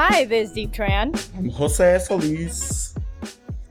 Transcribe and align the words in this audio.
Hi, 0.00 0.26
this 0.26 0.50
is 0.50 0.56
Diep 0.56 0.72
Tran, 0.72 1.28
I'm 1.36 1.50
Jose 1.50 1.98
Solis. 1.98 2.94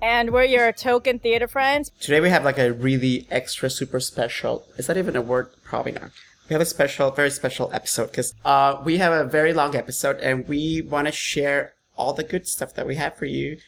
and 0.01 0.31
we're 0.31 0.43
your 0.43 0.73
token 0.73 1.19
theater 1.19 1.47
friends. 1.47 1.89
Today 2.01 2.19
we 2.19 2.29
have 2.29 2.43
like 2.43 2.59
a 2.59 2.73
really 2.73 3.25
extra 3.31 3.69
super 3.69 4.01
special. 4.01 4.67
Is 4.75 4.87
that 4.87 4.97
even 4.97 5.15
a 5.15 5.21
word? 5.21 5.47
Probably 5.63 5.93
not. 5.93 6.11
We 6.49 6.53
have 6.53 6.59
a 6.59 6.65
special, 6.65 7.11
very 7.11 7.29
special 7.29 7.69
episode 7.71 8.07
because 8.07 8.35
uh, 8.43 8.81
we 8.83 8.97
have 8.97 9.13
a 9.13 9.23
very 9.23 9.53
long 9.53 9.73
episode 9.73 10.17
and 10.17 10.45
we 10.49 10.81
want 10.81 11.07
to 11.07 11.13
share 11.13 11.75
all 11.95 12.11
the 12.11 12.25
good 12.25 12.45
stuff 12.45 12.73
that 12.73 12.85
we 12.85 12.95
have 12.95 13.15
for 13.15 13.23
you. 13.23 13.59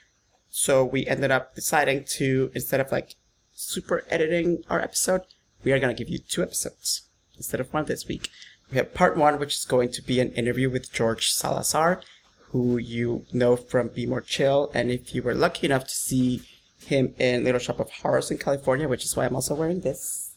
So 0.49 0.83
we 0.83 1.07
ended 1.07 1.31
up 1.31 1.55
deciding 1.55 2.03
to 2.17 2.51
instead 2.53 2.81
of 2.81 2.91
like 2.91 3.15
super 3.53 4.03
editing 4.09 4.65
our 4.69 4.81
episode, 4.81 5.21
we 5.63 5.71
are 5.71 5.79
gonna 5.79 5.93
give 5.93 6.09
you 6.09 6.19
two 6.19 6.43
episodes 6.43 7.03
instead 7.37 7.61
of 7.61 7.73
one 7.73 7.85
this 7.85 8.09
week. 8.09 8.29
We 8.69 8.75
have 8.79 8.93
part 8.93 9.15
one, 9.15 9.39
which 9.39 9.55
is 9.55 9.63
going 9.63 9.93
to 9.93 10.01
be 10.01 10.19
an 10.19 10.33
interview 10.33 10.69
with 10.69 10.91
George 10.91 11.31
Salazar, 11.31 12.01
who 12.51 12.77
you 12.77 13.25
know 13.31 13.55
from 13.55 13.89
Be 13.89 14.05
More 14.05 14.21
Chill. 14.21 14.71
And 14.73 14.91
if 14.91 15.13
you 15.13 15.21
were 15.21 15.35
lucky 15.35 15.67
enough 15.67 15.83
to 15.85 15.93
see 15.93 16.41
him 16.85 17.13
in 17.19 17.43
Little 17.43 17.59
Shop 17.59 17.79
of 17.79 17.91
Horrors 17.91 18.31
in 18.31 18.37
California, 18.37 18.87
which 18.87 19.05
is 19.05 19.15
why 19.15 19.25
I'm 19.25 19.35
also 19.35 19.55
wearing 19.55 19.81
this. 19.81 20.31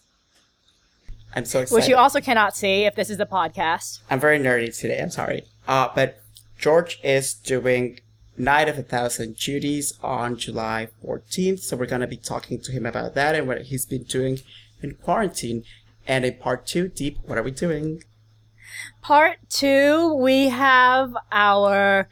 I'm 1.35 1.47
so 1.47 1.61
excited. 1.61 1.75
Which 1.75 1.89
you 1.89 1.97
also 1.97 2.21
cannot 2.21 2.57
see 2.57 2.85
if 2.85 2.95
this 2.95 3.09
is 3.09 3.19
a 3.19 3.27
podcast. 3.27 4.01
I'm 4.11 4.21
very 4.21 4.39
nerdy 4.39 4.77
today. 4.77 5.01
I'm 5.01 5.11
sorry. 5.11 5.45
Uh, 5.67 5.89
but 5.95 6.23
George 6.59 7.01
is 7.03 7.33
doing 7.33 8.01
Night 8.37 8.69
of 8.69 8.79
a 8.79 8.83
Thousand 8.83 9.37
Judies 9.37 9.95
on 10.03 10.37
July 10.37 10.89
14th. 11.03 11.61
So 11.61 11.77
we're 11.77 11.87
going 11.87 12.03
to 12.03 12.07
be 12.07 12.19
talking 12.19 12.61
to 12.61 12.73
him 12.73 12.85
about 12.85 13.15
that 13.15 13.35
and 13.35 13.49
what 13.49 13.63
he's 13.63 13.87
been 13.87 14.03
doing 14.03 14.41
in 14.83 14.95
quarantine. 14.97 15.65
And 16.07 16.25
in 16.25 16.35
part 16.35 16.67
two, 16.67 16.89
Diep, 16.89 17.17
what 17.27 17.39
are 17.39 17.43
we 17.43 17.51
doing? 17.51 18.03
Part 19.01 19.39
two, 19.49 20.15
we 20.15 20.49
have 20.49 21.15
our 21.31 22.09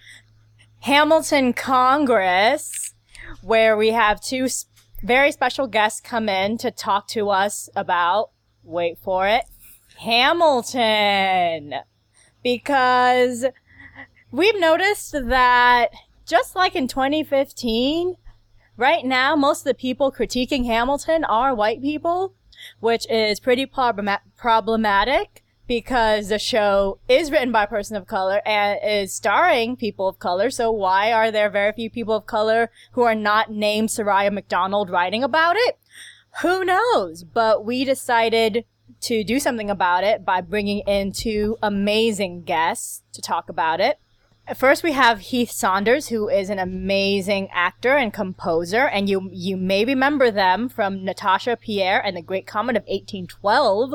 Hamilton 0.81 1.53
Congress, 1.53 2.95
where 3.43 3.77
we 3.77 3.91
have 3.91 4.21
two 4.21 4.49
very 5.03 5.33
special 5.33 5.67
guests 5.67 6.01
come 6.01 6.29
in 6.29 6.59
to 6.59 6.71
talk 6.71 7.07
to 7.09 7.31
us 7.31 7.69
about, 7.77 8.31
wait 8.63 8.99
for 8.99 9.29
it, 9.29 9.45
Hamilton. 9.99 11.75
Because 12.43 13.47
we've 14.31 14.59
noticed 14.59 15.13
that 15.13 15.91
just 16.27 16.57
like 16.57 16.75
in 16.75 16.89
2015, 16.89 18.17
right 18.77 19.05
now, 19.05 19.37
most 19.37 19.61
of 19.61 19.65
the 19.65 19.75
people 19.75 20.11
critiquing 20.11 20.65
Hamilton 20.67 21.25
are 21.25 21.55
white 21.55 21.83
people, 21.83 22.35
which 22.81 23.09
is 23.11 23.41
pretty 23.41 23.67
problema- 23.67 24.21
problematic 24.37 25.43
because 25.71 26.31
the 26.31 26.39
show 26.41 26.99
is 27.09 27.31
written 27.31 27.53
by 27.53 27.63
a 27.63 27.67
person 27.69 27.97
of 27.97 28.05
color 28.05 28.43
and 28.45 28.81
is 28.85 29.15
starring 29.15 29.77
people 29.77 30.09
of 30.09 30.19
color. 30.19 30.51
So 30.51 30.73
why 30.73 31.13
are 31.13 31.31
there 31.31 31.49
very 31.49 31.71
few 31.71 31.89
people 31.89 32.17
of 32.17 32.27
color 32.27 32.73
who 32.91 33.03
are 33.03 33.15
not 33.15 33.53
named 33.53 33.91
Soraya 33.91 34.33
McDonald 34.33 34.91
writing 34.91 35.23
about 35.23 35.55
it? 35.57 35.79
Who 36.43 36.65
knows? 36.65 37.23
But 37.23 37.65
we 37.65 37.85
decided 37.85 38.65
to 39.03 39.23
do 39.23 39.39
something 39.39 39.71
about 39.71 40.03
it 40.03 40.25
by 40.25 40.41
bringing 40.41 40.81
in 40.89 41.13
two 41.13 41.57
amazing 41.63 42.43
guests 42.43 43.05
to 43.13 43.23
talk 43.23 43.49
about 43.49 43.79
it. 43.79 44.01
First, 44.57 44.83
we 44.83 44.93
have 44.93 45.21
Heath 45.21 45.53
Saunders, 45.53 46.09
who 46.09 46.29
is 46.29 46.51
an 46.51 46.59
amazing 46.59 47.49
actor 47.53 47.97
and 47.97 48.13
composer, 48.13 48.89
and 48.89 49.09
you 49.09 49.31
you 49.33 49.57
may 49.57 49.85
remember 49.85 50.33
them 50.33 50.69
from 50.69 51.05
Natasha 51.05 51.57
Pierre 51.57 52.05
and 52.05 52.17
the 52.17 52.23
Great 52.23 52.49
Comet 52.49 52.77
of 52.77 52.83
1812 52.83 53.95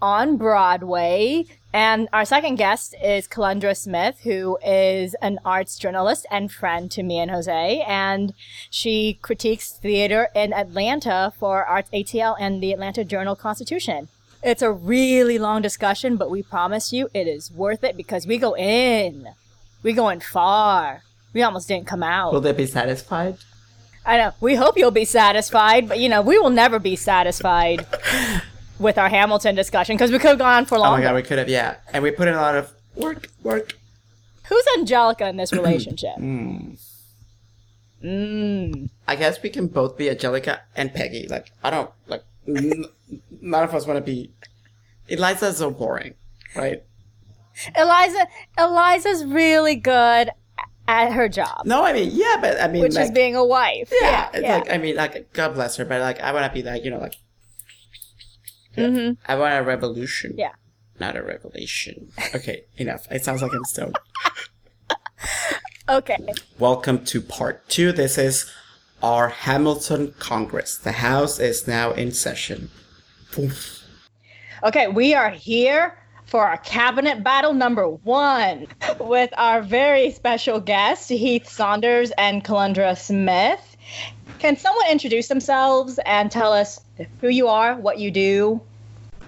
on 0.00 0.38
Broadway. 0.38 1.44
And 1.74 2.08
our 2.10 2.24
second 2.24 2.56
guest 2.56 2.94
is 3.04 3.28
Kelundra 3.28 3.76
Smith, 3.76 4.20
who 4.24 4.58
is 4.64 5.14
an 5.20 5.38
arts 5.44 5.76
journalist 5.76 6.26
and 6.30 6.50
friend 6.50 6.90
to 6.90 7.02
me 7.02 7.18
and 7.18 7.30
Jose, 7.30 7.84
and 7.86 8.32
she 8.70 9.18
critiques 9.20 9.72
theater 9.72 10.28
in 10.34 10.54
Atlanta 10.54 11.34
for 11.38 11.66
Arts 11.66 11.90
ATL 11.90 12.36
and 12.40 12.62
the 12.62 12.72
Atlanta 12.72 13.04
Journal 13.04 13.36
Constitution. 13.36 14.08
It's 14.42 14.62
a 14.62 14.72
really 14.72 15.38
long 15.38 15.60
discussion, 15.60 16.16
but 16.16 16.30
we 16.30 16.42
promise 16.42 16.94
you 16.94 17.10
it 17.12 17.28
is 17.28 17.52
worth 17.52 17.84
it 17.84 17.96
because 17.96 18.26
we 18.26 18.38
go 18.38 18.56
in. 18.56 19.28
We 19.82 19.92
going 19.92 20.20
far. 20.20 21.02
We 21.32 21.42
almost 21.42 21.68
didn't 21.68 21.86
come 21.86 22.02
out. 22.02 22.32
Will 22.32 22.40
they 22.40 22.52
be 22.52 22.66
satisfied? 22.66 23.36
I 24.04 24.16
know. 24.16 24.32
We 24.40 24.54
hope 24.54 24.76
you'll 24.76 24.90
be 24.90 25.04
satisfied, 25.04 25.88
but 25.88 25.98
you 25.98 26.08
know, 26.08 26.22
we 26.22 26.38
will 26.38 26.50
never 26.50 26.78
be 26.78 26.96
satisfied 26.96 27.86
with 28.78 28.98
our 28.98 29.08
Hamilton 29.08 29.54
discussion 29.54 29.96
because 29.96 30.10
we 30.10 30.18
could 30.18 30.28
have 30.30 30.38
gone 30.38 30.54
on 30.54 30.64
for 30.66 30.76
Oh 30.76 30.80
longer. 30.82 30.98
my 30.98 31.02
god, 31.10 31.14
we 31.16 31.22
could 31.22 31.38
have, 31.38 31.48
yeah. 31.48 31.76
And 31.92 32.02
we 32.02 32.10
put 32.10 32.28
in 32.28 32.34
a 32.34 32.40
lot 32.40 32.54
of 32.56 32.72
work, 32.96 33.28
work. 33.42 33.74
Who's 34.48 34.64
Angelica 34.76 35.28
in 35.28 35.36
this 35.36 35.52
relationship? 35.52 36.16
mm. 36.18 36.76
I 38.04 39.16
guess 39.16 39.42
we 39.42 39.50
can 39.50 39.68
both 39.68 39.96
be 39.96 40.10
Angelica 40.10 40.60
and 40.76 40.92
Peggy. 40.92 41.28
Like, 41.28 41.52
I 41.62 41.70
don't, 41.70 41.90
like, 42.08 42.24
n- 42.48 42.86
none 43.40 43.62
of 43.64 43.74
us 43.74 43.86
want 43.86 43.98
to 43.98 44.04
be. 44.04 44.32
Eliza's 45.08 45.58
so 45.58 45.70
boring, 45.70 46.14
right? 46.56 46.82
Eliza, 47.76 48.26
Eliza's 48.58 49.24
really 49.24 49.76
good 49.76 50.30
at 50.88 51.12
her 51.12 51.28
job, 51.28 51.64
No, 51.64 51.84
I 51.84 51.92
mean, 51.92 52.10
yeah, 52.12 52.36
but 52.40 52.60
I 52.60 52.66
mean, 52.68 52.82
which 52.82 52.94
like, 52.94 53.04
is 53.04 53.10
being 53.12 53.36
a 53.36 53.44
wife. 53.44 53.92
yeah, 54.00 54.28
it's 54.34 54.42
like, 54.46 54.70
I 54.74 54.78
mean, 54.78 54.96
like, 54.96 55.32
God 55.32 55.54
bless 55.54 55.76
her, 55.76 55.84
but 55.84 56.00
like, 56.00 56.20
I 56.20 56.32
want 56.32 56.44
to 56.46 56.52
be 56.52 56.62
like, 56.68 56.84
you 56.84 56.90
know, 56.90 56.98
like, 56.98 57.14
Mhm. 58.76 59.16
I 59.26 59.34
want 59.36 59.54
a 59.54 59.62
revolution. 59.62 60.34
Yeah. 60.36 60.52
Not 60.98 61.16
a 61.16 61.22
revelation. 61.22 62.10
Okay, 62.34 62.64
enough. 62.76 63.06
It 63.10 63.24
sounds 63.24 63.42
like 63.42 63.52
I'm 63.54 63.64
stoned. 63.64 63.96
Okay. 65.88 66.16
Welcome 66.60 67.04
to 67.06 67.20
part 67.20 67.68
two. 67.68 67.90
This 67.92 68.16
is 68.16 68.50
our 69.02 69.28
Hamilton 69.28 70.14
Congress. 70.20 70.76
The 70.78 70.92
House 70.92 71.40
is 71.40 71.66
now 71.66 71.90
in 71.90 72.12
session. 72.12 72.70
Poof. 73.32 73.82
Okay, 74.62 74.86
we 74.86 75.12
are 75.12 75.30
here 75.30 75.98
for 76.32 76.48
our 76.48 76.56
cabinet 76.56 77.22
battle 77.22 77.52
number 77.52 77.86
one 77.86 78.66
with 78.98 79.28
our 79.36 79.60
very 79.60 80.10
special 80.10 80.60
guests, 80.60 81.10
Heath 81.10 81.46
Saunders 81.46 82.10
and 82.16 82.42
Kelundra 82.42 82.96
Smith. 82.96 83.76
Can 84.38 84.56
someone 84.56 84.86
introduce 84.90 85.28
themselves 85.28 86.00
and 86.06 86.30
tell 86.30 86.54
us 86.54 86.80
who 87.20 87.28
you 87.28 87.48
are, 87.48 87.74
what 87.74 87.98
you 87.98 88.10
do? 88.10 88.62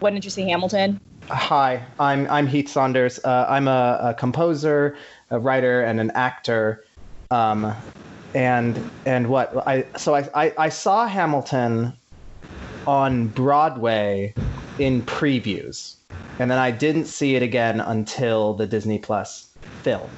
When 0.01 0.15
did 0.15 0.25
you 0.25 0.31
see 0.31 0.49
Hamilton? 0.49 0.99
Hi, 1.29 1.85
I'm 2.01 2.27
I'm 2.31 2.47
Heath 2.47 2.71
Saunders. 2.71 3.23
Uh, 3.23 3.45
I'm 3.51 3.69
a, 3.69 3.99
a 4.01 4.15
composer, 4.15 4.97
a 5.31 5.39
writer, 5.39 5.83
and 5.83 6.01
an 6.01 6.11
actor. 6.13 6.87
Um, 7.31 7.75
and 8.35 8.91
and 9.05 9.29
what 9.29 9.55
I 9.69 9.85
so 9.99 10.15
I, 10.15 10.27
I 10.35 10.55
I 10.57 10.69
saw 10.71 11.07
Hamilton 11.07 11.93
on 12.87 13.27
Broadway 13.29 14.33
in 14.79 15.03
previews, 15.03 15.97
and 16.39 16.51
then 16.51 16.59
I 16.59 16.71
didn't 16.71 17.07
see 17.07 17.37
it 17.37 17.43
again 17.43 17.81
until 17.81 18.55
the 18.55 18.67
Disney 18.67 18.99
Plus 18.99 19.49
film. 19.83 20.11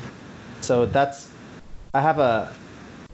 so 0.60 0.86
that's 0.86 1.28
I 1.94 2.00
have 2.00 2.18
a 2.18 2.52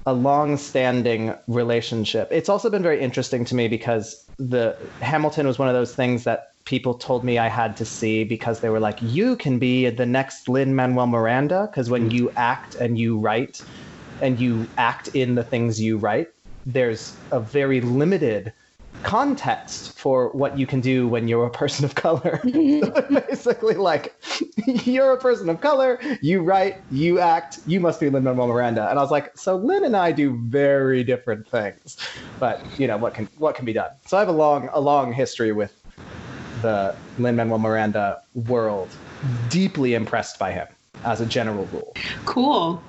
a 0.06 0.12
long-standing 0.12 1.32
relationship. 1.46 2.28
It's 2.32 2.48
also 2.48 2.68
been 2.68 2.82
very 2.82 3.00
interesting 3.00 3.44
to 3.46 3.54
me 3.54 3.68
because 3.68 4.26
the 4.38 4.76
Hamilton 5.00 5.46
was 5.46 5.58
one 5.58 5.68
of 5.68 5.74
those 5.74 5.94
things 5.94 6.24
that 6.24 6.52
people 6.64 6.94
told 6.94 7.24
me 7.24 7.38
I 7.38 7.48
had 7.48 7.76
to 7.76 7.84
see 7.84 8.24
because 8.24 8.60
they 8.60 8.68
were 8.68 8.80
like, 8.80 8.98
you 9.00 9.36
can 9.36 9.58
be 9.58 9.90
the 9.90 10.06
next 10.06 10.48
Lin 10.48 10.74
Manuel 10.74 11.06
Miranda 11.06 11.68
because 11.70 11.90
when 11.90 12.08
mm-hmm. 12.08 12.16
you 12.16 12.32
act 12.36 12.74
and 12.76 12.98
you 12.98 13.18
write 13.18 13.62
and 14.20 14.38
you 14.40 14.66
act 14.78 15.08
in 15.08 15.34
the 15.34 15.44
things 15.44 15.80
you 15.80 15.98
write, 15.98 16.28
there's 16.66 17.16
a 17.30 17.40
very 17.40 17.80
limited 17.80 18.52
context 19.02 19.98
for 19.98 20.30
what 20.30 20.58
you 20.58 20.66
can 20.66 20.80
do 20.80 21.08
when 21.08 21.28
you're 21.28 21.46
a 21.46 21.50
person 21.50 21.84
of 21.84 21.94
color. 21.94 22.40
basically, 23.28 23.74
like, 23.74 24.14
you're 24.66 25.12
a 25.12 25.18
person 25.18 25.48
of 25.48 25.60
color, 25.60 26.00
you 26.20 26.42
write, 26.42 26.76
you 26.90 27.18
act, 27.18 27.60
you 27.66 27.80
must 27.80 28.00
be 28.00 28.10
Lin 28.10 28.24
Manuel 28.24 28.48
Miranda. 28.48 28.88
And 28.88 28.98
I 28.98 29.02
was 29.02 29.10
like, 29.10 29.36
so 29.36 29.56
Lin 29.56 29.84
and 29.84 29.96
I 29.96 30.12
do 30.12 30.38
very 30.44 31.04
different 31.04 31.48
things, 31.48 31.96
but 32.38 32.64
you 32.78 32.86
know 32.86 32.96
what 32.96 33.14
can 33.14 33.28
what 33.38 33.54
can 33.54 33.64
be 33.64 33.72
done. 33.72 33.90
So 34.06 34.16
I 34.16 34.20
have 34.20 34.28
a 34.28 34.32
long 34.32 34.68
a 34.72 34.80
long 34.80 35.12
history 35.12 35.52
with 35.52 35.72
the 36.62 36.94
Lin 37.18 37.36
Manuel 37.36 37.58
Miranda 37.58 38.22
world. 38.34 38.88
Deeply 39.48 39.94
impressed 39.94 40.38
by 40.38 40.50
him 40.50 40.66
as 41.04 41.20
a 41.20 41.26
general 41.26 41.66
rule. 41.66 41.94
Cool. 42.24 42.82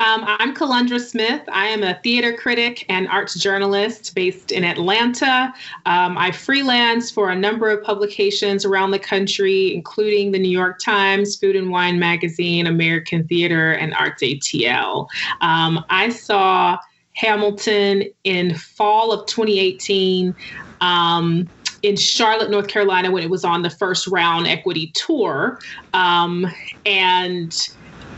Um, 0.00 0.24
I'm 0.26 0.54
Kelundra 0.54 1.00
Smith. 1.00 1.42
I 1.52 1.66
am 1.66 1.82
a 1.82 1.98
theater 2.02 2.32
critic 2.32 2.86
and 2.88 3.08
arts 3.08 3.34
journalist 3.34 4.14
based 4.14 4.52
in 4.52 4.64
Atlanta. 4.64 5.52
Um, 5.86 6.16
I 6.16 6.30
freelance 6.30 7.10
for 7.10 7.30
a 7.30 7.36
number 7.36 7.70
of 7.70 7.82
publications 7.84 8.64
around 8.64 8.92
the 8.92 8.98
country, 8.98 9.74
including 9.74 10.32
the 10.32 10.38
New 10.38 10.50
York 10.50 10.78
Times, 10.78 11.36
Food 11.36 11.56
and 11.56 11.70
Wine 11.70 11.98
Magazine, 11.98 12.66
American 12.66 13.26
Theater, 13.26 13.72
and 13.72 13.94
Arts 13.94 14.22
ATL. 14.22 15.08
Um, 15.40 15.84
I 15.90 16.10
saw 16.10 16.78
Hamilton 17.14 18.04
in 18.22 18.54
fall 18.54 19.12
of 19.12 19.26
2018 19.26 20.34
um, 20.80 21.48
in 21.82 21.96
Charlotte, 21.96 22.50
North 22.50 22.68
Carolina, 22.68 23.10
when 23.10 23.22
it 23.22 23.30
was 23.30 23.44
on 23.44 23.62
the 23.62 23.70
first 23.70 24.06
round 24.06 24.46
equity 24.46 24.92
tour. 24.94 25.58
Um, 25.94 26.46
and 26.84 27.54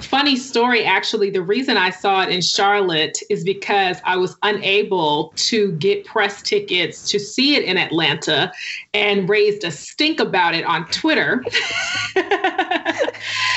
funny 0.02 0.36
story 0.36 0.84
actually. 0.84 1.30
The 1.30 1.42
reason 1.42 1.76
i 1.76 1.90
saw 1.90 2.22
it 2.22 2.28
in 2.28 2.40
charlotte 2.40 3.18
is 3.28 3.44
because 3.44 3.98
i 4.04 4.16
was 4.16 4.36
unable 4.42 5.32
to 5.36 5.72
get 5.72 6.04
press 6.04 6.42
tickets 6.42 7.10
to 7.10 7.18
see 7.18 7.56
it 7.56 7.64
in 7.64 7.76
atlanta 7.76 8.52
and 8.94 9.28
raised 9.28 9.64
a 9.64 9.70
stink 9.70 10.20
about 10.20 10.54
it 10.54 10.64
on 10.64 10.86
twitter 10.86 11.44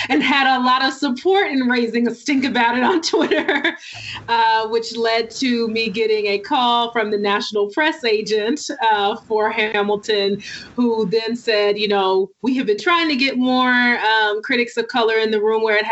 and 0.09 0.23
had 0.23 0.57
a 0.57 0.63
lot 0.63 0.83
of 0.83 0.93
support 0.93 1.47
in 1.51 1.67
raising 1.67 2.07
a 2.07 2.15
stink 2.15 2.45
about 2.45 2.77
it 2.77 2.83
on 2.83 3.01
twitter 3.01 3.77
uh, 4.27 4.67
which 4.67 4.95
led 4.95 5.29
to 5.29 5.67
me 5.67 5.89
getting 5.89 6.27
a 6.27 6.39
call 6.39 6.91
from 6.91 7.11
the 7.11 7.17
national 7.17 7.69
press 7.69 8.03
agent 8.03 8.69
uh, 8.91 9.15
for 9.15 9.49
hamilton 9.49 10.41
who 10.75 11.05
then 11.07 11.35
said 11.35 11.77
you 11.77 11.87
know 11.87 12.29
we 12.41 12.55
have 12.55 12.65
been 12.65 12.77
trying 12.77 13.09
to 13.09 13.15
get 13.15 13.37
more 13.37 13.97
um, 13.99 14.41
critics 14.41 14.77
of 14.77 14.87
color 14.87 15.17
in 15.17 15.31
the 15.31 15.41
room 15.41 15.63
where 15.63 15.77
it 15.77 15.85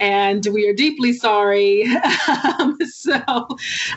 and 0.00 0.46
we 0.52 0.68
are 0.68 0.74
deeply 0.74 1.12
sorry. 1.12 1.84
um, 2.58 2.78
so 2.86 3.20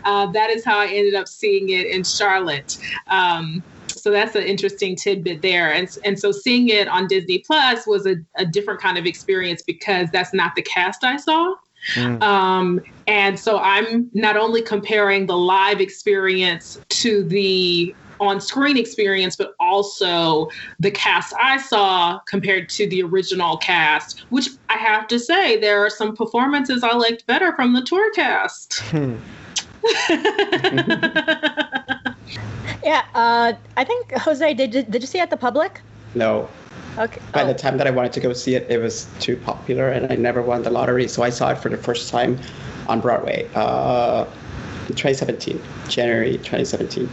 uh, 0.04 0.28
that 0.32 0.50
is 0.50 0.64
how 0.64 0.80
I 0.80 0.88
ended 0.88 1.16
up 1.16 1.28
seeing 1.28 1.70
it 1.70 1.88
in 1.88 2.04
Charlotte. 2.04 2.78
Um, 3.08 3.64
so 3.88 4.12
that's 4.12 4.36
an 4.36 4.44
interesting 4.44 4.96
tidbit 4.96 5.42
there. 5.42 5.74
And, 5.74 5.90
and 6.06 6.20
so 6.20 6.32
seeing 6.32 6.70
it 6.70 6.88
on 6.88 7.08
Disney 7.08 7.40
Plus 7.40 7.86
was 7.86 8.06
a, 8.06 8.16
a 8.36 8.46
different 8.46 8.80
kind 8.80 8.98
of 8.98 9.06
experience 9.06 9.62
because 9.62 10.10
that's 10.12 10.34
not 10.34 10.56
the 10.56 10.62
cast 10.62 11.04
I 11.04 11.18
saw. 11.18 11.56
Mm. 11.94 12.22
Um, 12.22 12.82
and 13.08 13.40
so 13.40 13.60
I'm 13.60 14.10
not 14.14 14.38
only 14.38 14.62
comparing 14.62 15.26
the 15.26 15.38
live 15.38 15.80
experience 15.80 16.80
to 16.90 17.24
the 17.24 17.96
on 18.20 18.42
screen 18.42 18.78
experience, 18.78 19.36
but 19.36 19.56
also 19.60 20.50
the 20.80 20.92
cast 20.92 21.34
I 21.40 21.58
saw 21.58 22.20
compared 22.20 22.70
to 22.70 22.88
the 22.88 23.04
original 23.04 23.58
cast, 23.58 24.22
which 24.30 24.50
I 24.70 24.78
have 24.78 25.08
to 25.08 25.20
say, 25.20 25.60
there 25.60 25.86
are 25.86 25.90
some 25.90 26.16
performances 26.16 26.84
I 26.84 26.94
liked 26.94 27.26
better 27.28 27.56
from 27.56 27.74
the 27.74 27.82
tour 27.82 28.12
cast. 28.14 28.80
Hmm. 28.80 29.16
yeah, 32.84 33.06
uh, 33.16 33.54
I 33.78 33.84
think 33.84 34.12
Jose, 34.14 34.54
did 34.54 34.74
you, 34.74 34.84
did 34.84 35.02
you 35.02 35.08
see 35.08 35.20
it 35.20 35.22
at 35.22 35.30
the 35.30 35.38
public? 35.38 35.82
No. 36.16 36.50
Okay. 36.98 37.22
By 37.32 37.44
oh. 37.44 37.48
the 37.48 37.54
time 37.54 37.78
that 37.78 37.86
I 37.86 37.92
wanted 37.92 38.14
to 38.14 38.20
go 38.20 38.34
see 38.34 38.56
it, 38.56 38.70
it 38.70 38.80
was 38.80 39.08
too 39.20 39.38
popular, 39.38 39.90
and 39.90 40.12
I 40.12 40.16
never 40.16 40.42
won 40.42 40.64
the 40.64 40.72
lottery. 40.72 41.08
So 41.08 41.22
I 41.22 41.30
saw 41.30 41.52
it 41.52 41.60
for 41.60 41.70
the 41.70 41.78
first 41.78 42.10
time 42.10 42.40
on 42.88 43.02
Broadway, 43.02 43.48
uh, 43.54 44.26
2017, 44.88 45.62
January 45.90 46.34
2017. 46.38 47.08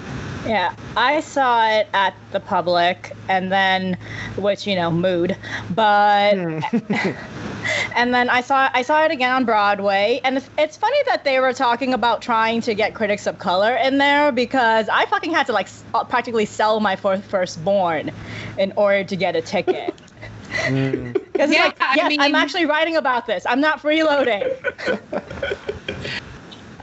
Yeah, 0.46 0.74
I 0.96 1.20
saw 1.20 1.66
it 1.70 1.88
at 1.94 2.14
the 2.32 2.40
public, 2.40 3.12
and 3.28 3.50
then, 3.50 3.96
which 4.36 4.66
you 4.66 4.76
know, 4.76 4.90
mood, 4.90 5.36
but. 5.74 6.34
Hmm. 6.34 6.60
and 7.96 8.14
then 8.14 8.28
I 8.28 8.40
saw 8.40 8.68
I 8.72 8.82
saw 8.82 9.04
it 9.04 9.10
again 9.10 9.32
on 9.32 9.44
Broadway, 9.44 10.20
and 10.24 10.36
it's, 10.36 10.48
it's 10.58 10.76
funny 10.76 10.98
that 11.06 11.24
they 11.24 11.40
were 11.40 11.52
talking 11.52 11.94
about 11.94 12.22
trying 12.22 12.60
to 12.62 12.74
get 12.74 12.94
critics 12.94 13.26
of 13.26 13.38
color 13.38 13.74
in 13.74 13.98
there 13.98 14.32
because 14.32 14.88
I 14.88 15.06
fucking 15.06 15.32
had 15.32 15.46
to 15.46 15.52
like 15.52 15.68
uh, 15.94 16.04
practically 16.04 16.46
sell 16.46 16.80
my 16.80 16.96
firstborn 16.96 18.10
in 18.58 18.72
order 18.76 19.04
to 19.04 19.16
get 19.16 19.36
a 19.36 19.42
ticket. 19.42 19.94
Because 20.54 20.70
mm. 20.70 21.52
yeah, 21.52 21.64
like, 21.64 21.78
yes, 21.80 22.04
I 22.04 22.08
mean, 22.08 22.20
I'm 22.20 22.36
actually 22.36 22.64
writing 22.66 22.96
about 22.96 23.26
this. 23.26 23.44
I'm 23.44 23.60
not 23.60 23.82
freeloading. 23.82 24.56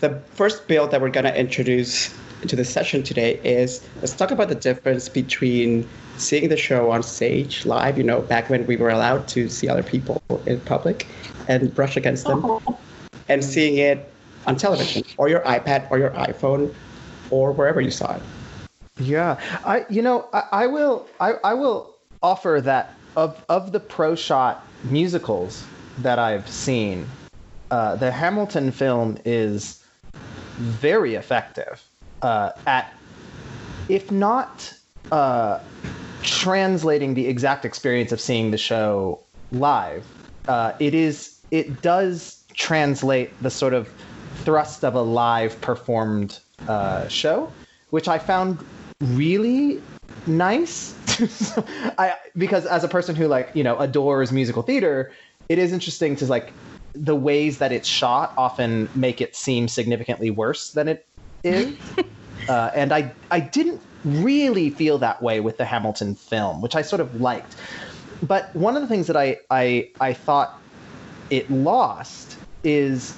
the 0.02 0.22
first 0.34 0.68
bill 0.68 0.88
that 0.88 1.00
we're 1.00 1.10
going 1.10 1.24
to 1.24 1.40
introduce 1.40 2.14
into 2.42 2.56
the 2.56 2.66
session 2.66 3.04
today 3.04 3.40
is 3.44 3.88
let's 3.98 4.14
talk 4.14 4.32
about 4.32 4.50
the 4.50 4.56
difference 4.56 5.08
between 5.10 5.88
seeing 6.18 6.50
the 6.50 6.58
show 6.58 6.92
on 6.92 7.04
stage 7.04 7.66
live, 7.66 7.98
you 7.98 8.04
know, 8.04 8.22
back 8.22 8.50
when 8.50 8.66
we 8.68 8.76
were 8.76 8.90
allowed 8.90 9.28
to 9.30 9.50
see 9.50 9.70
other 9.70 9.84
people 9.84 10.22
in 10.46 10.60
public 10.62 11.08
and 11.48 11.74
brush 11.74 11.98
against 11.98 12.26
them, 12.26 12.44
oh. 12.44 12.78
and 13.30 13.44
seeing 13.44 13.78
it 13.78 14.12
on 14.48 14.56
television 14.56 15.04
or 15.18 15.30
your 15.30 15.42
iPad 15.42 15.90
or 15.92 16.00
your 16.00 16.12
iPhone 16.12 16.74
or 17.30 17.52
wherever 17.52 17.82
you 17.82 17.92
saw 17.92 18.16
it. 18.16 18.22
Yeah, 19.00 19.40
I 19.66 19.86
you 19.90 20.02
know 20.02 20.28
I, 20.34 20.44
I 20.52 20.68
will 20.68 21.08
I, 21.20 21.34
I 21.44 21.54
will 21.54 21.96
offer 22.22 22.60
that 22.64 22.94
of 23.16 23.44
of 23.50 23.72
the 23.72 23.80
pro 23.80 24.16
shot 24.16 24.66
musicals 24.84 25.66
that 26.00 26.20
I've 26.20 26.48
seen, 26.48 27.08
uh, 27.70 27.96
the 27.96 28.12
Hamilton 28.12 28.72
film 28.72 29.18
is 29.26 29.84
very 30.58 31.16
effective 31.16 31.84
uh, 32.22 32.52
at, 32.68 32.94
if 33.90 34.12
not 34.12 34.74
uh, 35.12 35.60
translating 36.24 37.14
the 37.14 37.28
exact 37.28 37.66
experience 37.66 38.12
of 38.12 38.20
seeing 38.20 38.52
the 38.52 38.58
show 38.58 39.20
live, 39.52 40.06
uh, 40.48 40.74
it 40.80 40.94
is 40.94 41.40
it 41.52 41.82
does 41.82 42.44
translate 42.54 43.32
the 43.42 43.50
sort 43.50 43.74
of 43.74 43.90
thrust 44.44 44.84
of 44.84 44.96
a 44.96 45.02
live 45.02 45.60
performed 45.62 46.40
uh, 46.68 47.08
show, 47.08 47.52
which 47.90 48.08
I 48.08 48.18
found 48.18 48.64
really 49.02 49.82
nice. 50.28 50.96
I 51.98 52.16
because 52.38 52.66
as 52.66 52.84
a 52.84 52.88
person 52.88 53.16
who 53.16 53.28
like 53.28 53.52
you 53.54 53.64
know 53.64 53.78
adores 53.80 54.32
musical 54.32 54.62
theater, 54.64 55.12
it 55.50 55.58
is 55.58 55.74
interesting 55.74 56.16
to 56.18 56.26
like 56.26 56.54
the 56.94 57.16
ways 57.16 57.60
that 57.60 57.72
it's 57.72 57.88
shot 57.88 58.34
often 58.38 58.90
make 58.96 59.22
it 59.22 59.36
seem 59.36 59.68
significantly 59.68 60.30
worse 60.30 60.72
than 60.72 60.88
it 60.88 61.06
is. 61.44 61.76
uh, 62.50 62.72
and 62.76 62.92
I 62.92 63.12
I 63.30 63.40
didn't 63.40 63.82
really 64.04 64.70
feel 64.70 64.98
that 65.00 65.22
way 65.22 65.40
with 65.40 65.58
the 65.58 65.66
Hamilton 65.66 66.16
film, 66.16 66.62
which 66.62 66.76
I 66.76 66.82
sort 66.82 67.00
of 67.00 67.22
liked. 67.22 67.56
But 68.24 68.56
one 68.56 68.76
of 68.76 68.82
the 68.82 68.88
things 68.88 69.08
that 69.08 69.18
I 69.18 69.40
I, 69.50 69.90
I 70.00 70.14
thought 70.14 70.60
it 71.30 71.50
lost 71.50 72.38
is 72.64 73.16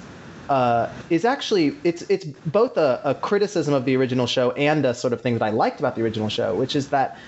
uh, 0.48 0.90
is 1.10 1.24
actually 1.24 1.76
it's 1.84 2.02
it's 2.02 2.24
both 2.24 2.76
a, 2.76 3.00
a, 3.04 3.14
criticism 3.14 3.72
of 3.72 3.84
the 3.84 3.96
original 3.96 4.26
show 4.26 4.52
and 4.52 4.84
a 4.84 4.94
sort 4.94 5.12
of 5.12 5.20
thing 5.20 5.34
that 5.34 5.42
I 5.42 5.50
liked 5.50 5.80
about 5.80 5.96
the 5.96 6.02
original 6.02 6.28
show, 6.28 6.54
which 6.54 6.76
is 6.76 6.88
that 6.90 7.18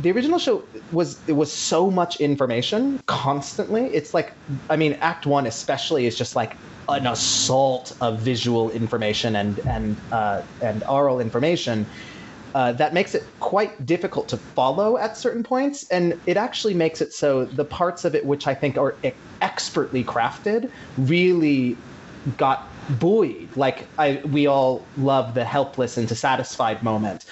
the 0.00 0.10
original 0.10 0.38
show 0.38 0.64
was 0.92 1.18
it 1.28 1.32
was 1.32 1.52
so 1.52 1.90
much 1.90 2.20
information 2.20 3.02
constantly. 3.06 3.86
It's 3.86 4.14
like 4.14 4.32
I 4.70 4.76
mean, 4.76 4.94
Act 4.94 5.26
One 5.26 5.46
especially 5.46 6.06
is 6.06 6.16
just 6.16 6.36
like 6.36 6.56
an 6.88 7.06
assault 7.06 7.96
of 8.00 8.20
visual 8.20 8.70
information 8.70 9.36
and 9.36 9.58
and 9.60 9.96
uh, 10.12 10.42
and 10.60 10.82
oral 10.84 11.20
information. 11.20 11.86
Uh, 12.54 12.70
that 12.70 12.94
makes 12.94 13.16
it 13.16 13.24
quite 13.40 13.84
difficult 13.84 14.28
to 14.28 14.36
follow 14.36 14.96
at 14.96 15.16
certain 15.16 15.42
points, 15.42 15.88
and 15.90 16.20
it 16.26 16.36
actually 16.36 16.74
makes 16.74 17.00
it 17.00 17.12
so 17.12 17.44
the 17.44 17.64
parts 17.64 18.04
of 18.04 18.14
it 18.14 18.24
which 18.24 18.46
I 18.46 18.54
think 18.54 18.78
are 18.78 18.96
expertly 19.42 20.04
crafted 20.04 20.70
really 20.96 21.76
got 22.36 22.68
buoyed. 23.00 23.48
Like 23.56 23.86
I, 23.98 24.20
we 24.30 24.46
all 24.46 24.86
love 24.96 25.34
the 25.34 25.44
helpless 25.44 25.96
and 25.96 26.06
dissatisfied 26.06 26.82
moment. 26.82 27.24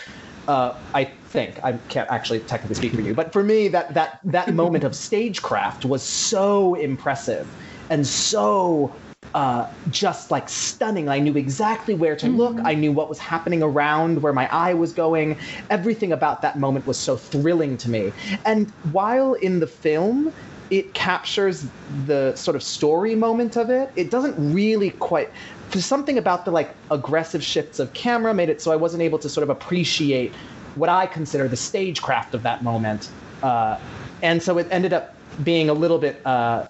Uh, 0.49 0.75
I 0.93 1.05
think 1.05 1.63
I 1.63 1.75
can't 1.89 2.11
actually 2.11 2.41
technically 2.41 2.75
speak 2.75 2.93
for 2.93 3.01
you, 3.01 3.15
but 3.15 3.33
for 3.33 3.45
me, 3.45 3.69
that 3.69 3.95
that 3.95 4.19
that 4.25 4.53
moment 4.63 4.83
of 4.83 4.97
stagecraft 4.97 5.85
was 5.85 6.03
so 6.03 6.75
impressive 6.75 7.47
and 7.91 8.07
so 8.07 8.93
uh, 9.35 9.67
just 9.91 10.31
like 10.31 10.49
stunning. 10.49 11.09
I 11.09 11.19
knew 11.19 11.37
exactly 11.37 11.95
where 11.95 12.17
to 12.17 12.29
look. 12.29 12.59
I 12.65 12.75
knew 12.75 12.93
what 12.93 13.09
was 13.09 13.19
happening 13.19 13.63
around, 13.63 14.23
where 14.23 14.33
my 14.33 14.49
eye 14.53 14.75
was 14.75 14.93
going. 14.93 15.39
Everything 15.71 16.13
about 16.13 16.43
that 16.43 16.59
moment 16.59 16.87
was 16.87 16.99
so 16.99 17.17
thrilling 17.17 17.77
to 17.79 17.91
me. 17.91 18.13
And 18.45 18.71
while 18.93 19.35
in 19.35 19.61
the 19.61 19.67
film, 19.67 20.33
it 20.71 20.95
captures 20.95 21.67
the 22.07 22.35
sort 22.35 22.57
of 22.57 22.63
story 22.63 23.15
moment 23.15 23.57
of 23.57 23.71
it, 23.71 23.91
it 23.97 24.11
doesn't 24.11 24.55
really 24.55 24.91
quite. 24.91 25.31
There's 25.71 25.87
something 25.87 26.19
about 26.19 26.45
the 26.45 26.51
like 26.51 26.75
aggressive 26.91 27.43
shifts 27.43 27.79
of 27.79 27.93
camera 27.95 28.35
made 28.35 28.51
it 28.51 28.61
so 28.61 28.73
I 28.73 28.77
wasn't 28.77 29.03
able 29.03 29.19
to 29.21 29.29
sort 29.29 29.43
of 29.43 29.51
appreciate 29.51 30.33
what 30.75 30.89
I 30.89 31.07
consider 31.07 31.49
the 31.49 31.57
stagecraft 31.57 32.35
of 32.35 32.43
that 32.43 32.63
moment. 32.63 33.11
Uh, 33.43 33.79
and 34.23 34.43
so 34.43 34.59
it 34.59 34.67
ended 34.71 34.93
up 34.93 35.15
being 35.43 35.69
a 35.69 35.75
little 35.75 35.99
bit 35.99 36.25
uh, 36.27 36.69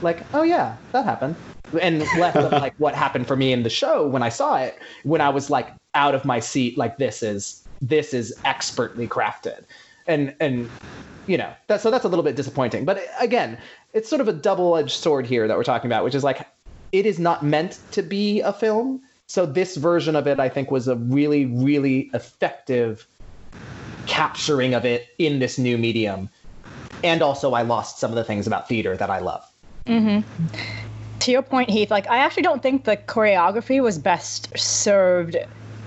like, 0.00 0.20
oh 0.34 0.42
yeah, 0.42 0.76
that 0.92 1.04
happened 1.04 1.36
and 1.80 2.00
less 2.18 2.36
of 2.36 2.52
like 2.52 2.74
what 2.78 2.94
happened 2.94 3.26
for 3.26 3.36
me 3.36 3.52
in 3.52 3.62
the 3.62 3.70
show 3.70 4.06
when 4.06 4.22
I 4.22 4.28
saw 4.28 4.56
it, 4.56 4.78
when 5.04 5.20
I 5.20 5.28
was 5.28 5.50
like 5.50 5.68
out 5.94 6.14
of 6.14 6.24
my 6.24 6.40
seat, 6.40 6.76
like 6.76 6.98
this 6.98 7.22
is 7.22 7.66
this 7.80 8.14
is 8.14 8.34
expertly 8.44 9.06
crafted, 9.08 9.64
and 10.06 10.34
and 10.40 10.68
you 11.26 11.36
know 11.36 11.52
that 11.68 11.80
so 11.80 11.90
that's 11.90 12.04
a 12.04 12.08
little 12.08 12.24
bit 12.24 12.36
disappointing. 12.36 12.84
But 12.84 13.02
again, 13.20 13.58
it's 13.92 14.08
sort 14.08 14.20
of 14.20 14.28
a 14.28 14.32
double-edged 14.32 14.90
sword 14.96 15.26
here 15.26 15.48
that 15.48 15.56
we're 15.56 15.64
talking 15.64 15.88
about, 15.88 16.04
which 16.04 16.14
is 16.14 16.24
like 16.24 16.46
it 16.92 17.06
is 17.06 17.18
not 17.18 17.42
meant 17.42 17.78
to 17.92 18.02
be 18.02 18.40
a 18.40 18.52
film. 18.52 19.02
So 19.26 19.46
this 19.46 19.76
version 19.76 20.14
of 20.14 20.26
it, 20.26 20.38
I 20.38 20.48
think, 20.48 20.70
was 20.70 20.88
a 20.88 20.96
really 20.96 21.46
really 21.46 22.10
effective 22.14 23.06
capturing 24.06 24.74
of 24.74 24.84
it 24.84 25.08
in 25.18 25.38
this 25.38 25.58
new 25.58 25.78
medium. 25.78 26.28
And 27.04 27.22
also, 27.22 27.52
I 27.52 27.62
lost 27.62 27.98
some 27.98 28.10
of 28.10 28.16
the 28.16 28.24
things 28.24 28.46
about 28.46 28.68
theater 28.68 28.96
that 28.96 29.10
I 29.10 29.18
love. 29.18 29.44
Mm-hmm. 29.86 30.20
To 31.22 31.30
your 31.30 31.42
point, 31.42 31.70
Heath, 31.70 31.88
like 31.88 32.08
I 32.10 32.18
actually 32.18 32.42
don't 32.42 32.60
think 32.60 32.82
the 32.82 32.96
choreography 32.96 33.80
was 33.80 33.96
best 33.96 34.58
served 34.58 35.36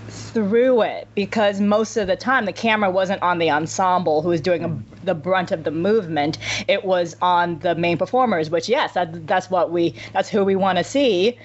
through 0.08 0.82
it 0.84 1.10
because 1.14 1.60
most 1.60 1.98
of 1.98 2.08
the 2.08 2.16
time 2.16 2.46
the 2.46 2.54
camera 2.54 2.90
wasn't 2.90 3.22
on 3.22 3.38
the 3.40 3.52
ensemble 3.52 4.22
who 4.22 4.30
was 4.30 4.40
doing 4.40 4.64
a, 4.64 5.06
the 5.06 5.14
brunt 5.14 5.52
of 5.52 5.66
the 5.66 5.72
movement. 5.72 6.38
It 6.70 6.86
was 6.86 7.18
on 7.22 7.60
the 7.60 7.76
main 7.76 7.98
performers, 7.98 8.50
which 8.50 8.70
yes, 8.70 8.94
that, 8.94 9.28
that's 9.28 9.50
what 9.50 9.72
we 9.72 9.94
that's 10.14 10.30
who 10.30 10.46
we 10.46 10.56
want 10.56 10.78
to 10.78 10.86
see. 10.86 11.38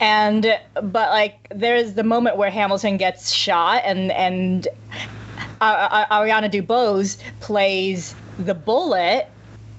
And 0.00 0.58
but 0.74 1.10
like 1.10 1.48
there's 1.54 1.92
the 1.92 2.04
moment 2.04 2.38
where 2.38 2.50
Hamilton 2.50 2.96
gets 2.96 3.30
shot 3.30 3.82
and 3.84 4.10
and 4.12 4.68
Ariana 5.60 6.50
DeBose 6.50 7.18
plays 7.40 8.14
the 8.38 8.54
bullet 8.54 9.28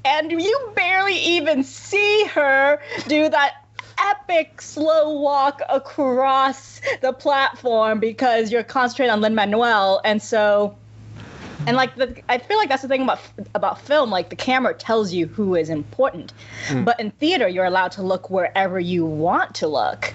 and 0.10 0.32
you 0.32 0.72
barely 0.76 1.18
even 1.18 1.64
see 1.64 2.26
her 2.26 2.82
do 3.08 3.30
that 3.30 3.66
epic 4.00 4.62
slow 4.62 5.20
walk 5.20 5.62
across 5.70 6.82
the 7.02 7.14
platform 7.14 8.00
because 8.00 8.52
you're 8.52 8.64
concentrating 8.64 9.12
on 9.12 9.22
Lin 9.22 9.36
Manuel, 9.36 10.02
and 10.04 10.22
so. 10.22 10.76
And 11.68 11.76
like 11.76 11.98
the, 11.98 12.16
I 12.30 12.38
feel 12.38 12.58
like 12.58 12.70
that's 12.70 12.82
the 12.82 12.88
thing 12.88 13.02
about 13.02 13.20
about 13.54 13.82
film. 13.82 14.10
Like 14.10 14.30
the 14.30 14.36
camera 14.36 14.74
tells 14.74 15.12
you 15.12 15.28
who 15.28 15.56
is 15.56 15.70
important, 15.70 16.34
mm. 16.68 16.86
but 16.86 16.98
in 17.00 17.12
theater 17.12 17.50
you're 17.50 17.66
allowed 17.66 17.92
to 17.94 18.02
look 18.02 18.30
wherever 18.30 18.80
you 18.80 19.06
want 19.06 19.56
to 19.56 19.68
look, 19.68 20.14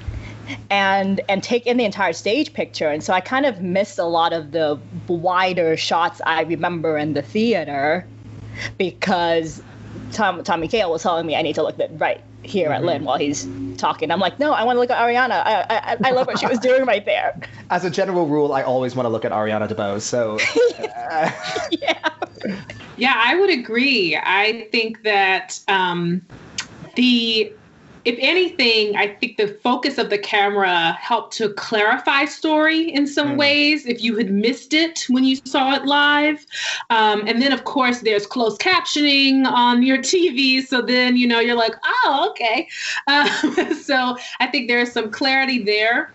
and 0.70 1.20
and 1.28 1.42
take 1.42 1.66
in 1.66 1.76
the 1.76 1.84
entire 1.84 2.14
stage 2.14 2.54
picture. 2.54 2.88
And 2.88 3.04
so 3.04 3.12
I 3.12 3.20
kind 3.20 3.44
of 3.44 3.60
missed 3.60 3.98
a 3.98 4.06
lot 4.06 4.32
of 4.32 4.52
the 4.52 4.80
wider 5.06 5.76
shots 5.76 6.22
I 6.24 6.42
remember 6.42 6.96
in 6.96 7.12
the 7.12 7.22
theater 7.22 8.06
because 8.78 9.62
Tom 10.14 10.42
Tommy 10.44 10.68
Kail 10.68 10.90
was 10.90 11.02
telling 11.02 11.26
me 11.26 11.36
I 11.36 11.42
need 11.42 11.54
to 11.56 11.62
look 11.62 11.78
at 11.78 11.98
right 12.00 12.22
here 12.42 12.70
at 12.70 12.84
Lin 12.84 13.04
while 13.04 13.18
he's 13.18 13.46
talking. 13.76 14.10
I'm 14.10 14.20
like, 14.20 14.38
no, 14.38 14.52
I 14.52 14.64
want 14.64 14.76
to 14.76 14.80
look 14.80 14.90
at 14.90 14.98
Ariana. 14.98 15.42
I, 15.44 15.64
I, 15.68 15.96
I 16.04 16.10
love 16.12 16.26
what 16.26 16.38
she 16.38 16.46
was 16.46 16.58
doing 16.68 16.84
right 16.84 17.04
there. 17.04 17.38
As 17.70 17.84
a 17.84 17.90
general 17.90 18.26
rule, 18.26 18.52
I 18.52 18.62
always 18.62 18.94
want 18.94 19.06
to 19.06 19.10
look 19.10 19.24
at 19.24 19.32
Ariana 19.32 19.68
DeBose. 19.68 20.02
So, 20.02 20.38
uh... 21.10 21.30
yeah, 21.70 22.10
yeah, 22.96 23.14
I 23.16 23.34
would 23.34 23.50
agree. 23.50 24.16
I 24.16 24.68
think 24.70 25.02
that 25.02 25.60
um, 25.68 26.24
the 26.94 27.52
if 28.04 28.16
anything, 28.20 28.96
I 28.96 29.08
think 29.08 29.38
the 29.38 29.48
focus 29.62 29.96
of 29.98 30.10
the 30.10 30.18
camera 30.18 30.92
helped 31.00 31.36
to 31.38 31.48
clarify 31.54 32.26
story 32.26 32.92
in 32.92 33.06
some 33.06 33.32
mm. 33.32 33.38
ways 33.38 33.86
if 33.86 34.02
you 34.02 34.16
had 34.16 34.30
missed 34.30 34.74
it 34.74 35.06
when 35.08 35.24
you 35.24 35.36
saw 35.36 35.74
it 35.74 35.86
live. 35.86 36.44
Um, 36.90 37.26
and 37.26 37.40
then, 37.40 37.52
of 37.52 37.64
course, 37.64 38.00
there's 38.00 38.26
closed 38.26 38.60
captioning 38.60 39.46
on 39.46 39.82
your 39.82 39.98
TV. 39.98 40.62
So 40.62 40.82
then, 40.82 41.16
you 41.16 41.26
know, 41.26 41.40
you're 41.40 41.56
like, 41.56 41.74
oh, 41.84 42.28
okay. 42.30 42.68
Uh, 43.06 43.74
so 43.74 44.16
I 44.40 44.46
think 44.48 44.68
there's 44.68 44.92
some 44.92 45.10
clarity 45.10 45.62
there. 45.62 46.12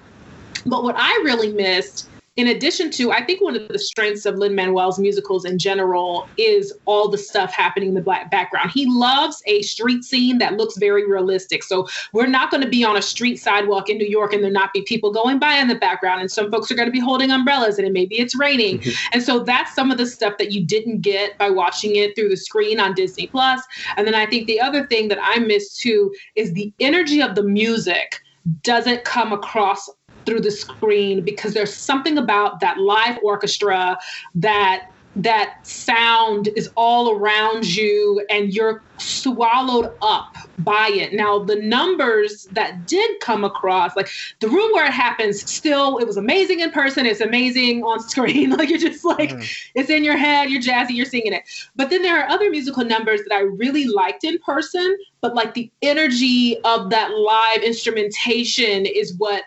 But 0.66 0.84
what 0.84 0.96
I 0.98 1.12
really 1.24 1.54
missed 1.54 2.10
in 2.40 2.48
addition 2.48 2.90
to, 2.92 3.12
I 3.12 3.22
think 3.22 3.42
one 3.42 3.58
of 3.58 3.68
the 3.68 3.78
strengths 3.78 4.26
of 4.26 4.36
Lin 4.36 4.56
Manuel's 4.56 4.98
musicals 4.98 5.44
in 5.44 5.60
general 5.60 6.26
is 6.38 6.74
all 6.86 7.10
the 7.10 7.18
stuff 7.18 7.52
happening 7.52 7.90
in 7.90 7.96
the 7.96 8.02
black 8.02 8.32
background. 8.32 8.72
He 8.72 8.86
loves 8.86 9.44
a 9.46 9.62
street 9.62 10.06
scene 10.06 10.38
that 10.38 10.54
looks 10.54 10.78
very 10.78 11.06
realistic. 11.06 11.64
So 11.64 11.86
we're 12.14 12.28
not 12.28 12.50
going 12.50 12.64
to 12.64 12.70
be 12.70 12.82
on 12.86 12.96
a 12.96 13.02
street 13.02 13.42
sidewalk 13.42 13.90
in 13.90 13.98
New 13.98 14.08
York 14.08 14.32
and 14.32 14.42
there 14.42 14.50
not 14.50 14.72
be 14.72 14.84
people 14.84 15.12
going 15.12 15.38
by 15.38 15.56
in 15.56 15.68
the 15.68 15.76
background, 15.76 16.22
and 16.22 16.32
some 16.32 16.50
folks 16.50 16.72
are 16.72 16.76
going 16.76 16.88
to 16.88 16.94
be 16.94 17.00
holding 17.02 17.30
umbrellas, 17.30 17.78
and 17.78 17.92
maybe 17.92 18.18
it's 18.18 18.36
raining. 18.36 18.80
Mm-hmm. 18.80 19.10
And 19.12 19.22
so 19.22 19.40
that's 19.40 19.76
some 19.76 19.92
of 19.92 19.98
the 19.98 20.06
stuff 20.06 20.38
that 20.38 20.54
you 20.54 20.66
didn't 20.66 21.02
get 21.02 21.38
by 21.38 21.50
watching 21.50 21.98
it 21.98 22.16
through 22.16 22.30
the 22.30 22.38
screen 22.38 22.80
on 22.80 22.94
Disney 22.94 23.28
Plus. 23.28 23.62
And 23.98 24.08
then 24.08 24.16
I 24.16 24.26
think 24.26 24.48
the 24.48 24.62
other 24.62 24.88
thing 24.88 25.10
that 25.10 25.20
I 25.22 25.40
miss 25.40 25.76
too 25.76 26.16
is 26.36 26.54
the 26.54 26.72
energy 26.80 27.22
of 27.22 27.36
the 27.36 27.44
music 27.44 28.22
doesn't 28.64 29.04
come 29.04 29.34
across 29.34 29.90
through 30.30 30.42
the 30.42 30.52
screen 30.52 31.26
because 31.26 31.56
there's 31.56 31.74
something 31.74 32.20
about 32.20 32.60
that 32.60 32.78
live 32.78 33.18
orchestra 33.24 33.98
that 34.36 34.92
that 35.16 35.66
sound 35.66 36.50
is 36.56 36.70
all 36.76 37.12
around 37.12 37.66
you 37.66 38.24
and 38.30 38.54
you're 38.54 38.84
swallowed 38.98 39.92
up 40.02 40.38
by 40.60 40.90
it. 40.94 41.14
Now, 41.14 41.40
the 41.40 41.56
numbers 41.56 42.46
that 42.52 42.86
did 42.88 43.20
come 43.20 43.44
across, 43.44 43.96
like 43.96 44.08
the 44.40 44.48
room 44.48 44.72
where 44.72 44.86
it 44.86 44.94
happens, 44.94 45.50
still, 45.50 45.98
it 45.98 46.06
was 46.06 46.18
amazing 46.18 46.60
in 46.60 46.72
person. 46.72 47.06
It's 47.06 47.22
amazing 47.22 47.84
on 47.84 48.00
screen. 48.08 48.52
like 48.52 48.70
you're 48.70 48.78
just 48.78 49.04
like, 49.04 49.32
mm. 49.32 49.58
it's 49.74 49.90
in 49.90 50.04
your 50.04 50.18
head, 50.18 50.50
you're 50.50 50.62
jazzy, 50.62 50.92
you're 50.92 51.06
singing 51.06 51.34
it. 51.34 51.44
But 51.76 51.90
then 51.90 52.02
there 52.02 52.22
are 52.22 52.30
other 52.30 52.50
musical 52.50 52.86
numbers 52.86 53.22
that 53.28 53.34
I 53.34 53.42
really 53.42 53.86
liked 53.86 54.24
in 54.24 54.38
person, 54.40 54.96
but 55.22 55.34
like 55.34 55.54
the 55.54 55.72
energy 55.82 56.60
of 56.64 56.92
that 56.92 57.12
live 57.12 57.64
instrumentation 57.64 58.86
is 58.86 59.16
what 59.18 59.44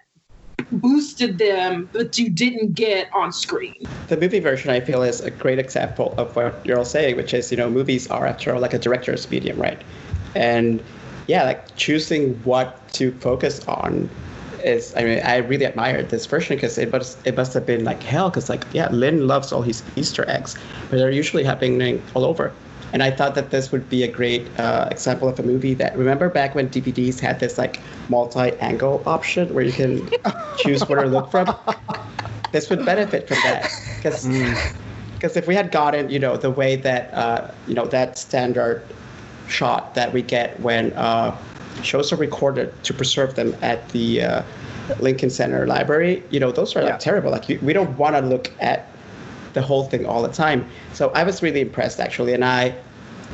boosted 0.70 1.38
them, 1.38 1.88
but 1.92 2.18
you 2.18 2.30
didn't 2.30 2.74
get 2.74 3.08
on 3.14 3.32
screen. 3.32 3.88
The 4.08 4.16
movie 4.16 4.40
version, 4.40 4.70
I 4.70 4.80
feel, 4.80 5.02
is 5.02 5.20
a 5.20 5.30
great 5.30 5.58
example 5.58 6.14
of 6.18 6.34
what 6.36 6.64
you're 6.64 6.78
all 6.78 6.84
saying, 6.84 7.16
which 7.16 7.34
is, 7.34 7.50
you 7.50 7.56
know, 7.56 7.70
movies 7.70 8.10
are, 8.10 8.26
after 8.26 8.54
all, 8.54 8.60
like 8.60 8.74
a 8.74 8.78
director's 8.78 9.30
medium, 9.30 9.58
right? 9.58 9.82
And 10.34 10.82
yeah, 11.26 11.44
like 11.44 11.76
choosing 11.76 12.34
what 12.44 12.88
to 12.94 13.12
focus 13.20 13.66
on 13.68 14.08
is, 14.64 14.94
I 14.96 15.04
mean, 15.04 15.20
I 15.24 15.36
really 15.38 15.64
admired 15.64 16.10
this 16.10 16.26
version 16.26 16.56
because 16.56 16.78
it 16.78 16.92
must, 16.92 17.26
it 17.26 17.36
must 17.36 17.52
have 17.54 17.66
been 17.66 17.84
like 17.84 18.02
hell, 18.02 18.30
because, 18.30 18.48
like, 18.48 18.64
yeah, 18.72 18.88
Lin 18.90 19.26
loves 19.26 19.52
all 19.52 19.62
his 19.62 19.82
Easter 19.96 20.24
eggs, 20.28 20.56
but 20.88 20.98
they're 20.98 21.10
usually 21.10 21.44
happening 21.44 22.02
all 22.14 22.24
over. 22.24 22.52
And 22.92 23.02
I 23.02 23.10
thought 23.10 23.34
that 23.34 23.50
this 23.50 23.72
would 23.72 23.88
be 23.88 24.02
a 24.02 24.08
great 24.08 24.46
uh, 24.58 24.88
example 24.90 25.28
of 25.28 25.38
a 25.38 25.42
movie 25.42 25.74
that 25.74 25.96
remember 25.96 26.28
back 26.28 26.54
when 26.54 26.68
DVDs 26.68 27.18
had 27.18 27.40
this 27.40 27.56
like 27.56 27.80
multi-angle 28.08 29.02
option 29.06 29.52
where 29.54 29.64
you 29.64 29.72
can 29.72 30.08
choose 30.58 30.86
where 30.88 31.02
to 31.02 31.08
look 31.08 31.30
from. 31.30 31.54
This 32.52 32.68
would 32.68 32.84
benefit 32.84 33.28
from 33.28 33.38
that 33.44 33.62
because 33.96 34.26
because 34.26 35.32
mm. 35.32 35.36
if 35.36 35.46
we 35.46 35.54
had 35.54 35.70
gotten 35.70 36.10
you 36.10 36.18
know 36.18 36.36
the 36.36 36.50
way 36.50 36.76
that 36.76 37.12
uh, 37.14 37.50
you 37.66 37.74
know 37.74 37.86
that 37.86 38.18
standard 38.18 38.82
shot 39.48 39.94
that 39.94 40.12
we 40.12 40.20
get 40.22 40.58
when 40.60 40.92
uh, 40.92 41.36
shows 41.82 42.12
are 42.12 42.16
recorded 42.16 42.72
to 42.84 42.92
preserve 42.92 43.34
them 43.34 43.56
at 43.62 43.88
the 43.90 44.22
uh, 44.22 44.42
Lincoln 45.00 45.30
Center 45.30 45.66
Library, 45.66 46.22
you 46.30 46.40
know 46.40 46.52
those 46.52 46.76
are 46.76 46.82
like 46.82 46.92
yeah. 46.92 46.98
terrible. 46.98 47.30
Like 47.30 47.48
we 47.62 47.72
don't 47.72 47.96
want 47.96 48.16
to 48.16 48.20
look 48.20 48.50
at 48.60 48.91
the 49.54 49.62
whole 49.62 49.84
thing 49.84 50.06
all 50.06 50.22
the 50.22 50.32
time. 50.32 50.66
So 50.92 51.10
I 51.10 51.22
was 51.24 51.42
really 51.42 51.60
impressed 51.60 52.00
actually, 52.00 52.34
and 52.34 52.44
I. 52.44 52.74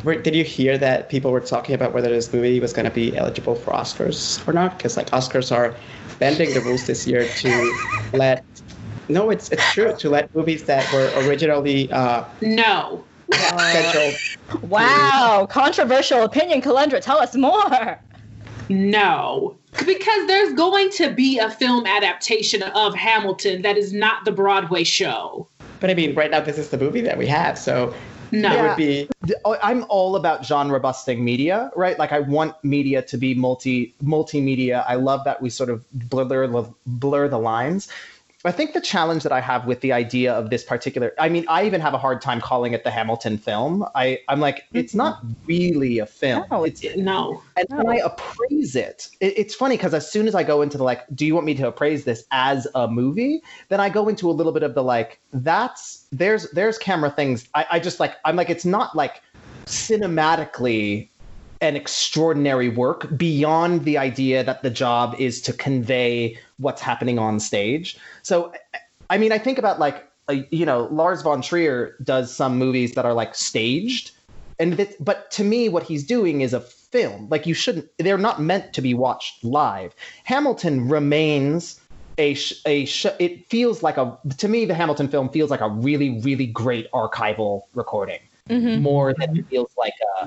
Did 0.05 0.33
you 0.33 0.45
hear 0.45 0.79
that 0.79 1.09
people 1.09 1.33
were 1.33 1.41
talking 1.41 1.75
about 1.75 1.93
whether 1.93 2.09
this 2.09 2.33
movie 2.33 2.61
was 2.61 2.73
going 2.73 2.85
to 2.85 2.91
be 2.91 3.17
eligible 3.17 3.57
for 3.57 3.73
Oscars 3.73 4.47
or 4.47 4.53
not? 4.53 4.79
Because 4.79 4.97
like 4.97 5.11
Oscars 5.11 5.51
are 5.51 5.75
bending 6.21 6.55
the 6.55 6.61
rules 6.61 6.87
this 6.87 7.05
year 7.05 7.27
to 7.27 7.77
let. 8.13 8.45
No, 9.09 9.31
it's 9.31 9.51
it's 9.51 9.73
true 9.73 9.97
to 9.97 10.09
let 10.09 10.33
movies 10.37 10.65
that 10.65 10.91
were 10.93 11.11
originally 11.27 11.91
uh, 11.91 12.25
no 12.41 13.05
scheduled. 13.33 14.15
Wow, 14.63 15.47
controversial 15.51 16.23
opinion, 16.23 16.63
Kelundra. 16.63 17.03
Tell 17.03 17.19
us 17.19 17.37
more. 17.37 18.01
No, 18.71 19.59
because 19.85 20.27
there's 20.27 20.55
going 20.55 20.91
to 20.93 21.11
be 21.11 21.39
a 21.39 21.51
film 21.51 21.87
adaptation 21.87 22.63
of 22.63 22.95
Hamilton 22.95 23.61
that 23.63 23.77
is 23.77 23.93
not 23.93 24.25
the 24.25 24.33
Broadway 24.33 24.85
show. 24.85 25.49
But 25.81 25.91
I 25.91 25.95
mean, 25.95 26.15
right 26.15 26.31
now 26.31 26.41
this 26.41 26.59
is 26.59 26.71
the 26.71 26.79
movie 26.79 27.01
that 27.03 27.19
we 27.19 27.27
have, 27.27 27.59
so 27.59 27.95
No. 28.31 28.53
It 28.53 28.63
would 28.63 28.77
be 28.77 29.09
oh, 29.45 29.57
I'm 29.63 29.85
all 29.89 30.17
about 30.17 30.45
genre 30.45 30.79
busting 30.81 31.25
media, 31.25 31.71
right? 31.75 31.99
Like 31.99 32.13
I 32.13 32.21
want 32.21 32.55
media 32.63 33.03
to 33.03 33.17
be 33.17 33.35
multi 33.35 33.95
multimedia. 34.03 34.85
I 34.87 34.97
love 34.97 35.25
that 35.25 35.41
we 35.41 35.51
sort 35.51 35.71
of 35.71 35.85
blur 35.93 36.47
the, 36.47 36.75
blur 36.87 37.29
the 37.29 37.39
lines. 37.39 37.89
I 38.45 38.53
think 38.53 38.73
the 38.73 38.81
challenge 38.81 39.25
that 39.25 39.33
I 39.33 39.41
have 39.41 39.67
with 39.67 39.81
the 39.81 39.93
idea 39.93 40.33
of 40.33 40.49
this 40.49 40.63
particular, 40.63 41.13
I 41.19 41.29
mean, 41.29 41.45
I 41.49 41.67
even 41.67 41.81
have 41.81 41.93
a 41.93 41.99
hard 41.99 42.23
time 42.23 42.41
calling 42.41 42.73
it 42.73 42.85
the 42.85 42.91
Hamilton 42.91 43.37
film. 43.37 43.85
I, 43.97 44.21
I'm 44.29 44.39
like, 44.39 44.65
it's 44.73 44.95
not 44.95 45.25
really 45.47 45.99
a 45.99 46.07
film. 46.07 46.45
No, 46.49 46.63
it's, 46.63 46.85
No. 46.97 47.43
and 47.57 47.67
when 47.71 47.89
I 47.89 47.97
appraise 47.97 48.77
it, 48.77 49.09
it 49.19 49.37
it's 49.37 49.57
funny 49.57 49.77
because 49.77 49.93
as 49.93 50.09
soon 50.09 50.29
as 50.29 50.37
I 50.37 50.45
go 50.45 50.63
into 50.63 50.79
the 50.79 50.85
like, 50.85 51.05
do 51.17 51.27
you 51.27 51.35
want 51.35 51.47
me 51.47 51.55
to 51.57 51.67
appraise 51.67 52.05
this 52.05 52.27
as 52.31 52.69
a 52.77 52.87
movie? 52.87 53.43
Then 53.71 53.81
I 53.81 53.89
go 53.89 54.09
into 54.09 54.31
a 54.31 54.33
little 54.33 54.53
bit 54.53 54.63
of 54.63 54.75
the 54.75 54.85
like, 54.85 55.19
that's 55.33 56.07
there's 56.13 56.49
there's 56.53 56.79
camera 56.79 57.11
things. 57.11 57.49
I, 57.55 57.67
I 57.73 57.81
just 57.81 57.99
like 57.99 58.17
I'm 58.25 58.37
like 58.37 58.51
it's 58.51 58.65
not 58.65 58.95
like 58.95 59.21
cinematically 59.67 61.09
an 61.61 61.77
extraordinary 61.77 62.69
work 62.69 63.17
beyond 63.17 63.85
the 63.85 63.99
idea 63.99 64.45
that 64.45 64.63
the 64.63 64.71
job 64.71 65.15
is 65.19 65.41
to 65.43 65.53
convey 65.53 66.39
what's 66.59 66.81
happening 66.81 67.19
on 67.19 67.41
stage. 67.41 67.99
So, 68.23 68.53
I 69.11 69.19
mean, 69.19 69.33
I 69.33 69.39
think 69.39 69.59
about 69.59 69.79
like, 69.79 70.09
you 70.51 70.67
know, 70.67 70.89
Lars 70.91 71.23
von 71.23 71.41
Trier 71.41 71.97
does 72.03 72.35
some 72.35 72.59
movies 72.59 72.95
that 72.95 73.05
are 73.05 73.15
like 73.15 73.35
staged, 73.35 74.13
and 74.59 74.75
that, 74.75 75.03
but 75.03 75.31
to 75.33 75.45
me, 75.45 75.69
what 75.69 75.83
he's 75.83 76.05
doing 76.05 76.43
is 76.43 76.53
a 76.53 76.61
film. 76.61 77.29
Like 77.31 77.47
you 77.47 77.55
shouldn't, 77.55 77.89
they're 77.99 78.19
not 78.19 78.41
meant 78.41 78.73
to 78.75 78.83
be 78.83 78.93
watched 78.93 79.43
live. 79.43 79.95
Hamilton 80.25 80.89
remains 80.89 81.81
a 82.19 82.35
sh- 82.35 82.61
a 82.67 82.85
sh- 82.85 83.07
it 83.19 83.49
feels 83.49 83.83
like 83.83 83.97
a 83.97 84.19
to 84.37 84.49
me 84.49 84.65
the 84.65 84.75
Hamilton 84.75 85.09
film 85.09 85.29
feels 85.29 85.51
like 85.51 85.61
a 85.61 85.69
really 85.69 86.21
really 86.21 86.47
great 86.47 86.91
archival 86.91 87.63
recording 87.75 88.19
mm-hmm. 88.49 88.83
more 88.83 89.15
than 89.15 89.37
it 89.37 89.47
feels 89.47 89.71
like 89.79 89.95
a 90.21 90.27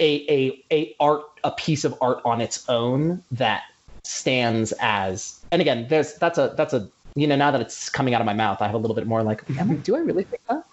a 0.00 0.26
a 0.30 0.64
a 0.72 0.96
art 1.00 1.22
a 1.44 1.50
piece 1.52 1.84
of 1.84 1.94
art 2.00 2.20
on 2.24 2.40
its 2.40 2.68
own 2.68 3.22
that 3.32 3.62
stands 4.04 4.72
as 4.80 5.44
and 5.52 5.62
again 5.62 5.86
there's 5.88 6.14
that's 6.14 6.38
a 6.38 6.54
that's 6.56 6.72
a 6.72 6.88
you 7.14 7.26
know 7.26 7.36
now 7.36 7.50
that 7.50 7.60
it's 7.60 7.88
coming 7.88 8.14
out 8.14 8.20
of 8.20 8.26
my 8.26 8.34
mouth 8.34 8.60
I 8.60 8.66
have 8.66 8.74
a 8.74 8.78
little 8.78 8.94
bit 8.96 9.06
more 9.06 9.22
like 9.22 9.44
do 9.82 9.96
I 9.96 10.00
really 10.00 10.24
think 10.24 10.42
that 10.48 10.64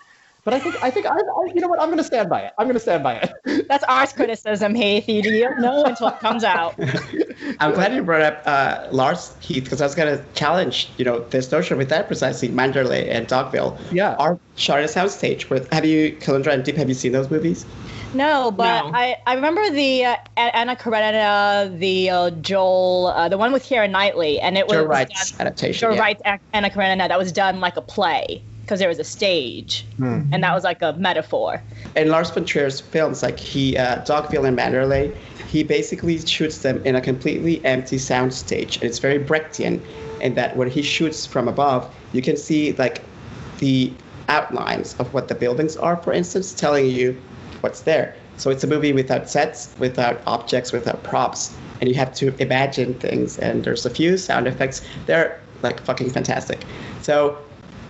but 0.43 0.53
I 0.53 0.59
think 0.59 0.75
I 0.81 0.89
think 0.89 1.05
I, 1.05 1.11
I 1.11 1.51
you 1.53 1.61
know 1.61 1.67
what 1.67 1.81
I'm 1.81 1.89
gonna 1.89 2.03
stand 2.03 2.29
by 2.29 2.41
it 2.41 2.53
I'm 2.57 2.67
gonna 2.67 2.79
stand 2.79 3.03
by 3.03 3.15
it 3.15 3.31
That's 3.67 3.83
ours 3.85 4.11
criticism, 4.13 4.75
Heath. 4.75 5.07
You 5.07 5.21
you 5.21 5.43
don't 5.43 5.61
know 5.61 5.85
until 5.85 6.09
it 6.09 6.19
comes 6.19 6.43
out. 6.43 6.75
I'm 7.59 7.73
glad 7.73 7.93
you 7.93 8.03
brought 8.03 8.21
up 8.21 8.43
uh, 8.45 8.87
Lars 8.91 9.33
Heath 9.39 9.63
because 9.63 9.81
I 9.81 9.85
was 9.85 9.95
gonna 9.95 10.23
challenge, 10.33 10.89
you 10.97 11.05
know, 11.05 11.19
this 11.29 11.51
notion 11.51 11.77
with 11.77 11.89
that 11.89 12.07
precisely. 12.07 12.49
Manderley 12.49 13.09
and 13.09 13.27
Dogville 13.27 13.79
Yeah. 13.91 14.15
are 14.19 14.37
shot 14.57 14.79
on 14.79 14.83
a 14.83 14.87
soundstage. 14.87 15.49
With 15.49 15.71
have 15.71 15.85
you, 15.85 16.15
Kelundra 16.17 16.53
and 16.53 16.63
Diep, 16.63 16.75
have 16.75 16.89
you 16.89 16.95
seen 16.95 17.13
those 17.13 17.31
movies? 17.31 17.65
No, 18.13 18.51
but 18.51 18.85
No. 18.85 18.91
I, 18.93 19.15
I 19.25 19.33
remember 19.35 19.69
the 19.69 20.05
uh, 20.05 20.15
Anna 20.35 20.75
Karenina, 20.75 21.77
the 21.79 22.09
uh, 22.09 22.29
Joel, 22.31 23.07
uh, 23.07 23.29
the 23.29 23.37
one 23.37 23.53
with 23.53 23.63
Keira 23.63 23.89
Knightley, 23.89 24.39
and 24.39 24.57
it 24.57 24.67
was 24.67 24.77
Joe 24.77 24.83
Wright's 24.83 25.31
done, 25.31 25.47
adaptation. 25.47 25.89
Joe 25.89 25.95
yeah. 25.95 26.01
Wright's 26.01 26.21
A- 26.25 26.39
Anna 26.53 26.69
Karenina 26.69 27.07
that 27.07 27.17
was 27.17 27.31
done 27.31 27.59
like 27.59 27.77
a 27.77 27.81
play 27.81 28.43
because 28.61 28.79
there 28.79 28.89
was 28.89 28.99
a 28.99 29.03
stage, 29.03 29.85
and 29.99 30.43
that 30.43 30.53
was 30.53 30.63
like 30.63 30.81
a 30.81 30.93
metaphor. 30.93 31.61
in 31.95 32.09
Lars 32.09 32.29
von 32.31 32.45
Trier's 32.45 32.79
films, 32.79 33.21
like 33.21 33.39
he, 33.39 33.75
uh, 33.77 34.01
Dogville 34.03 34.47
and 34.47 34.57
Manderley, 34.57 35.13
he 35.49 35.63
basically 35.63 36.25
shoots 36.25 36.59
them 36.59 36.81
in 36.85 36.95
a 36.95 37.01
completely 37.01 37.63
empty 37.65 37.97
soundstage, 37.97 38.75
and 38.75 38.83
it's 38.83 38.99
very 38.99 39.19
Brechtian 39.19 39.81
in 40.21 40.35
that 40.35 40.55
when 40.55 40.69
he 40.69 40.81
shoots 40.81 41.25
from 41.25 41.47
above, 41.47 41.93
you 42.13 42.21
can 42.21 42.37
see 42.37 42.73
like 42.73 43.01
the 43.57 43.91
outlines 44.29 44.93
of 44.99 45.13
what 45.13 45.27
the 45.27 45.35
buildings 45.35 45.75
are, 45.77 45.97
for 45.97 46.13
instance, 46.13 46.53
telling 46.53 46.85
you 46.85 47.17
what's 47.61 47.81
there. 47.81 48.15
So 48.37 48.49
it's 48.49 48.63
a 48.63 48.67
movie 48.67 48.93
without 48.93 49.29
sets, 49.29 49.73
without 49.79 50.21
objects, 50.27 50.71
without 50.71 51.03
props, 51.03 51.55
and 51.79 51.89
you 51.89 51.95
have 51.95 52.13
to 52.15 52.35
imagine 52.41 52.93
things. 52.95 53.37
And 53.39 53.63
there's 53.63 53.85
a 53.85 53.89
few 53.89 54.17
sound 54.17 54.47
effects. 54.47 54.81
They're 55.05 55.39
like 55.61 55.79
fucking 55.81 56.09
fantastic. 56.09 56.63
So 57.01 57.37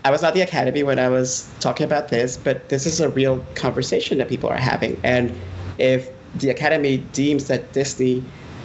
I 0.04 0.12
was 0.12 0.24
at 0.24 0.34
the 0.34 0.41
Academy 0.41 0.84
when 0.84 1.00
I 1.00 1.10
was 1.10 1.50
talking 1.60 1.86
about 1.86 2.10
this, 2.10 2.38
but 2.38 2.69
this 2.69 2.86
is 2.86 3.00
a 3.00 3.10
real 3.10 3.39
conversation 3.56 4.17
that 4.17 4.30
people 4.30 4.50
are 4.50 4.58
having. 4.58 5.00
And 5.04 5.38
if 5.78 6.10
the 6.36 6.50
Academy 6.50 6.98
deems 7.13 7.48
that 7.48 7.74
Disney 7.74 8.24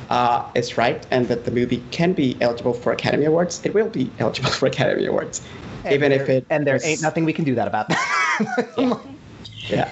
uh, 0.08 0.44
is 0.54 0.78
right 0.78 1.04
and 1.10 1.28
that 1.28 1.44
the 1.44 1.50
movie 1.50 1.82
can 1.90 2.12
be 2.12 2.36
eligible 2.40 2.72
for 2.72 2.92
Academy 2.92 3.24
Awards, 3.24 3.60
it 3.64 3.74
will 3.74 3.88
be 3.88 4.10
eligible 4.18 4.50
for 4.50 4.66
Academy 4.66 5.06
Awards, 5.06 5.44
even 5.90 6.12
if 6.12 6.28
it 6.28 6.46
and 6.50 6.66
there 6.66 6.74
was- 6.74 6.84
ain't 6.84 7.02
nothing 7.02 7.24
we 7.24 7.32
can 7.32 7.44
do 7.44 7.54
that 7.54 7.68
about 7.68 7.90
Yeah. 8.78 8.98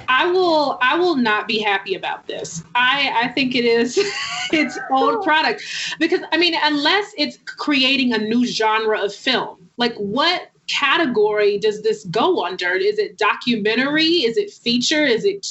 I 0.09 0.31
will 0.31 0.79
I 0.81 0.97
will 0.97 1.17
not 1.17 1.49
be 1.49 1.59
happy 1.59 1.95
about 1.95 2.27
this. 2.27 2.63
I 2.75 3.13
I 3.15 3.29
think 3.29 3.55
it 3.55 3.65
is 3.65 3.99
its 4.53 4.79
own 4.91 5.17
oh. 5.17 5.23
product 5.23 5.63
because 5.99 6.21
I 6.33 6.37
mean 6.37 6.55
unless 6.63 7.13
it's 7.17 7.39
creating 7.47 8.13
a 8.13 8.19
new 8.19 8.47
genre 8.47 8.99
of 9.01 9.15
film. 9.15 9.69
Like 9.77 9.95
what 9.97 10.51
category 10.67 11.59
does 11.59 11.83
this 11.83 12.05
go 12.05 12.45
under? 12.45 12.73
Is 12.73 12.99
it 12.99 13.19
documentary? 13.19 14.25
Is 14.25 14.37
it 14.37 14.51
feature? 14.51 15.05
Is 15.05 15.25
it 15.25 15.47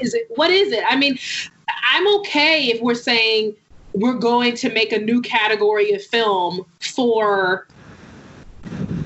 is 0.00 0.14
it 0.14 0.26
what 0.30 0.50
is 0.50 0.72
it? 0.72 0.84
I 0.88 0.96
mean, 0.96 1.18
I'm 1.68 2.06
okay 2.18 2.66
if 2.66 2.80
we're 2.80 2.94
saying 2.94 3.54
we're 3.92 4.14
going 4.14 4.56
to 4.56 4.72
make 4.72 4.92
a 4.92 4.98
new 4.98 5.22
category 5.22 5.92
of 5.92 6.02
film 6.02 6.66
for 6.80 7.68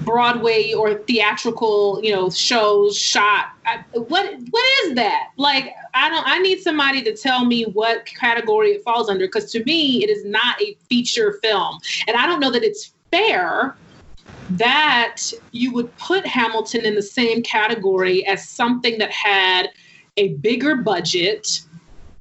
Broadway 0.08 0.72
or 0.72 0.94
theatrical, 0.94 2.00
you 2.02 2.12
know, 2.12 2.30
shows 2.30 2.96
shot. 2.96 3.48
I, 3.66 3.84
what 3.92 4.34
what 4.50 4.84
is 4.84 4.94
that? 4.94 5.28
Like, 5.36 5.74
I 5.92 6.08
don't. 6.08 6.26
I 6.26 6.38
need 6.38 6.60
somebody 6.60 7.02
to 7.02 7.14
tell 7.14 7.44
me 7.44 7.64
what 7.64 8.06
category 8.06 8.70
it 8.70 8.82
falls 8.82 9.10
under 9.10 9.26
because 9.26 9.52
to 9.52 9.62
me, 9.64 10.02
it 10.02 10.08
is 10.08 10.24
not 10.24 10.60
a 10.62 10.74
feature 10.88 11.38
film, 11.42 11.78
and 12.06 12.16
I 12.16 12.26
don't 12.26 12.40
know 12.40 12.50
that 12.50 12.64
it's 12.64 12.94
fair 13.10 13.76
that 14.50 15.16
you 15.52 15.72
would 15.74 15.94
put 15.98 16.26
Hamilton 16.26 16.86
in 16.86 16.94
the 16.94 17.02
same 17.02 17.42
category 17.42 18.26
as 18.26 18.48
something 18.48 18.98
that 18.98 19.10
had 19.10 19.68
a 20.16 20.28
bigger 20.34 20.76
budget 20.76 21.60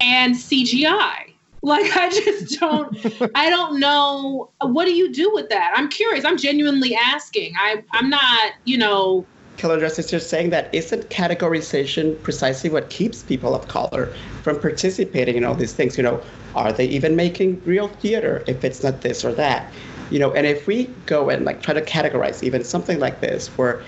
and 0.02 0.36
CGI. 0.36 1.27
Like 1.68 1.98
I 1.98 2.10
just 2.10 2.60
don't 2.60 2.96
I 3.36 3.50
don't 3.50 3.80
know 3.80 4.50
what 4.62 4.86
do 4.86 4.94
you 4.94 5.12
do 5.12 5.30
with 5.34 5.50
that? 5.50 5.74
I'm 5.76 5.90
curious. 5.90 6.24
I'm 6.24 6.38
genuinely 6.38 6.96
asking. 6.96 7.54
I 7.60 7.84
I'm 7.92 8.10
not, 8.10 8.54
you 8.64 8.78
know, 8.78 9.26
Kelundra's 9.58 10.00
is 10.00 10.10
just 10.10 10.30
saying 10.30 10.52
that 10.52 10.74
isn't 10.74 11.10
categorization 11.10 12.22
precisely 12.24 12.70
what 12.70 12.90
keeps 12.90 13.24
people 13.24 13.54
of 13.54 13.68
color 13.68 14.14
from 14.44 14.60
participating 14.62 15.36
in 15.36 15.44
all 15.44 15.56
these 15.56 15.74
things? 15.74 15.98
You 15.98 16.04
know, 16.04 16.22
are 16.56 16.72
they 16.72 16.86
even 16.86 17.16
making 17.16 17.62
real 17.66 17.88
theater 17.88 18.44
if 18.48 18.64
it's 18.64 18.84
not 18.84 19.02
this 19.02 19.26
or 19.26 19.34
that? 19.34 19.74
You 20.10 20.20
know, 20.20 20.32
and 20.34 20.48
if 20.48 20.68
we 20.68 20.86
go 21.06 21.30
and 21.30 21.44
like 21.44 21.62
try 21.62 21.74
to 21.74 21.82
categorize 21.82 22.44
even 22.44 22.64
something 22.64 23.00
like 23.00 23.20
this, 23.20 23.50
where 23.58 23.84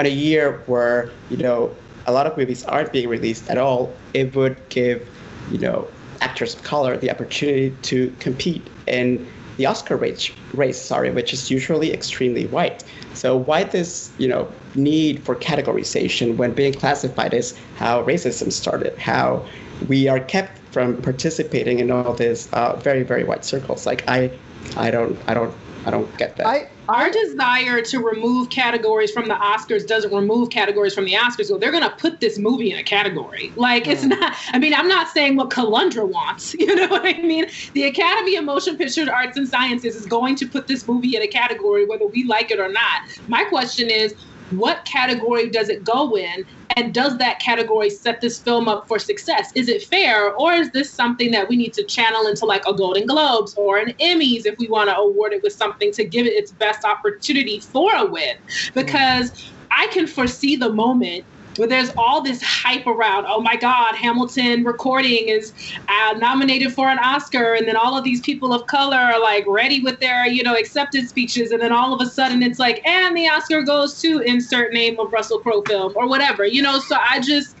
in 0.00 0.06
a 0.06 0.10
year 0.10 0.62
where 0.66 1.12
you 1.30 1.36
know 1.36 1.72
a 2.06 2.12
lot 2.12 2.26
of 2.26 2.36
movies 2.36 2.64
aren't 2.64 2.90
being 2.90 3.08
released 3.08 3.48
at 3.48 3.58
all, 3.58 3.94
it 4.14 4.34
would 4.34 4.56
give 4.68 5.06
you 5.52 5.58
know 5.58 5.86
actors 6.20 6.54
of 6.54 6.62
color 6.62 6.96
the 6.96 7.10
opportunity 7.10 7.74
to 7.82 8.14
compete 8.18 8.66
in 8.86 9.26
the 9.56 9.66
Oscar 9.66 9.96
race, 9.96 10.30
race, 10.54 10.80
sorry, 10.80 11.10
which 11.10 11.32
is 11.34 11.50
usually 11.50 11.92
extremely 11.92 12.46
white. 12.46 12.82
So 13.12 13.36
why 13.36 13.64
this, 13.64 14.10
you 14.16 14.26
know, 14.26 14.50
need 14.74 15.22
for 15.22 15.34
categorization 15.34 16.36
when 16.36 16.52
being 16.52 16.72
classified 16.72 17.34
is 17.34 17.58
how 17.76 18.02
racism 18.04 18.50
started, 18.52 18.96
how 18.98 19.46
we 19.88 20.08
are 20.08 20.20
kept 20.20 20.58
from 20.72 21.00
participating 21.02 21.80
in 21.80 21.90
all 21.90 22.14
these 22.14 22.50
uh, 22.52 22.76
very, 22.76 23.02
very 23.02 23.24
white 23.24 23.44
circles. 23.44 23.84
Like 23.84 24.02
I, 24.08 24.30
I 24.76 24.90
don't, 24.90 25.18
I 25.26 25.34
don't, 25.34 25.54
I 25.86 25.90
don't 25.90 26.14
get 26.18 26.36
that. 26.36 26.46
I 26.46 26.68
our 26.88 27.08
desire 27.08 27.80
to 27.82 28.00
remove 28.00 28.50
categories 28.50 29.12
from 29.12 29.28
the 29.28 29.34
Oscars 29.34 29.86
doesn't 29.86 30.12
remove 30.12 30.50
categories 30.50 30.92
from 30.92 31.04
the 31.04 31.12
Oscars. 31.12 31.46
So 31.46 31.56
they're 31.56 31.70
going 31.70 31.84
to 31.84 31.96
put 31.96 32.20
this 32.20 32.38
movie 32.38 32.72
in 32.72 32.78
a 32.78 32.82
category. 32.82 33.52
Like 33.56 33.86
it's 33.86 34.02
hmm. 34.02 34.08
not. 34.08 34.36
I 34.48 34.58
mean, 34.58 34.74
I'm 34.74 34.88
not 34.88 35.08
saying 35.08 35.36
what 35.36 35.50
Kelundra 35.50 36.06
wants. 36.06 36.54
You 36.60 36.76
know 36.76 36.88
what 36.88 37.06
I 37.06 37.14
mean? 37.22 37.46
The 37.72 37.84
Academy 37.84 38.36
of 38.36 38.44
Motion 38.44 38.76
Picture 38.76 39.10
Arts 39.10 39.36
and 39.36 39.48
Sciences 39.48 39.96
is 39.96 40.06
going 40.06 40.36
to 40.36 40.46
put 40.46 40.66
this 40.66 40.86
movie 40.86 41.16
in 41.16 41.22
a 41.22 41.26
category, 41.26 41.86
whether 41.86 42.06
we 42.06 42.24
like 42.24 42.50
it 42.50 42.60
or 42.60 42.70
not. 42.70 43.02
My 43.28 43.44
question 43.44 43.88
is, 43.88 44.14
what 44.50 44.84
category 44.84 45.48
does 45.48 45.68
it 45.68 45.84
go 45.84 46.16
in? 46.16 46.44
And 46.76 46.94
does 46.94 47.18
that 47.18 47.40
category 47.40 47.90
set 47.90 48.20
this 48.20 48.38
film 48.38 48.68
up 48.68 48.86
for 48.86 48.98
success? 48.98 49.50
Is 49.54 49.68
it 49.68 49.82
fair, 49.84 50.34
or 50.34 50.52
is 50.52 50.70
this 50.70 50.92
something 50.92 51.30
that 51.32 51.48
we 51.48 51.56
need 51.56 51.74
to 51.74 51.84
channel 51.84 52.26
into 52.26 52.44
like 52.46 52.62
a 52.66 52.74
Golden 52.74 53.06
Globes 53.06 53.54
or 53.56 53.78
an 53.78 53.92
Emmys 54.00 54.46
if 54.46 54.56
we 54.58 54.68
want 54.68 54.88
to 54.88 54.96
award 54.96 55.32
it 55.32 55.42
with 55.42 55.52
something 55.52 55.92
to 55.92 56.04
give 56.04 56.26
it 56.26 56.30
its 56.30 56.52
best 56.52 56.84
opportunity 56.84 57.60
for 57.60 57.90
a 57.94 58.06
win? 58.06 58.34
Because 58.74 59.52
I 59.70 59.88
can 59.88 60.06
foresee 60.06 60.56
the 60.56 60.72
moment 60.72 61.24
where 61.60 61.68
there's 61.68 61.90
all 61.98 62.22
this 62.22 62.42
hype 62.42 62.86
around, 62.86 63.26
oh 63.28 63.42
my 63.42 63.54
God, 63.54 63.94
Hamilton 63.94 64.64
recording 64.64 65.28
is 65.28 65.52
uh, 65.88 66.14
nominated 66.16 66.72
for 66.72 66.88
an 66.88 66.98
Oscar, 66.98 67.52
and 67.52 67.68
then 67.68 67.76
all 67.76 67.98
of 67.98 68.02
these 68.02 68.22
people 68.22 68.54
of 68.54 68.66
color 68.66 68.96
are 68.96 69.20
like 69.20 69.44
ready 69.46 69.82
with 69.82 70.00
their, 70.00 70.26
you 70.26 70.42
know, 70.42 70.54
acceptance 70.54 71.10
speeches, 71.10 71.50
and 71.50 71.60
then 71.60 71.70
all 71.70 71.92
of 71.92 72.00
a 72.00 72.10
sudden 72.10 72.42
it's 72.42 72.58
like, 72.58 72.84
and 72.86 73.14
the 73.14 73.28
Oscar 73.28 73.62
goes 73.62 74.00
to 74.00 74.20
insert 74.20 74.72
name 74.72 74.98
of 74.98 75.12
Russell 75.12 75.38
Crowe 75.40 75.60
film 75.68 75.92
or 75.96 76.08
whatever, 76.08 76.46
you 76.46 76.62
know. 76.62 76.78
So 76.78 76.96
I 76.96 77.20
just, 77.20 77.54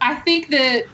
I 0.00 0.16
think 0.16 0.48
that 0.48 0.86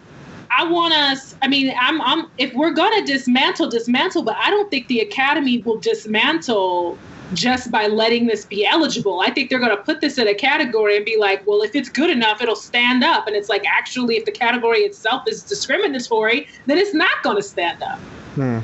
I 0.50 0.70
want 0.70 0.92
us. 0.92 1.34
I 1.40 1.48
mean, 1.48 1.74
I'm, 1.80 2.02
I'm. 2.02 2.26
If 2.36 2.52
we're 2.52 2.72
gonna 2.72 3.06
dismantle, 3.06 3.70
dismantle. 3.70 4.22
But 4.22 4.36
I 4.36 4.50
don't 4.50 4.70
think 4.70 4.86
the 4.88 5.00
Academy 5.00 5.62
will 5.62 5.80
dismantle 5.80 6.98
just 7.32 7.70
by 7.70 7.86
letting 7.86 8.26
this 8.26 8.44
be 8.44 8.66
eligible. 8.66 9.20
I 9.20 9.30
think 9.30 9.50
they're 9.50 9.58
gonna 9.58 9.76
put 9.76 10.00
this 10.00 10.18
in 10.18 10.28
a 10.28 10.34
category 10.34 10.96
and 10.96 11.04
be 11.04 11.16
like, 11.18 11.46
well, 11.46 11.62
if 11.62 11.74
it's 11.74 11.88
good 11.88 12.10
enough, 12.10 12.42
it'll 12.42 12.56
stand 12.56 13.02
up. 13.02 13.26
And 13.26 13.34
it's 13.34 13.48
like, 13.48 13.64
actually, 13.66 14.16
if 14.16 14.24
the 14.24 14.32
category 14.32 14.80
itself 14.80 15.24
is 15.26 15.42
discriminatory, 15.42 16.48
then 16.66 16.78
it's 16.78 16.94
not 16.94 17.22
gonna 17.22 17.42
stand 17.42 17.82
up. 17.82 17.98
Hmm. 18.34 18.58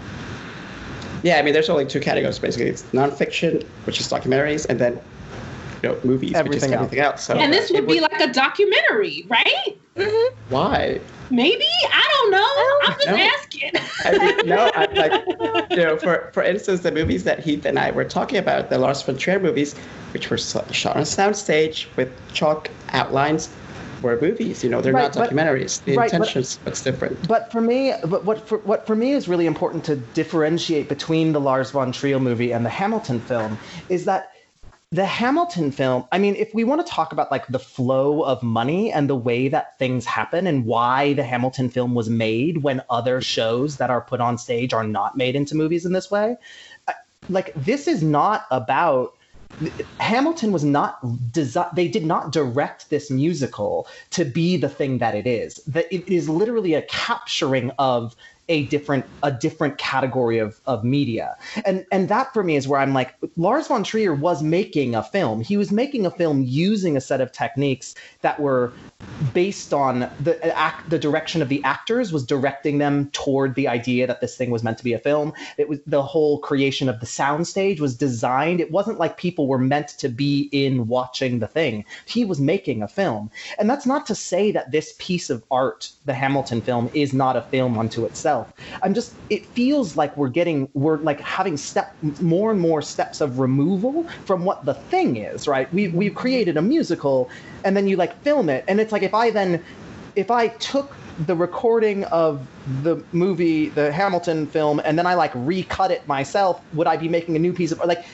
Yeah, 1.23 1.39
I 1.39 1.43
mean, 1.43 1.53
there's 1.53 1.69
only 1.69 1.87
two 1.87 2.01
categories 2.01 2.39
basically. 2.39 2.69
It's 2.69 2.83
nonfiction, 2.93 3.65
which 3.85 4.01
is 4.01 4.09
documentaries, 4.09 4.67
and 4.69 4.79
then 4.79 5.01
you 5.83 5.91
know, 5.91 5.99
movies, 6.05 6.35
Everything 6.35 6.49
which 6.49 6.57
is 6.69 6.73
everything 6.73 6.99
else. 6.99 7.25
So 7.25 7.35
and 7.35 7.53
this 7.53 7.71
uh, 7.71 7.75
would 7.75 7.85
it 7.85 7.89
be 7.89 8.01
like 8.01 8.21
a 8.21 8.33
documentary, 8.33 9.27
right? 9.29 9.79
Mm-hmm. 10.05 10.53
why? 10.55 11.01
Maybe 11.33 11.65
I 11.93 12.09
don't 12.11 12.31
know. 12.33 12.79
I'm 12.83 12.93
just 12.95 13.07
know. 13.07 13.17
asking. 13.17 13.71
I 14.05 14.19
mean, 14.19 14.49
no, 14.49 14.71
I, 14.75 14.87
like 14.95 15.71
you 15.71 15.77
know, 15.77 15.97
for 15.97 16.31
for 16.33 16.43
instance, 16.43 16.81
the 16.81 16.91
movies 16.91 17.23
that 17.25 17.39
Heath 17.41 17.65
and 17.65 17.79
I 17.79 17.91
were 17.93 18.05
talking 18.05 18.39
about, 18.39 18.69
the 18.71 18.79
Lars 18.79 19.03
von 19.03 19.17
Trier 19.17 19.39
movies, 19.39 19.77
which 20.13 20.29
were 20.31 20.39
shot 20.39 20.67
on 20.97 21.03
soundstage 21.03 21.87
with 21.97 22.11
chalk 22.33 22.69
outlines, 22.93 23.49
were 24.03 24.19
movies. 24.21 24.65
You 24.65 24.71
know, 24.71 24.81
they're 24.81 24.93
Right, 24.93 25.03
not 25.03 25.15
but- 25.15 25.31
documentaries. 25.31 25.85
The 25.85 25.97
right, 25.97 26.11
but- 26.11 26.15
intention's 26.17 26.57
what's 26.65 26.83
different. 26.83 27.29
But 27.29 27.53
for 27.53 27.61
me, 27.61 27.95
but 28.07 28.25
what 28.25 28.49
for, 28.49 28.59
what 28.59 28.87
for 28.87 28.97
me 28.97 29.13
is 29.13 29.29
really 29.29 29.47
important 29.47 29.85
to 29.85 29.97
differentiate 29.97 30.89
between 30.89 31.33
the 31.33 31.41
Lars 31.41 31.71
von 31.71 31.93
Trier 31.93 32.19
movie 32.19 32.53
and 32.53 32.67
the 32.67 32.71
Hamilton 32.71 33.21
film 33.21 33.57
is 33.89 34.05
that 34.07 34.33
the 34.93 35.07
Hamilton 35.07 35.71
film, 35.71 36.05
I 36.11 36.19
mean, 36.19 36.35
if 36.35 36.53
we 36.53 36.65
want 36.65 36.85
to 36.85 36.93
talk 36.93 37.13
about 37.13 37.31
like 37.31 37.47
the 37.47 37.61
flow 37.61 38.23
of 38.23 38.43
money 38.43 38.93
and 38.93 39.09
the 39.09 39.15
way 39.15 39.47
that 39.47 39.79
things 39.79 40.05
happen 40.05 40.49
and 40.49 40.65
why 40.65 41.13
the 41.13 41.23
Hamilton 41.23 41.71
film 41.71 41.95
was 41.95 42.09
made 42.11 42.65
when 42.65 42.83
other 42.91 43.21
shows 43.21 43.77
that 43.77 43.91
are 43.91 44.01
put 44.01 44.21
on 44.21 44.37
stage 44.37 44.73
are 44.73 44.83
not 44.87 45.17
made 45.17 45.37
into 45.37 45.55
movies 45.55 45.87
in 45.87 45.93
this 45.93 46.11
way, 46.11 46.37
uh, 46.89 46.93
like 47.29 47.53
this 47.55 47.87
is 47.87 48.03
not 48.03 48.47
about 48.51 49.13
Hamilton 50.01 50.53
was 50.53 50.65
not 50.65 51.01
desi- 51.05 51.75
they 51.75 51.87
did 51.87 52.05
not 52.05 52.33
direct 52.33 52.91
this 52.91 53.11
musical 53.11 53.87
to 54.11 54.25
be 54.25 54.57
the 54.57 54.71
thing 54.71 54.99
that 54.99 55.15
it 55.15 55.27
is. 55.27 55.57
That 55.67 55.87
it 55.95 56.13
is 56.13 56.29
literally 56.29 56.75
a 56.75 56.83
capturing 56.83 57.71
of 57.79 58.17
a 58.51 58.65
different 58.65 59.07
a 59.23 59.33
different 59.33 59.79
category 59.79 60.39
of 60.39 60.61
of 60.67 60.85
media. 60.85 61.37
And 61.65 61.87
and 61.91 62.09
that 62.11 62.35
for 62.35 62.43
me 62.43 62.57
is 62.57 62.69
where 62.69 62.81
I'm 62.81 62.93
like 62.93 63.15
Lars 63.37 63.69
von 63.69 63.85
Trier 63.85 64.13
was 64.13 64.43
making 64.43 64.95
a 64.95 65.03
film. 65.03 65.41
He 65.41 65.57
was 65.57 65.73
making 65.73 66.05
a 66.05 66.11
film 66.11 66.43
using 66.43 66.97
a 66.97 67.01
set 67.01 67.23
of 67.23 67.33
techniques 67.33 67.95
that 68.21 68.39
were 68.41 68.73
based 69.33 69.73
on 69.73 70.11
the 70.21 70.39
uh, 70.45 70.53
act 70.55 70.89
the 70.91 70.99
direction 70.99 71.43
of 71.43 71.49
the 71.49 71.63
actors 71.65 72.13
was 72.13 72.25
directing 72.25 72.79
them 72.79 73.11
toward 73.13 73.55
the 73.55 73.69
idea 73.69 74.07
that 74.07 74.21
this 74.21 74.37
thing 74.37 74.51
was 74.51 74.63
meant 74.63 74.79
to 74.79 74.85
be 74.85 74.93
a 74.93 74.99
film. 74.99 75.33
It 75.59 75.69
was 75.69 75.81
the 75.87 76.03
whole 76.03 76.39
creation 76.39 76.89
of 76.89 77.01
the 77.01 77.07
soundstage 77.07 77.81
was 77.81 77.97
designed. 77.97 78.61
It 78.61 78.71
wasn't 78.71 78.99
like 78.99 79.17
people 79.17 79.47
were 79.47 79.59
meant 79.59 79.89
to 79.99 80.09
be 80.09 80.49
in 80.53 80.87
watching 80.87 81.39
the 81.39 81.47
thing. 81.47 81.85
He 82.07 82.25
was 82.25 82.41
making 82.41 82.83
a 82.83 82.89
film. 82.89 83.31
And 83.59 83.69
that's 83.69 83.87
not 83.87 84.07
to 84.07 84.15
say 84.15 84.53
that 84.53 84.71
this 84.71 84.95
piece 84.99 85.31
of 85.31 85.45
art, 85.51 85.91
the 86.05 86.15
Hamilton 86.15 86.61
film, 86.61 86.91
is 86.95 87.13
not 87.13 87.37
a 87.37 87.43
film 87.43 87.79
unto 87.79 88.05
itself. 88.05 88.53
I'm 88.83 88.95
just 88.95 89.15
it 89.29 89.47
feels 89.47 89.97
like 89.97 90.17
we're 90.17 90.29
getting 90.29 90.69
we're 90.75 90.99
like 90.99 91.21
having 91.21 91.57
step 91.57 91.95
more 92.21 92.51
and 92.51 92.61
more 92.61 92.83
steps 92.83 93.21
of 93.21 93.39
removal 93.39 94.05
from 94.25 94.45
what 94.45 94.65
the 94.65 94.75
thing 94.75 95.17
is, 95.17 95.47
right? 95.47 95.73
We 95.73 95.89
we've 95.89 96.15
created 96.15 96.57
a 96.57 96.63
musical 96.63 97.31
and 97.65 97.77
then 97.77 97.87
you 97.87 97.97
like 97.97 98.21
film 98.23 98.49
it 98.49 98.65
and 98.69 98.81
it's 98.81 98.93
like 98.93 99.03
if 99.03 99.15
I 99.15 99.31
then 99.31 99.63
if 100.17 100.31
I 100.31 100.49
took 100.49 100.95
the 101.27 101.37
recording 101.37 102.05
of 102.05 102.47
the 102.83 103.03
movie, 103.13 103.69
the 103.69 103.93
Hamilton 103.93 104.47
film, 104.47 104.81
and 104.85 104.99
then 104.99 105.07
I 105.07 105.15
like 105.15 105.33
recut 105.35 105.91
it 105.91 106.07
myself, 106.09 106.61
would 106.73 106.87
I 106.87 106.97
be 106.97 107.09
making 107.09 107.37
a 107.37 107.39
new 107.39 107.53
piece 107.53 107.73
of 107.73 107.79
like? 107.85 108.05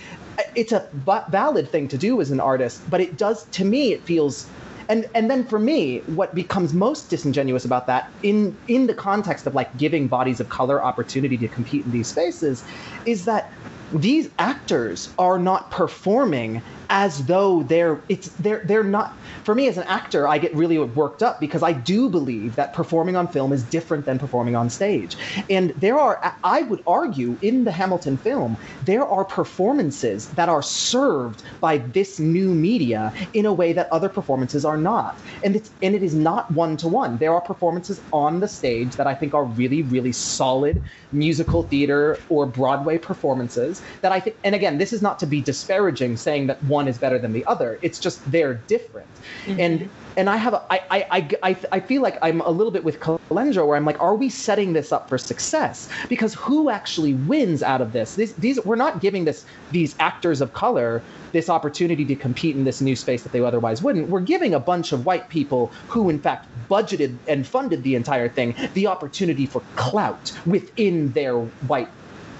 It's 0.54 0.72
a 0.72 0.86
valid 0.92 1.70
thing 1.70 1.88
to 1.88 1.96
do 1.96 2.20
as 2.20 2.30
an 2.30 2.40
artist, 2.40 2.82
but 2.90 3.00
it 3.00 3.16
does 3.16 3.44
to 3.44 3.64
me 3.64 3.92
it 3.92 4.02
feels, 4.02 4.46
and 4.88 5.08
and 5.14 5.30
then 5.30 5.44
for 5.46 5.58
me, 5.58 6.00
what 6.00 6.34
becomes 6.34 6.74
most 6.74 7.08
disingenuous 7.08 7.64
about 7.64 7.86
that 7.86 8.10
in 8.22 8.56
in 8.68 8.86
the 8.86 8.94
context 8.94 9.46
of 9.46 9.54
like 9.54 9.74
giving 9.78 10.08
bodies 10.08 10.40
of 10.40 10.48
color 10.48 10.82
opportunity 10.82 11.38
to 11.38 11.48
compete 11.48 11.84
in 11.84 11.92
these 11.92 12.08
spaces, 12.08 12.64
is 13.06 13.24
that 13.24 13.50
these 13.92 14.28
actors 14.38 15.08
are 15.18 15.38
not 15.38 15.70
performing 15.70 16.60
as 16.90 17.26
though 17.26 17.62
they're 17.62 18.04
it's 18.08 18.28
they're 18.36 18.62
they're 18.66 18.84
not 18.84 19.18
for 19.44 19.54
me 19.54 19.68
as 19.68 19.76
an 19.76 19.84
actor 19.84 20.28
i 20.28 20.38
get 20.38 20.54
really 20.54 20.78
worked 20.78 21.22
up 21.22 21.40
because 21.40 21.62
i 21.62 21.72
do 21.72 22.08
believe 22.08 22.56
that 22.56 22.72
performing 22.74 23.16
on 23.16 23.26
film 23.28 23.52
is 23.52 23.64
different 23.64 24.04
than 24.06 24.18
performing 24.18 24.54
on 24.56 24.70
stage. 24.70 25.16
And 25.50 25.72
there 25.76 25.98
are 25.98 26.20
i 26.44 26.62
would 26.62 26.82
argue 26.86 27.38
in 27.42 27.64
the 27.64 27.72
hamilton 27.72 28.18
film 28.18 28.58
there 28.80 29.06
are 29.06 29.24
performances 29.24 30.28
that 30.30 30.48
are 30.48 30.62
served 30.62 31.42
by 31.60 31.78
this 31.78 32.18
new 32.18 32.54
media 32.54 33.12
in 33.32 33.46
a 33.46 33.52
way 33.54 33.72
that 33.72 33.88
other 33.92 34.08
performances 34.08 34.64
are 34.64 34.76
not. 34.76 35.22
And 35.42 35.56
it's 35.56 35.70
and 35.82 35.94
it 35.94 36.02
is 36.02 36.14
not 36.14 36.50
one 36.50 36.76
to 36.78 36.88
one 36.88 37.18
there 37.18 37.32
are 37.34 37.40
performances 37.40 38.00
on 38.12 38.40
the 38.40 38.48
stage 38.48 38.96
that 38.96 39.06
i 39.06 39.14
think 39.14 39.34
are 39.34 39.44
really 39.44 39.82
really 39.82 40.12
solid 40.12 40.82
musical 41.12 41.62
theater 41.64 42.24
or 42.28 42.46
broadway 42.46 42.98
performances 42.98 43.82
that 44.02 44.12
i 44.12 44.20
think 44.20 44.36
and 44.44 44.54
again 44.54 44.78
this 44.78 44.92
is 44.92 45.02
not 45.02 45.18
to 45.18 45.26
be 45.26 45.40
disparaging 45.42 46.16
saying 46.16 46.46
that 46.46 46.62
one 46.62 46.75
is 46.88 46.98
better 46.98 47.18
than 47.18 47.32
the 47.32 47.44
other. 47.46 47.78
It's 47.82 47.98
just 47.98 48.30
they're 48.30 48.54
different. 48.54 49.08
Mm-hmm. 49.46 49.60
And 49.60 49.90
and 50.16 50.30
i 50.30 50.36
have 50.36 50.54
a, 50.54 50.62
I, 50.70 50.80
I, 50.90 51.38
I, 51.42 51.56
I, 51.72 51.80
feel 51.80 52.02
like 52.02 52.18
i'm 52.22 52.40
a 52.40 52.50
little 52.50 52.70
bit 52.70 52.84
with 52.84 53.00
Kelundra 53.00 53.66
where 53.66 53.76
i'm 53.76 53.84
like 53.84 54.00
are 54.00 54.14
we 54.14 54.28
setting 54.28 54.72
this 54.72 54.92
up 54.92 55.08
for 55.08 55.18
success? 55.18 55.88
Because 56.08 56.34
who 56.34 56.70
actually 56.70 57.14
wins 57.14 57.62
out 57.62 57.80
of 57.80 57.92
this? 57.92 58.14
This 58.14 58.32
these 58.32 58.64
we're 58.64 58.76
not 58.76 59.00
giving 59.00 59.24
this 59.24 59.44
these 59.72 59.94
actors 59.98 60.40
of 60.40 60.52
color 60.52 61.02
this 61.32 61.50
opportunity 61.50 62.04
to 62.06 62.16
compete 62.16 62.56
in 62.56 62.64
this 62.64 62.80
new 62.80 62.96
space 62.96 63.22
that 63.22 63.32
they 63.32 63.40
otherwise 63.40 63.82
wouldn't. 63.82 64.08
We're 64.08 64.20
giving 64.20 64.54
a 64.54 64.60
bunch 64.60 64.92
of 64.92 65.04
white 65.04 65.28
people 65.28 65.72
who 65.88 66.08
in 66.08 66.18
fact 66.18 66.46
budgeted 66.70 67.16
and 67.28 67.46
funded 67.46 67.82
the 67.82 67.94
entire 67.94 68.28
thing 68.28 68.54
the 68.74 68.86
opportunity 68.86 69.46
for 69.46 69.62
clout 69.76 70.32
within 70.46 71.12
their 71.12 71.36
white 71.68 71.90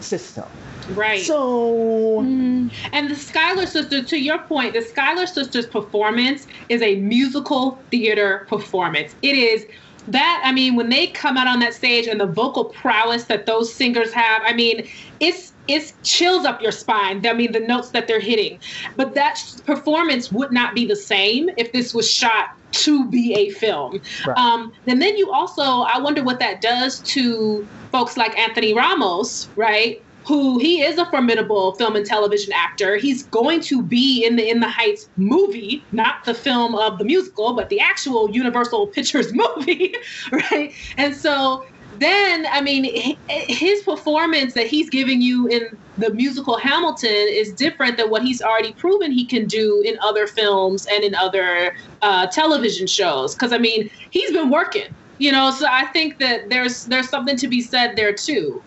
system 0.01 0.45
Right. 0.91 1.23
So, 1.23 2.21
and 2.21 2.71
the 3.11 3.15
Schuyler 3.15 3.67
sisters, 3.67 4.07
to 4.09 4.19
your 4.19 4.39
point, 4.39 4.75
the 4.75 4.83
Schuyler 4.83 5.27
sisters 5.27 5.67
performance 5.67 6.47
is 6.69 6.83
a 6.83 6.97
musical 6.97 7.79
theater 7.91 8.47
performance. 8.49 9.15
It 9.23 9.37
is 9.37 9.67
that, 10.09 10.43
I 10.45 10.53
mean, 10.53 10.77
when 10.77 10.89
they 10.89 11.09
come 11.09 11.37
out 11.37 11.49
on 11.49 11.59
that 11.61 11.75
stage 11.75 12.07
and 12.07 12.21
the 12.21 12.27
vocal 12.27 12.67
prowess 12.67 13.25
that 13.25 13.47
those 13.47 13.73
singers 13.73 14.13
have, 14.13 14.43
I 14.45 14.53
mean, 14.53 14.89
it's 15.21 15.53
it's 15.69 15.95
chills 16.05 16.45
up 16.45 16.63
your 16.63 16.71
spine. 16.71 17.27
I 17.27 17.33
mean, 17.33 17.51
the 17.51 17.61
notes 17.61 17.91
that 17.91 18.07
they're 18.07 18.21
hitting. 18.21 18.61
But 18.95 19.15
that 19.15 19.41
performance 19.67 20.31
would 20.31 20.53
not 20.53 20.77
be 20.77 20.87
the 20.87 20.95
same 20.95 21.51
if 21.57 21.73
this 21.73 21.93
was 21.93 22.09
shot 22.09 22.51
to 22.73 23.09
be 23.09 23.35
a 23.35 23.51
film. 23.51 24.01
Right. 24.27 24.39
Um, 24.39 24.73
and 24.87 25.03
then 25.03 25.17
you 25.17 25.33
also, 25.33 25.63
I 25.63 25.99
wonder 25.99 26.23
what 26.23 26.39
that 26.39 26.61
does 26.61 27.01
to 27.01 27.67
folks 27.91 28.17
like 28.17 28.39
Anthony 28.39 28.75
Ramos, 28.75 29.49
right? 29.57 30.03
Who 30.27 30.59
he 30.59 30.83
is 30.83 30.99
a 30.99 31.07
formidable 31.07 31.75
film 31.75 31.95
and 31.95 32.05
television 32.05 32.53
actor. 32.53 32.97
He's 32.97 33.23
going 33.25 33.61
to 33.63 33.83
be 33.83 34.25
in 34.25 34.37
the 34.37 34.49
In 34.49 34.61
the 34.61 34.69
Heights 34.69 35.09
movie, 35.17 35.85
not 35.93 36.25
the 36.25 36.35
film 36.35 36.75
of 36.75 36.99
the 36.99 37.05
musical, 37.05 37.55
but 37.55 37.69
the 37.69 37.79
actual 37.79 38.31
Universal 38.31 38.87
Pictures 38.97 39.33
movie, 39.33 39.95
right? 40.33 40.73
And 40.97 41.15
so 41.15 41.65
then, 41.99 42.47
I 42.51 42.61
mean, 42.61 43.17
his 43.29 43.83
performance 43.83 44.55
that 44.55 44.67
he's 44.67 44.91
giving 44.91 45.21
you 45.21 45.47
in 45.47 45.77
the 45.99 46.13
musical 46.13 46.59
Hamilton 46.59 47.11
is 47.11 47.53
different 47.53 47.97
than 47.97 48.11
what 48.11 48.23
he's 48.23 48.43
already 48.43 48.73
proven 48.73 49.13
he 49.13 49.25
can 49.25 49.47
do 49.47 49.83
in 49.87 49.99
other 50.03 50.27
films 50.27 50.87
and 50.91 51.05
in 51.05 51.15
other 51.15 51.77
uh, 52.03 52.27
television 52.27 52.87
shows. 52.87 53.35
Because 53.35 53.53
I 53.53 53.59
mean, 53.59 53.91
he's 54.11 54.33
been 54.33 54.51
working, 54.51 54.95
you 55.19 55.33
know. 55.33 55.51
So 55.51 55.67
I 55.71 55.87
think 55.87 56.19
that 56.19 56.51
there's 56.51 56.85
there's 56.87 57.09
something 57.09 57.37
to 57.37 57.49
be 57.49 57.63
said 57.63 57.97
there 57.97 58.13
too. 58.13 58.63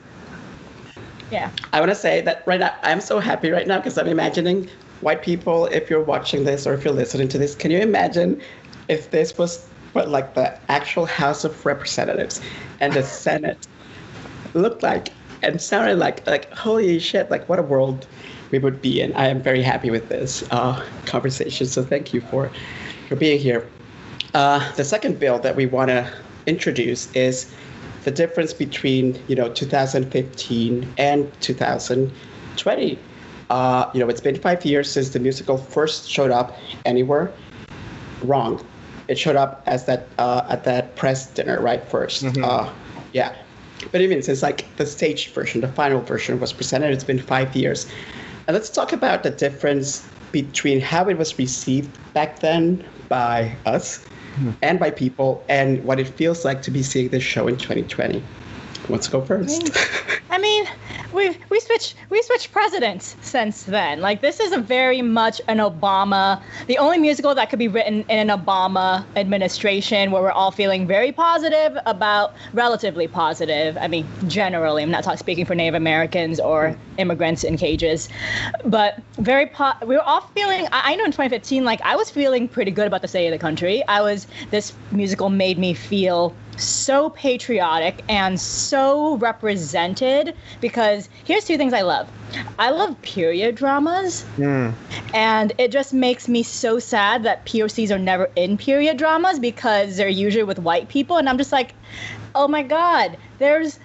Yeah. 1.32 1.52
I 1.74 1.80
want 1.80 1.92
to 1.92 1.96
say 1.96 2.22
that 2.22 2.44
right 2.48 2.60
now, 2.60 2.76
I'm 2.84 3.02
so 3.02 3.20
happy 3.20 3.52
right 3.52 3.68
now 3.68 3.78
because 3.78 3.98
I'm 3.98 4.08
imagining 4.08 4.70
white 5.02 5.22
people, 5.22 5.66
if 5.68 5.90
you're 5.90 6.04
watching 6.04 6.44
this 6.44 6.66
or 6.66 6.74
if 6.74 6.84
you're 6.84 6.94
listening 6.94 7.28
to 7.30 7.38
this, 7.38 7.56
can 7.56 7.72
you 7.72 7.80
imagine 7.80 8.42
if 8.88 9.12
this 9.12 9.38
was 9.38 9.70
what 9.94 10.10
like 10.10 10.36
the 10.36 10.60
actual 10.72 11.06
House 11.06 11.44
of 11.44 11.66
Representatives 11.66 12.42
and 12.80 12.94
the 12.94 13.04
Senate 13.26 13.68
looked 14.54 14.84
like 14.84 15.10
and 15.42 15.62
sounded 15.62 15.98
like? 15.98 16.26
Like, 16.28 16.52
holy 16.54 17.00
shit, 17.00 17.30
like 17.30 17.48
what 17.48 17.60
a 17.60 17.64
world 17.64 18.08
we 18.52 18.60
would 18.60 18.82
be 18.82 19.00
in. 19.00 19.14
I 19.14 19.28
am 19.28 19.42
very 19.42 19.62
happy 19.62 19.92
with 19.92 20.10
this 20.10 20.44
uh, 20.52 20.84
conversation. 21.06 21.68
So 21.68 21.84
thank 21.84 22.14
you 22.14 22.22
for, 22.22 22.52
for 23.08 23.16
being 23.16 23.40
here. 23.40 23.70
Uh, 24.34 24.72
the 24.74 24.84
second 24.84 25.20
bill 25.20 25.40
that 25.40 25.56
we 25.56 25.66
want 25.66 25.90
to 25.90 26.12
introduce 26.46 27.12
is 27.14 27.54
the 28.04 28.12
difference 28.12 28.54
between 28.54 29.22
you 29.28 29.36
know 29.36 29.50
2015 29.50 30.94
and 30.98 31.32
2020. 31.42 33.00
Uh, 33.50 33.90
you 33.94 34.00
know, 34.00 34.08
it's 34.08 34.22
been 34.22 34.40
five 34.40 34.64
years 34.64 34.92
since 34.92 35.10
the 35.10 35.20
musical 35.20 35.58
first 35.58 36.10
showed 36.10 36.32
up 36.32 36.58
anywhere. 36.86 37.34
Wrong. 38.22 38.64
It 39.08 39.18
showed 39.18 39.36
up 39.36 39.64
as 39.66 39.86
that 39.86 40.08
uh, 40.20 40.46
at 40.50 40.64
that 40.66 40.96
press 40.96 41.28
dinner, 41.28 41.60
right? 41.60 41.88
1st 41.90 42.44
Uh, 42.44 42.72
yeah. 43.14 43.36
But 43.92 44.02
even 44.02 44.22
since 44.22 44.44
like 44.44 44.76
the 44.76 44.86
stage 44.86 45.34
version, 45.34 45.62
the 45.62 45.68
final 45.70 46.02
version 46.02 46.40
was 46.40 46.54
presented, 46.54 46.92
it's 46.92 47.04
been 47.04 47.20
five 47.20 47.56
years. 47.56 47.88
And 48.46 48.54
let's 48.54 48.70
talk 48.70 48.94
about 48.94 49.24
the 49.24 49.30
difference 49.32 50.08
between 50.32 50.80
how 50.80 51.08
it 51.10 51.18
was 51.18 51.40
received 51.40 51.98
back 52.14 52.40
then 52.40 52.86
by 53.08 53.56
us 53.66 54.06
and 54.62 54.80
by 54.80 54.92
people 54.92 55.46
and 55.50 55.84
what 55.84 56.00
it 56.00 56.08
feels 56.08 56.46
like 56.46 56.62
to 56.64 56.72
be 56.72 56.84
seeing 56.84 57.10
this 57.10 57.24
show 57.24 57.48
in 57.48 57.58
2020. 57.58 58.28
Let's 58.90 59.08
go 59.08 59.22
first. 59.22 59.72
I 60.32 60.40
mean, 60.40 60.66
we 61.14 61.38
we 61.50 61.60
switched 61.60 61.96
we 62.10 62.22
switched 62.22 62.52
presidents 62.52 63.16
since 63.22 63.64
then. 63.64 64.02
Like 64.02 64.22
this 64.22 64.40
is 64.40 64.52
a 64.52 64.60
very 64.60 65.02
much 65.02 65.42
an 65.48 65.58
Obama, 65.58 66.42
the 66.68 66.78
only 66.78 66.98
musical 66.98 67.36
that 67.36 67.50
could 67.50 67.60
be 67.60 67.68
written 67.68 68.04
in 68.10 68.30
an 68.30 68.38
Obama 68.38 69.06
administration 69.16 70.12
where 70.12 70.22
we're 70.22 70.32
all 70.32 70.52
feeling 70.52 70.88
very 70.88 71.12
positive 71.12 71.78
about 71.86 72.34
relatively 72.54 73.08
positive. 73.08 73.78
I 73.78 73.88
mean, 73.88 74.08
generally, 74.28 74.84
I'm 74.84 74.92
not 74.92 75.04
talking 75.04 75.20
speaking 75.20 75.46
for 75.46 75.56
Native 75.56 75.76
Americans 75.76 76.40
or 76.40 76.76
immigrants 76.98 77.44
in 77.44 77.58
cages, 77.58 78.10
but 78.66 79.02
very 79.18 79.48
po- 79.48 79.74
we 79.86 79.96
were 79.96 80.02
all 80.02 80.22
feeling. 80.22 80.68
I, 80.72 80.94
I 80.94 80.96
know 80.96 81.06
in 81.06 81.12
2015, 81.12 81.64
like 81.64 81.82
I 81.82 81.96
was 81.96 82.10
feeling 82.10 82.48
pretty 82.48 82.72
good 82.72 82.88
about 82.88 83.02
the 83.02 83.08
state 83.08 83.28
of 83.28 83.32
the 83.32 83.40
country. 83.40 83.86
I 83.88 84.02
was 84.02 84.28
this 84.50 84.74
musical 84.92 85.30
made 85.30 85.58
me 85.58 85.74
feel 85.74 86.34
so 86.60 87.10
patriotic 87.10 88.04
and 88.10 88.40
so 88.40 89.18
represented 89.18 90.36
because 90.62 91.10
here's 91.24 91.46
two 91.46 91.58
things 91.58 91.74
I 91.74 91.82
love. 91.82 92.10
I 92.60 92.70
love 92.70 93.02
period 93.02 93.56
dramas, 93.56 94.22
hmm. 94.36 94.70
and 95.14 95.52
it 95.58 95.72
just 95.72 95.94
makes 95.94 96.28
me 96.28 96.44
so 96.44 96.78
sad 96.78 97.24
that 97.24 97.46
POCs 97.46 97.90
are 97.90 98.00
never 98.00 98.30
in 98.36 98.58
period 98.58 98.98
dramas 98.98 99.40
because 99.40 99.98
they're 99.98 100.08
usually 100.08 100.44
with 100.44 100.60
white 100.60 100.90
people, 100.90 101.18
and 101.18 101.28
I'm 101.28 101.38
just 101.38 101.52
like, 101.52 101.74
oh 102.36 102.48
my 102.48 102.64
god, 102.64 103.18
there's 103.40 103.80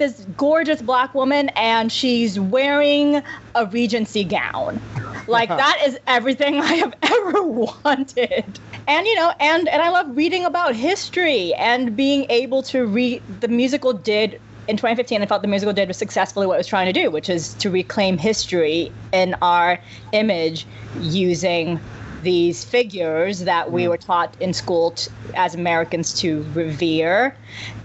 this 0.00 0.24
gorgeous 0.36 0.80
black 0.80 1.14
woman 1.14 1.50
and 1.50 1.92
she's 1.92 2.40
wearing 2.40 3.22
a 3.54 3.66
Regency 3.66 4.24
gown. 4.24 4.80
Like 5.28 5.48
that 5.50 5.82
is 5.86 5.98
everything 6.06 6.58
I 6.58 6.74
have 6.74 6.94
ever 7.02 7.42
wanted. 7.42 8.58
And 8.90 9.06
you 9.06 9.14
know, 9.14 9.32
and 9.38 9.68
and 9.68 9.80
I 9.80 9.90
love 9.90 10.16
reading 10.16 10.44
about 10.44 10.74
history 10.74 11.54
and 11.54 11.96
being 11.96 12.26
able 12.28 12.60
to 12.64 12.86
read 12.86 13.22
the 13.38 13.46
musical 13.46 13.92
did 13.92 14.40
in 14.66 14.76
2015 14.76 15.22
I 15.22 15.26
felt 15.26 15.42
the 15.42 15.48
musical 15.48 15.72
did 15.72 15.86
was 15.86 15.96
successfully 15.96 16.48
what 16.48 16.54
it 16.54 16.58
was 16.58 16.66
trying 16.66 16.92
to 16.92 17.00
do, 17.00 17.08
which 17.08 17.30
is 17.30 17.54
to 17.54 17.70
reclaim 17.70 18.18
history 18.18 18.90
in 19.12 19.36
our 19.42 19.78
image 20.10 20.66
using 21.00 21.78
these 22.24 22.64
figures 22.64 23.44
that 23.44 23.70
we 23.70 23.82
mm-hmm. 23.82 23.90
were 23.90 23.96
taught 23.96 24.34
in 24.40 24.52
school 24.52 24.90
t- 24.90 25.08
as 25.34 25.54
Americans 25.54 26.12
to 26.22 26.44
revere. 26.52 27.36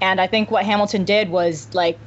And 0.01 0.19
I 0.19 0.25
think 0.25 0.49
what 0.49 0.65
Hamilton 0.65 1.05
did 1.05 1.29
was 1.29 1.71
like 1.75 1.99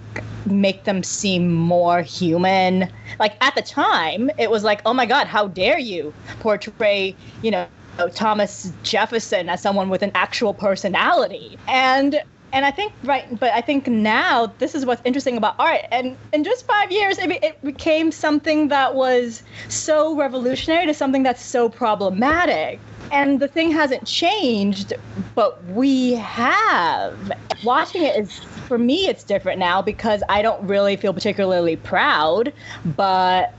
make 0.45 0.85
them 0.85 1.05
seem 1.05 1.55
more 1.55 2.03
human. 2.03 2.91
Like 3.21 3.37
at 3.41 3.55
the 3.55 3.63
time, 3.63 4.29
it 4.39 4.51
was 4.51 4.65
like, 4.65 4.83
oh 4.85 4.93
my 4.93 5.07
God, 5.07 5.29
how 5.29 5.47
dare 5.47 5.79
you 5.79 6.13
portray, 6.41 7.15
you 7.43 7.53
know, 7.53 7.69
Thomas 8.15 8.73
Jefferson 8.83 9.49
as 9.49 9.61
someone 9.61 9.89
with 9.89 10.03
an 10.03 10.13
actual 10.15 10.55
personality. 10.55 11.59
And 11.67 12.23
and 12.53 12.65
I 12.65 12.71
think 12.71 12.93
right, 13.05 13.39
but 13.39 13.53
I 13.53 13.61
think 13.61 13.87
now 13.89 14.47
this 14.59 14.75
is 14.75 14.87
what's 14.87 15.03
interesting 15.05 15.37
about 15.37 15.57
art. 15.59 15.83
And 15.91 16.17
in 16.33 16.45
just 16.45 16.67
five 16.67 16.91
years, 16.91 17.19
it, 17.19 17.31
it 17.43 17.63
became 17.63 18.11
something 18.11 18.69
that 18.69 18.95
was 18.95 19.43
so 19.69 20.17
revolutionary 20.17 20.87
to 20.87 20.95
something 20.95 21.23
that's 21.23 21.43
so 21.43 21.69
problematic. 21.69 22.81
And 23.13 23.41
the 23.41 23.49
thing 23.49 23.71
hasn't 23.71 24.07
changed, 24.07 24.95
but 25.35 25.63
we 25.67 26.13
have. 26.13 27.33
Watching 27.65 28.05
it 28.05 28.17
is, 28.17 28.39
for 28.67 28.79
me, 28.79 29.09
it's 29.09 29.25
different 29.25 29.59
now 29.59 29.83
because 29.83 30.23
I 30.29 30.43
don't 30.43 30.63
really 30.67 30.97
feel 30.97 31.13
particularly 31.13 31.77
proud, 31.77 32.53
but 32.85 33.53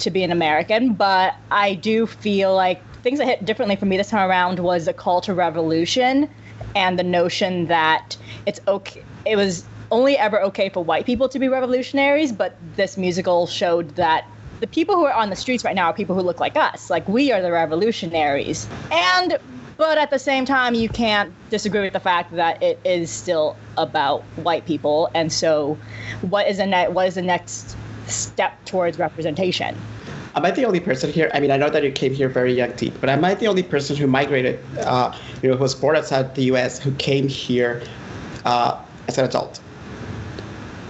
to 0.00 0.10
be 0.10 0.22
an 0.22 0.30
American. 0.30 0.92
But 0.92 1.34
I 1.50 1.74
do 1.74 2.06
feel 2.06 2.54
like 2.54 2.82
things 3.06 3.20
that 3.20 3.28
hit 3.28 3.44
differently 3.44 3.76
for 3.76 3.86
me 3.86 3.96
this 3.96 4.10
time 4.10 4.28
around 4.28 4.58
was 4.58 4.88
a 4.88 4.92
call 4.92 5.20
to 5.20 5.32
revolution 5.32 6.28
and 6.74 6.98
the 6.98 7.04
notion 7.04 7.66
that 7.66 8.16
it's 8.46 8.58
okay. 8.66 9.04
It 9.24 9.36
was 9.36 9.64
only 9.92 10.18
ever 10.18 10.42
okay 10.42 10.70
for 10.70 10.82
white 10.82 11.06
people 11.06 11.28
to 11.28 11.38
be 11.38 11.46
revolutionaries, 11.46 12.32
but 12.32 12.56
this 12.74 12.96
musical 12.96 13.46
showed 13.46 13.90
that 13.90 14.26
the 14.58 14.66
people 14.66 14.96
who 14.96 15.04
are 15.04 15.12
on 15.12 15.30
the 15.30 15.36
streets 15.36 15.62
right 15.62 15.76
now 15.76 15.84
are 15.86 15.94
people 15.94 16.16
who 16.16 16.20
look 16.20 16.40
like 16.40 16.56
us. 16.56 16.90
Like 16.90 17.08
we 17.08 17.30
are 17.30 17.40
the 17.40 17.52
revolutionaries. 17.52 18.66
And 18.90 19.38
but 19.76 19.98
at 19.98 20.10
the 20.10 20.18
same 20.18 20.44
time, 20.44 20.74
you 20.74 20.88
can't 20.88 21.32
disagree 21.48 21.82
with 21.82 21.92
the 21.92 22.00
fact 22.00 22.34
that 22.34 22.60
it 22.60 22.80
is 22.84 23.08
still 23.08 23.56
about 23.76 24.22
white 24.34 24.66
people. 24.66 25.10
And 25.14 25.32
so, 25.32 25.78
what 26.22 26.48
is 26.48 26.56
the 26.56 26.66
ne- 26.66 26.88
what 26.88 27.06
is 27.06 27.14
the 27.14 27.22
next 27.22 27.76
step 28.08 28.64
towards 28.64 28.98
representation? 28.98 29.76
Am 30.36 30.44
I 30.44 30.50
the 30.50 30.66
only 30.66 30.80
person 30.80 31.10
here? 31.10 31.30
I 31.32 31.40
mean, 31.40 31.50
I 31.50 31.56
know 31.56 31.70
that 31.70 31.82
you 31.82 31.90
came 31.90 32.12
here 32.12 32.28
very 32.28 32.52
young, 32.52 32.70
Diep, 32.72 33.00
but 33.00 33.08
am 33.08 33.24
I 33.24 33.34
the 33.34 33.46
only 33.46 33.62
person 33.62 33.96
who 33.96 34.06
migrated, 34.06 34.60
uh, 34.80 35.16
you 35.42 35.48
know, 35.48 35.56
who 35.56 35.62
was 35.62 35.74
born 35.74 35.96
outside 35.96 36.34
the 36.34 36.44
U.S., 36.44 36.78
who 36.78 36.92
came 36.96 37.26
here 37.26 37.82
uh, 38.44 38.78
as 39.08 39.16
an 39.16 39.24
adult? 39.24 39.58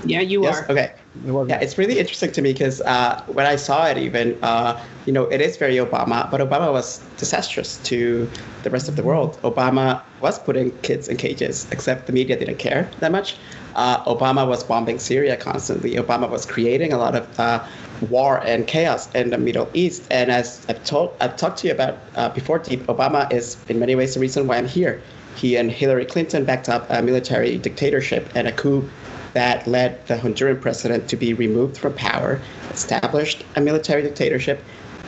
Yeah, 0.04 0.20
you 0.20 0.42
yes? 0.42 0.58
are. 0.58 0.70
Okay. 0.70 0.92
Yeah, 1.24 1.60
it's 1.60 1.78
really 1.78 1.98
interesting 1.98 2.32
to 2.32 2.42
me 2.42 2.52
because 2.52 2.80
uh, 2.82 3.22
when 3.26 3.46
I 3.46 3.56
saw 3.56 3.86
it, 3.86 3.98
even 3.98 4.36
uh, 4.42 4.80
you 5.06 5.12
know, 5.12 5.24
it 5.24 5.40
is 5.40 5.56
very 5.56 5.76
Obama, 5.76 6.30
but 6.30 6.40
Obama 6.40 6.72
was 6.72 6.98
disastrous 7.16 7.78
to 7.84 8.28
the 8.64 8.70
rest 8.70 8.88
of 8.88 8.96
the 8.96 9.02
world. 9.02 9.40
Obama 9.42 10.02
was 10.20 10.38
putting 10.38 10.76
kids 10.78 11.08
in 11.08 11.16
cages, 11.16 11.66
except 11.70 12.06
the 12.06 12.12
media 12.12 12.36
didn't 12.36 12.58
care 12.58 12.90
that 13.00 13.12
much. 13.12 13.36
Uh, 13.76 14.04
Obama 14.04 14.46
was 14.46 14.64
bombing 14.64 14.98
Syria 14.98 15.36
constantly. 15.36 15.94
Obama 15.94 16.28
was 16.28 16.44
creating 16.44 16.92
a 16.92 16.98
lot 16.98 17.14
of 17.14 17.40
uh, 17.40 17.64
war 18.10 18.38
and 18.44 18.66
chaos 18.66 19.12
in 19.14 19.30
the 19.30 19.38
Middle 19.38 19.68
East. 19.74 20.06
And 20.10 20.30
as 20.30 20.64
I've 20.68 20.82
told, 20.84 21.14
I've 21.20 21.36
talked 21.36 21.58
to 21.58 21.68
you 21.68 21.72
about 21.72 21.98
uh, 22.14 22.28
before, 22.30 22.58
Diep, 22.60 22.84
Obama 22.86 23.30
is 23.32 23.56
in 23.68 23.78
many 23.78 23.94
ways 23.94 24.14
the 24.14 24.20
reason 24.20 24.46
why 24.46 24.56
I'm 24.56 24.68
here. 24.68 25.00
He 25.36 25.56
and 25.56 25.70
Hillary 25.70 26.06
Clinton 26.06 26.44
backed 26.44 26.68
up 26.68 26.86
a 26.88 27.02
military 27.02 27.58
dictatorship 27.58 28.30
and 28.34 28.48
a 28.48 28.52
coup 28.52 28.88
that 29.34 29.66
led 29.66 30.06
the 30.06 30.16
Honduran 30.16 30.60
president 30.60 31.08
to 31.10 31.16
be 31.16 31.34
removed 31.34 31.76
from 31.76 31.92
power, 31.92 32.40
established 32.70 33.44
a 33.54 33.60
military 33.60 34.00
dictatorship, 34.00 34.64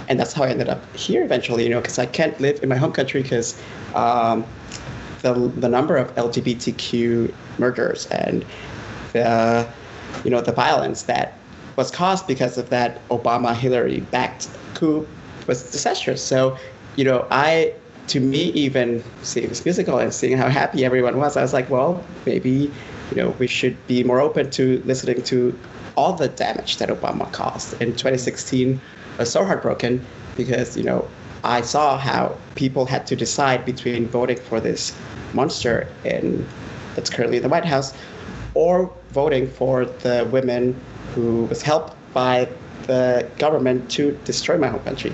and 0.09 0.21
that's 0.21 0.35
how 0.35 0.45
I 0.45 0.51
ended 0.51 0.69
up 0.69 0.95
here 0.95 1.25
eventually. 1.25 1.65
You 1.65 1.71
know, 1.71 1.81
because 1.81 1.99
I 1.99 2.05
can't 2.05 2.39
live 2.39 2.63
in 2.63 2.69
my 2.69 2.77
home 2.77 2.93
country 2.93 3.23
because 3.23 3.59
um, 3.95 4.45
the 5.23 5.33
the 5.33 5.69
number 5.69 5.97
of 5.97 6.15
LGBTQ 6.17 7.33
murders 7.59 8.07
and 8.07 8.45
the 9.15 9.67
you 10.25 10.31
know 10.31 10.43
the 10.43 10.53
violence 10.53 11.05
that 11.05 11.38
was 11.79 11.93
caused 11.93 12.27
because 12.27 12.59
of 12.59 12.71
that 12.71 13.09
Obama 13.09 13.55
Hillary 13.55 14.01
backed 14.11 14.49
coup 14.75 15.07
was 15.47 15.71
disastrous. 15.71 16.23
So, 16.23 16.59
you 16.97 17.05
know, 17.05 17.25
I 17.31 17.73
to 18.09 18.19
me 18.19 18.51
even 18.65 19.05
seeing 19.23 19.49
this 19.49 19.65
musical 19.65 19.99
and 19.99 20.13
seeing 20.13 20.37
how 20.37 20.49
happy 20.49 20.85
everyone 20.85 21.19
was, 21.19 21.37
I 21.37 21.43
was 21.43 21.53
like, 21.53 21.71
well, 21.71 22.05
maybe 22.27 22.73
you 23.11 23.17
know 23.17 23.31
we 23.39 23.47
should 23.47 23.77
be 23.87 24.03
more 24.03 24.21
open 24.21 24.51
to 24.51 24.83
listening 24.87 25.23
to 25.25 25.57
all 25.97 26.15
the 26.15 26.29
damage 26.29 26.79
that 26.79 26.89
Obama 26.89 27.31
caused. 27.33 27.81
In 27.81 27.93
2016, 27.93 28.81
I 29.15 29.19
was 29.19 29.31
so 29.31 29.45
heartbroken 29.45 30.05
because 30.37 30.77
you 30.77 30.83
know 30.83 31.09
I 31.45 31.61
saw 31.61 31.97
how 31.97 32.37
people 32.57 32.87
had 32.87 33.07
to 33.07 33.15
decide 33.15 33.65
between 33.65 34.09
voting 34.09 34.39
for 34.39 34.59
this 34.59 34.99
monster 35.33 35.87
in 36.05 36.45
that's 36.97 37.09
currently 37.09 37.37
in 37.37 37.45
the 37.45 37.49
White 37.49 37.65
House 37.65 37.95
or 38.55 38.93
voting 39.13 39.47
for 39.49 39.85
the 39.85 40.29
women 40.33 40.75
who 41.15 41.45
was 41.45 41.63
helped 41.63 41.95
by 42.13 42.49
the 42.87 43.29
government 43.39 43.91
to 43.91 44.13
destroy 44.25 44.57
my 44.57 44.69
home 44.69 44.81
country. 44.81 45.13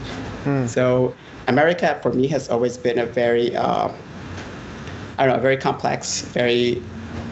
So 0.67 1.15
America 1.49 1.99
for 2.03 2.13
me 2.13 2.27
has 2.29 2.49
always 2.49 2.77
been 2.77 2.99
a 2.99 3.07
very 3.07 3.57
uh, 3.57 3.89
I 5.19 5.27
don't 5.27 5.37
know, 5.37 5.43
very 5.43 5.57
complex, 5.57 6.23
very 6.23 6.83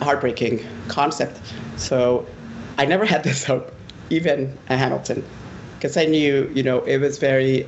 heartbreaking 0.01 0.65
concept. 0.89 1.41
So 1.77 2.27
I 2.79 2.85
never 2.85 3.05
had 3.05 3.25
this 3.25 3.45
hope, 3.45 3.73
even 4.11 4.57
at 4.69 4.79
Hamilton, 4.79 5.25
because 5.75 5.97
I 5.97 6.05
knew, 6.05 6.51
you 6.55 6.63
know, 6.63 6.81
it 6.85 6.99
was 6.99 7.19
very 7.19 7.67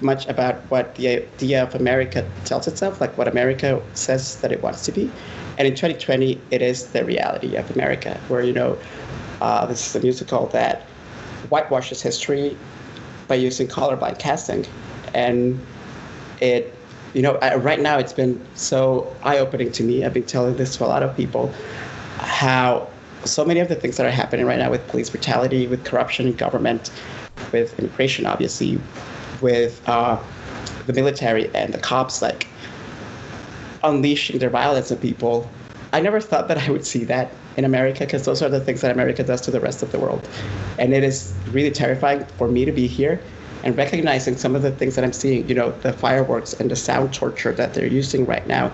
much 0.00 0.26
about 0.28 0.56
what 0.70 0.94
the 0.96 1.08
idea 1.08 1.62
of 1.62 1.74
America 1.74 2.28
tells 2.44 2.66
itself, 2.66 3.00
like 3.00 3.16
what 3.16 3.28
America 3.28 3.80
says 3.94 4.40
that 4.40 4.52
it 4.52 4.62
wants 4.62 4.84
to 4.84 4.92
be. 4.92 5.10
And 5.56 5.66
in 5.68 5.74
2020, 5.74 6.40
it 6.50 6.62
is 6.62 6.88
the 6.88 7.04
reality 7.04 7.56
of 7.56 7.70
America, 7.70 8.20
where, 8.28 8.42
you 8.42 8.52
know, 8.52 8.76
uh, 9.40 9.66
this 9.66 9.86
is 9.86 9.96
a 9.96 10.00
musical 10.00 10.46
that 10.48 10.82
whitewashes 11.50 12.02
history 12.02 12.56
by 13.28 13.34
using 13.34 13.68
colorblind 13.68 14.18
casting. 14.18 14.66
And 15.14 15.64
it 16.40 16.74
you 17.14 17.22
know, 17.22 17.36
I, 17.36 17.54
right 17.54 17.80
now 17.80 17.96
it's 17.98 18.12
been 18.12 18.44
so 18.54 19.14
eye 19.22 19.38
opening 19.38 19.70
to 19.72 19.82
me. 19.84 20.04
I've 20.04 20.12
been 20.12 20.24
telling 20.24 20.56
this 20.56 20.76
to 20.76 20.84
a 20.84 20.88
lot 20.88 21.02
of 21.02 21.16
people 21.16 21.54
how 22.18 22.88
so 23.24 23.44
many 23.44 23.60
of 23.60 23.68
the 23.68 23.76
things 23.76 23.96
that 23.96 24.04
are 24.04 24.10
happening 24.10 24.44
right 24.44 24.58
now 24.58 24.70
with 24.70 24.86
police 24.88 25.10
brutality, 25.10 25.66
with 25.66 25.84
corruption 25.84 26.26
in 26.26 26.34
government, 26.34 26.90
with 27.52 27.78
immigration, 27.78 28.26
obviously, 28.26 28.80
with 29.40 29.80
uh, 29.88 30.20
the 30.86 30.92
military 30.92 31.54
and 31.54 31.72
the 31.72 31.78
cops, 31.78 32.20
like 32.20 32.48
unleashing 33.82 34.38
their 34.38 34.50
violence 34.50 34.90
on 34.90 34.98
people. 34.98 35.48
I 35.92 36.00
never 36.00 36.20
thought 36.20 36.48
that 36.48 36.58
I 36.58 36.70
would 36.70 36.84
see 36.84 37.04
that 37.04 37.30
in 37.56 37.64
America 37.64 38.00
because 38.00 38.24
those 38.24 38.42
are 38.42 38.48
the 38.48 38.60
things 38.60 38.80
that 38.80 38.90
America 38.90 39.22
does 39.22 39.40
to 39.42 39.50
the 39.50 39.60
rest 39.60 39.82
of 39.82 39.92
the 39.92 39.98
world. 39.98 40.28
And 40.78 40.92
it 40.92 41.04
is 41.04 41.32
really 41.50 41.70
terrifying 41.70 42.24
for 42.38 42.48
me 42.48 42.64
to 42.64 42.72
be 42.72 42.86
here 42.86 43.20
and 43.62 43.76
recognizing 43.76 44.36
some 44.36 44.54
of 44.54 44.62
the 44.62 44.70
things 44.70 44.94
that 44.94 45.04
I'm 45.04 45.12
seeing, 45.12 45.48
you 45.48 45.54
know, 45.54 45.70
the 45.80 45.92
fireworks 45.92 46.52
and 46.52 46.70
the 46.70 46.76
sound 46.76 47.14
torture 47.14 47.52
that 47.52 47.74
they're 47.74 47.86
using 47.86 48.26
right 48.26 48.46
now, 48.46 48.72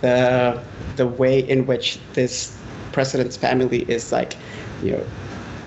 the 0.00 0.62
the 0.96 1.06
way 1.06 1.40
in 1.40 1.66
which 1.66 1.98
this 2.14 2.56
president's 2.92 3.36
family 3.36 3.82
is 3.90 4.12
like, 4.12 4.36
you 4.82 4.92
know, 4.92 5.06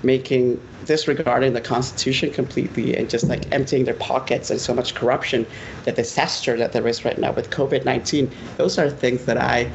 making 0.02 0.60
disregarding 0.84 1.52
the 1.52 1.60
Constitution 1.60 2.30
completely 2.30 2.96
and 2.96 3.08
just 3.08 3.28
like 3.28 3.50
emptying 3.52 3.84
their 3.84 3.94
pockets 3.94 4.50
and 4.50 4.60
so 4.60 4.74
much 4.74 4.94
corruption, 4.94 5.46
the 5.84 5.92
disaster 5.92 6.56
that 6.56 6.72
there 6.72 6.86
is 6.86 7.04
right 7.04 7.18
now 7.18 7.32
with 7.32 7.50
COVID 7.50 7.84
19, 7.84 8.30
those 8.56 8.78
are 8.78 8.90
things 8.90 9.24
that 9.26 9.38
I 9.38 9.70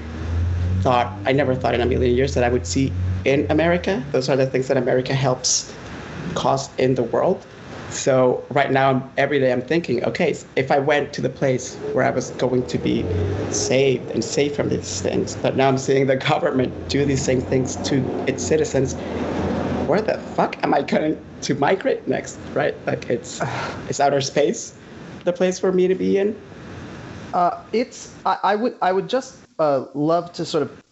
thought, 0.82 1.13
I 1.26 1.32
never 1.32 1.56
thought 1.56 1.74
in 1.74 1.82
a 1.82 1.86
million 1.86 2.16
years 2.16 2.34
that 2.34 2.44
I 2.44 2.50
would 2.50 2.66
see 2.66 2.92
in 3.26 3.46
America. 3.50 4.04
Those 4.12 4.30
are 4.30 4.36
the 4.36 4.46
things 4.46 4.68
that 4.68 4.78
America 4.78 5.13
helps 5.13 5.74
cause 6.36 6.70
in 6.78 6.96
the 6.96 7.04
world. 7.04 7.46
So 7.90 8.44
right 8.50 8.72
now, 8.72 9.10
every 9.18 9.40
day 9.40 9.52
I'm 9.52 9.62
thinking, 9.62 10.04
okay, 10.04 10.36
if 10.56 10.72
I 10.72 10.80
went 10.80 11.13
to 11.13 11.22
the 11.22 11.30
place 11.30 11.76
where 11.94 12.06
I 12.06 12.10
was 12.10 12.32
going 12.32 12.66
to 12.68 12.78
be 12.78 13.06
saved 13.52 14.12
and 14.12 14.24
safe 14.24 14.56
from 14.56 14.70
these 14.70 15.02
things, 15.02 15.36
but 15.38 15.56
now 15.56 15.68
I'm 15.68 15.78
seeing 15.78 16.08
the 16.08 16.16
government 16.32 16.90
do 16.90 17.06
these 17.06 17.24
same 17.24 17.42
things 17.42 17.76
to 17.88 18.06
its 18.28 18.44
citizens, 18.44 18.94
where 19.88 20.02
the 20.02 20.18
fuck 20.36 20.62
am 20.63 20.74
I 20.74 20.82
going 20.82 21.18
to 21.42 21.56
migrate 21.56 22.08
next? 22.08 22.38
Right? 22.54 22.76
Like 22.86 23.10
it's 23.10 23.40
it's 23.90 24.00
outer 24.00 24.22
space, 24.22 24.78
the 25.24 25.34
place 25.34 25.58
for 25.58 25.72
me 25.72 25.88
to 25.88 25.96
be 25.96 26.18
in. 26.18 26.40
Uh, 27.34 27.62
it's 27.72 28.13
I, 28.26 28.38
I 28.44 28.56
would 28.56 28.76
I 28.82 28.92
would 28.92 29.08
just 29.08 29.47
uh, 29.60 29.86
love 29.93 30.32
to 30.34 30.46
sort 30.46 30.63
of 30.63 30.84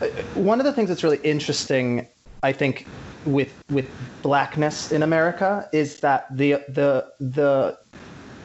uh, 0.00 0.06
one 0.34 0.60
of 0.60 0.64
the 0.66 0.72
things 0.72 0.88
that's 0.88 1.04
really 1.04 1.20
interesting, 1.22 2.06
I 2.42 2.52
think, 2.52 2.86
with 3.26 3.52
with 3.70 3.88
blackness 4.22 4.92
in 4.92 5.02
America 5.02 5.68
is 5.72 6.00
that 6.00 6.26
the 6.34 6.52
the 6.68 7.06
the 7.20 7.78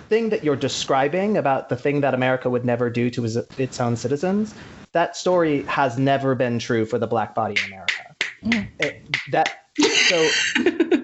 thing 0.10 0.30
that 0.30 0.44
you're 0.44 0.56
describing 0.56 1.38
about 1.38 1.70
the 1.70 1.76
thing 1.76 2.02
that 2.02 2.14
America 2.14 2.50
would 2.50 2.66
never 2.66 2.90
do 2.90 3.10
to 3.10 3.26
its, 3.26 3.38
its 3.58 3.80
own 3.80 3.96
citizens, 3.96 4.54
that 4.92 5.16
story 5.16 5.64
has 5.64 5.98
never 5.98 6.36
been 6.36 6.60
true 6.60 6.86
for 6.86 7.00
the 7.00 7.08
black 7.08 7.34
body 7.34 7.56
in 7.60 7.68
America. 7.68 8.16
Mm. 8.44 8.68
It, 8.80 9.18
that 9.32 9.66
so 10.10 10.28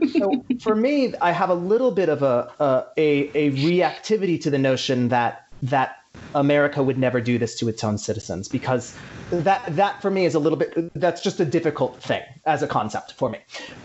so 0.08 0.46
for 0.62 0.76
me, 0.76 1.14
I 1.22 1.32
have 1.32 1.50
a 1.50 1.56
little 1.56 1.92
bit 1.92 2.10
of 2.10 2.24
a, 2.24 2.52
a 2.60 3.32
a 3.36 3.52
reactivity 3.52 4.40
to 4.42 4.50
the 4.50 4.60
notion 4.60 5.08
that 5.10 5.48
that 5.64 5.98
America 6.34 6.82
would 6.82 6.98
never 6.98 7.20
do 7.20 7.38
this 7.38 7.58
to 7.60 7.68
its 7.68 7.84
own 7.84 7.98
citizens 7.98 8.48
because 8.48 8.96
that 9.32 9.64
that 9.76 10.02
for 10.02 10.10
me 10.10 10.26
is 10.26 10.36
a 10.36 10.40
little 10.40 10.58
bit 10.58 10.92
that's 10.96 11.22
just 11.22 11.40
a 11.40 11.46
difficult 11.46 12.02
thing 12.02 12.22
as 12.46 12.64
a 12.64 12.68
concept 12.68 13.14
for 13.14 13.30
me. 13.30 13.40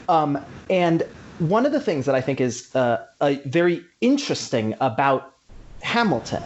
Um, 0.08 0.38
and 0.70 1.02
one 1.38 1.66
of 1.66 1.72
the 1.72 1.80
things 1.80 2.06
that 2.06 2.14
I 2.14 2.20
think 2.20 2.40
is 2.40 2.74
uh, 2.74 3.04
very 3.44 3.84
interesting 4.00 4.74
about 4.80 5.34
Hamilton, 5.82 6.42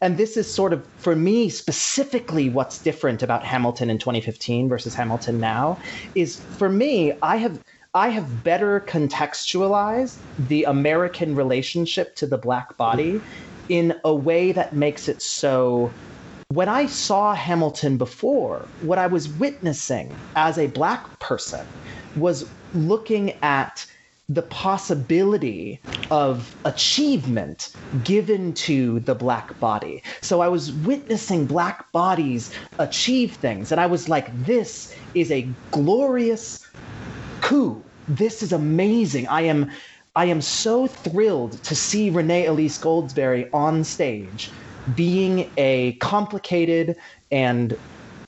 and 0.00 0.16
this 0.16 0.36
is 0.36 0.52
sort 0.52 0.72
of 0.72 0.86
for 0.98 1.16
me 1.16 1.48
specifically 1.48 2.48
what's 2.48 2.80
different 2.80 3.22
about 3.22 3.44
Hamilton 3.44 3.90
in 3.90 3.98
2015 3.98 4.68
versus 4.68 4.94
Hamilton 4.94 5.40
now, 5.40 5.78
is 6.14 6.40
for 6.58 6.68
me 6.68 7.12
I 7.22 7.36
have. 7.36 7.60
I 7.94 8.10
have 8.10 8.44
better 8.44 8.80
contextualized 8.80 10.18
the 10.38 10.64
American 10.64 11.34
relationship 11.34 12.14
to 12.16 12.26
the 12.26 12.36
black 12.36 12.76
body 12.76 13.20
in 13.68 13.94
a 14.04 14.14
way 14.14 14.52
that 14.52 14.74
makes 14.74 15.08
it 15.08 15.20
so 15.22 15.90
when 16.50 16.68
I 16.70 16.86
saw 16.86 17.34
Hamilton 17.34 17.98
before, 17.98 18.66
what 18.80 18.98
I 18.98 19.06
was 19.06 19.28
witnessing 19.28 20.14
as 20.34 20.56
a 20.56 20.68
black 20.68 21.20
person 21.20 21.66
was 22.16 22.48
looking 22.72 23.32
at 23.42 23.84
the 24.30 24.42
possibility 24.42 25.78
of 26.10 26.54
achievement 26.64 27.72
given 28.02 28.54
to 28.54 29.00
the 29.00 29.14
black 29.14 29.60
body. 29.60 30.02
So 30.22 30.40
I 30.40 30.48
was 30.48 30.72
witnessing 30.72 31.44
black 31.44 31.92
bodies 31.92 32.50
achieve 32.78 33.34
things, 33.34 33.70
and 33.70 33.78
I 33.78 33.86
was 33.86 34.08
like, 34.08 34.28
this 34.44 34.94
is 35.14 35.30
a 35.30 35.46
glorious 35.70 36.66
coup. 37.42 37.82
This 38.08 38.42
is 38.42 38.52
amazing. 38.52 39.28
I 39.28 39.42
am 39.42 39.70
I 40.18 40.24
am 40.24 40.40
so 40.40 40.88
thrilled 40.88 41.62
to 41.62 41.76
see 41.76 42.10
Renee 42.10 42.46
Elise 42.46 42.76
Goldsberry 42.76 43.48
on 43.54 43.84
stage 43.84 44.50
being 44.96 45.48
a 45.56 45.92
complicated 46.00 46.96
and 47.30 47.78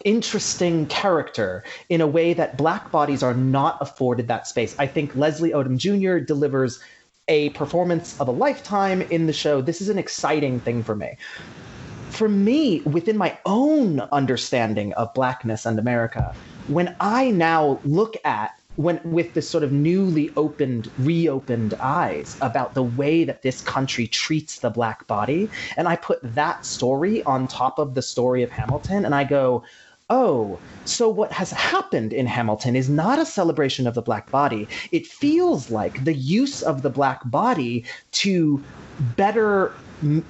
interesting 0.04 0.86
character 0.86 1.64
in 1.88 2.00
a 2.00 2.06
way 2.06 2.32
that 2.32 2.56
black 2.56 2.92
bodies 2.92 3.24
are 3.24 3.34
not 3.34 3.76
afforded 3.80 4.28
that 4.28 4.46
space. 4.46 4.76
I 4.78 4.86
think 4.86 5.16
Leslie 5.16 5.50
Odom 5.50 5.78
Jr. 5.78 6.24
delivers 6.24 6.78
a 7.26 7.48
performance 7.50 8.20
of 8.20 8.28
a 8.28 8.30
lifetime 8.30 9.02
in 9.02 9.26
the 9.26 9.32
show. 9.32 9.60
This 9.60 9.80
is 9.80 9.88
an 9.88 9.98
exciting 9.98 10.60
thing 10.60 10.84
for 10.84 10.94
me. 10.94 11.16
For 12.10 12.28
me, 12.28 12.82
within 12.82 13.16
my 13.16 13.36
own 13.44 13.98
understanding 14.12 14.92
of 14.92 15.12
blackness 15.12 15.66
and 15.66 15.76
America, 15.76 16.36
when 16.68 16.94
I 17.00 17.32
now 17.32 17.80
look 17.84 18.14
at 18.24 18.59
when 18.80 19.00
with 19.04 19.34
this 19.34 19.48
sort 19.48 19.62
of 19.62 19.72
newly 19.72 20.30
opened 20.36 20.90
reopened 20.98 21.74
eyes 21.74 22.36
about 22.40 22.74
the 22.74 22.82
way 22.82 23.24
that 23.24 23.42
this 23.42 23.60
country 23.60 24.06
treats 24.06 24.60
the 24.60 24.70
black 24.70 25.06
body 25.06 25.50
and 25.76 25.86
i 25.86 25.94
put 25.96 26.18
that 26.22 26.64
story 26.64 27.22
on 27.24 27.46
top 27.46 27.78
of 27.78 27.94
the 27.94 28.02
story 28.02 28.42
of 28.42 28.50
hamilton 28.50 29.04
and 29.04 29.14
i 29.14 29.22
go 29.24 29.62
oh, 30.10 30.58
so 30.84 31.08
what 31.08 31.30
has 31.32 31.52
happened 31.52 32.12
in 32.12 32.26
Hamilton 32.26 32.74
is 32.74 32.88
not 32.88 33.20
a 33.20 33.24
celebration 33.24 33.86
of 33.86 33.94
the 33.94 34.02
black 34.02 34.28
body. 34.30 34.68
It 34.90 35.06
feels 35.06 35.70
like 35.70 36.04
the 36.04 36.12
use 36.12 36.62
of 36.62 36.82
the 36.82 36.90
black 36.90 37.20
body 37.30 37.84
to 38.12 38.62
better 39.16 39.72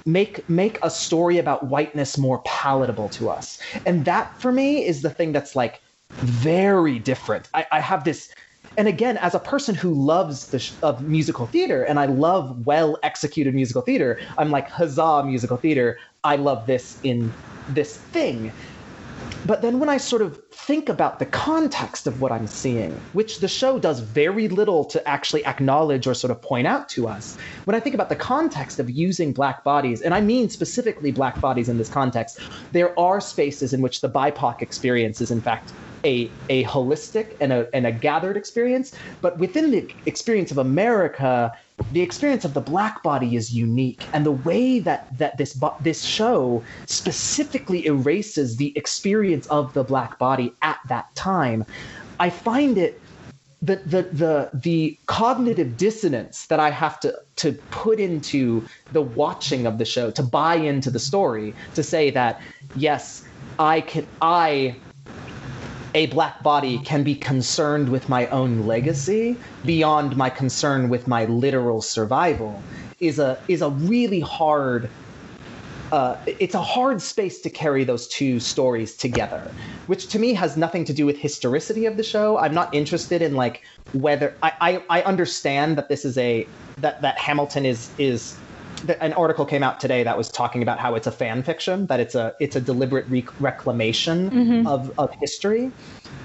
make 0.05 0.47
make 0.49 0.77
a 0.83 0.89
story 0.89 1.39
about 1.39 1.65
whiteness 1.65 2.17
more 2.17 2.39
palatable 2.45 3.09
to 3.09 3.29
us. 3.29 3.59
And 3.85 4.05
that 4.05 4.39
for 4.39 4.51
me 4.51 4.85
is 4.85 5.01
the 5.01 5.09
thing 5.09 5.31
that's 5.31 5.55
like 5.55 5.81
very 6.19 6.99
different. 6.99 7.49
I, 7.53 7.65
I 7.71 7.79
have 7.79 8.03
this 8.03 8.33
and 8.77 8.87
again, 8.87 9.17
as 9.17 9.35
a 9.35 9.39
person 9.39 9.75
who 9.75 9.93
loves 9.93 10.49
the 10.49 10.59
sh- 10.59 10.77
of 10.81 11.01
musical 11.01 11.47
theater 11.47 11.83
and 11.83 11.99
I 11.99 12.05
love 12.05 12.65
well 12.65 12.97
executed 13.03 13.53
musical 13.53 13.81
theater, 13.81 14.19
I'm 14.37 14.51
like, 14.51 14.69
huzzah, 14.69 15.23
musical 15.25 15.57
theater! 15.57 15.97
I 16.23 16.35
love 16.37 16.67
this 16.67 16.97
in 17.03 17.35
this 17.67 17.97
thing. 18.13 18.53
But 19.45 19.63
then 19.63 19.79
when 19.79 19.89
I 19.89 19.97
sort 19.97 20.21
of 20.21 20.43
think 20.47 20.87
about 20.87 21.17
the 21.17 21.25
context 21.25 22.05
of 22.05 22.21
what 22.21 22.31
I'm 22.31 22.45
seeing, 22.45 22.91
which 23.13 23.39
the 23.39 23.47
show 23.47 23.79
does 23.79 23.99
very 23.99 24.47
little 24.47 24.85
to 24.85 25.07
actually 25.07 25.43
acknowledge 25.45 26.05
or 26.05 26.13
sort 26.13 26.29
of 26.29 26.41
point 26.41 26.67
out 26.67 26.87
to 26.89 27.07
us, 27.07 27.37
when 27.65 27.75
I 27.75 27.79
think 27.79 27.95
about 27.95 28.09
the 28.09 28.15
context 28.15 28.79
of 28.79 28.89
using 28.89 29.33
black 29.33 29.63
bodies, 29.63 30.01
and 30.01 30.13
I 30.13 30.21
mean 30.21 30.49
specifically 30.49 31.11
black 31.11 31.41
bodies 31.41 31.69
in 31.69 31.79
this 31.79 31.89
context, 31.89 32.39
there 32.71 32.97
are 32.99 33.19
spaces 33.19 33.73
in 33.73 33.81
which 33.81 34.01
the 34.01 34.09
BIPOC 34.09 34.61
experience 34.61 35.21
is 35.21 35.31
in 35.31 35.41
fact 35.41 35.73
a, 36.05 36.29
a 36.49 36.63
holistic 36.65 37.35
and 37.39 37.51
a, 37.51 37.67
and 37.73 37.87
a 37.87 37.91
gathered 37.91 38.37
experience. 38.37 38.93
But 39.21 39.37
within 39.39 39.71
the 39.71 39.91
experience 40.05 40.51
of 40.51 40.57
America, 40.59 41.51
the 41.91 42.01
experience 42.01 42.45
of 42.45 42.53
the 42.53 42.61
black 42.61 43.03
body 43.03 43.35
is 43.35 43.53
unique. 43.53 44.05
And 44.13 44.25
the 44.25 44.31
way 44.31 44.79
that, 44.79 45.17
that 45.17 45.37
this, 45.37 45.59
this 45.81 46.03
show 46.03 46.63
specifically 46.85 47.85
erases 47.85 48.57
the 48.57 48.75
experience 48.77 49.47
of 49.47 49.73
the 49.73 49.83
black 49.83 50.19
body 50.19 50.53
at 50.61 50.79
that 50.87 51.13
time, 51.15 51.65
I 52.19 52.29
find 52.29 52.77
it 52.77 53.01
the 53.61 53.75
the 53.75 54.01
the 54.03 54.49
the 54.53 54.97
cognitive 55.05 55.77
dissonance 55.77 56.47
that 56.47 56.59
I 56.59 56.71
have 56.71 56.99
to 57.01 57.15
to 57.37 57.53
put 57.69 57.99
into 57.99 58.65
the 58.91 59.01
watching 59.01 59.67
of 59.67 59.77
the 59.77 59.85
show 59.85 60.09
to 60.11 60.23
buy 60.23 60.55
into 60.55 60.89
the 60.89 60.99
story 60.99 61.53
to 61.75 61.83
say 61.83 62.09
that 62.11 62.41
yes 62.75 63.23
I 63.59 63.81
can 63.81 64.07
I 64.19 64.75
a 65.93 66.05
black 66.07 66.41
body 66.43 66.79
can 66.79 67.03
be 67.03 67.15
concerned 67.15 67.89
with 67.89 68.07
my 68.07 68.27
own 68.27 68.65
legacy 68.65 69.37
beyond 69.65 70.15
my 70.15 70.29
concern 70.29 70.89
with 70.89 71.07
my 71.07 71.25
literal 71.25 71.81
survival 71.81 72.61
is 72.99 73.19
a 73.19 73.37
is 73.47 73.61
a 73.61 73.69
really 73.69 74.19
hard 74.19 74.89
uh, 75.91 76.15
it's 76.25 76.55
a 76.55 76.61
hard 76.61 77.01
space 77.01 77.41
to 77.41 77.49
carry 77.49 77.83
those 77.83 78.07
two 78.07 78.39
stories 78.39 78.95
together, 78.95 79.51
which 79.87 80.07
to 80.07 80.19
me 80.19 80.33
has 80.33 80.55
nothing 80.55 80.85
to 80.85 80.93
do 80.93 81.05
with 81.05 81.17
historicity 81.17 81.85
of 81.85 81.97
the 81.97 82.03
show. 82.03 82.37
I'm 82.37 82.53
not 82.53 82.73
interested 82.73 83.21
in 83.21 83.35
like 83.35 83.61
whether 83.91 84.33
I, 84.41 84.53
I, 84.61 84.83
I 84.99 85.01
understand 85.01 85.77
that 85.77 85.89
this 85.89 86.05
is 86.05 86.17
a 86.17 86.47
that 86.77 87.01
that 87.01 87.17
Hamilton 87.17 87.65
is 87.65 87.91
is 87.97 88.37
an 88.99 89.13
article 89.13 89.45
came 89.45 89.63
out 89.63 89.79
today 89.79 90.03
that 90.03 90.17
was 90.17 90.29
talking 90.29 90.61
about 90.61 90.79
how 90.79 90.95
it's 90.95 91.07
a 91.07 91.11
fan 91.11 91.43
fiction, 91.43 91.87
that 91.87 91.99
it's 91.99 92.15
a 92.15 92.33
it's 92.39 92.55
a 92.55 92.61
deliberate 92.61 93.05
rec- 93.09 93.39
reclamation 93.39 94.31
Mhm. 94.31 94.67
of 94.67 94.91
of 94.97 95.09
history. 95.19 95.71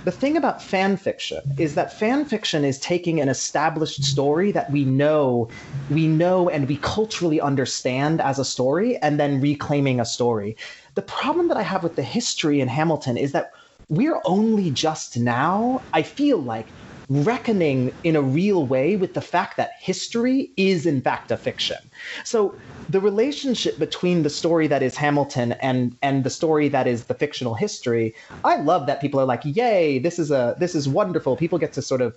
The 0.04 0.12
thing 0.12 0.36
about 0.36 0.62
fan 0.62 0.96
fiction 0.96 1.40
is 1.58 1.74
that 1.74 1.92
fan 1.92 2.24
fiction 2.24 2.64
is 2.64 2.78
taking 2.78 3.20
an 3.20 3.28
established 3.28 4.04
story 4.04 4.52
that 4.52 4.70
we 4.70 4.84
know, 4.84 5.48
we 5.88 6.06
know, 6.06 6.48
and 6.48 6.68
we 6.68 6.76
culturally 6.76 7.40
understand 7.40 8.20
as 8.20 8.38
a 8.38 8.44
story, 8.44 8.96
and 8.98 9.18
then 9.18 9.40
reclaiming 9.40 9.98
a 9.98 10.04
story. 10.04 10.56
The 10.94 11.02
problem 11.02 11.48
that 11.48 11.56
I 11.56 11.62
have 11.62 11.82
with 11.82 11.96
the 11.96 12.02
history 12.02 12.60
in 12.60 12.68
Hamilton 12.68 13.16
is 13.16 13.32
that 13.32 13.50
we're 13.88 14.20
only 14.24 14.70
just 14.70 15.18
now, 15.18 15.86
I 15.92 16.02
feel 16.02 16.38
like, 16.38 16.74
reckoning 17.08 17.92
in 18.02 18.16
a 18.16 18.22
real 18.22 18.66
way 18.66 18.96
with 18.96 19.14
the 19.14 19.20
fact 19.20 19.56
that 19.56 19.72
history 19.78 20.50
is 20.56 20.86
in 20.86 21.00
fact 21.00 21.30
a 21.30 21.36
fiction. 21.36 21.78
So 22.24 22.54
the 22.88 23.00
relationship 23.00 23.78
between 23.78 24.22
the 24.22 24.30
story 24.30 24.66
that 24.66 24.82
is 24.82 24.96
Hamilton 24.96 25.52
and 25.52 25.96
and 26.02 26.24
the 26.24 26.30
story 26.30 26.68
that 26.68 26.86
is 26.86 27.04
the 27.04 27.14
fictional 27.14 27.54
history, 27.54 28.14
I 28.44 28.56
love 28.56 28.86
that 28.86 29.00
people 29.00 29.20
are 29.20 29.26
like, 29.26 29.42
"Yay, 29.44 29.98
this 29.98 30.18
is 30.18 30.30
a 30.30 30.56
this 30.58 30.74
is 30.74 30.88
wonderful." 30.88 31.36
People 31.36 31.58
get 31.58 31.72
to 31.74 31.82
sort 31.82 32.00
of 32.00 32.16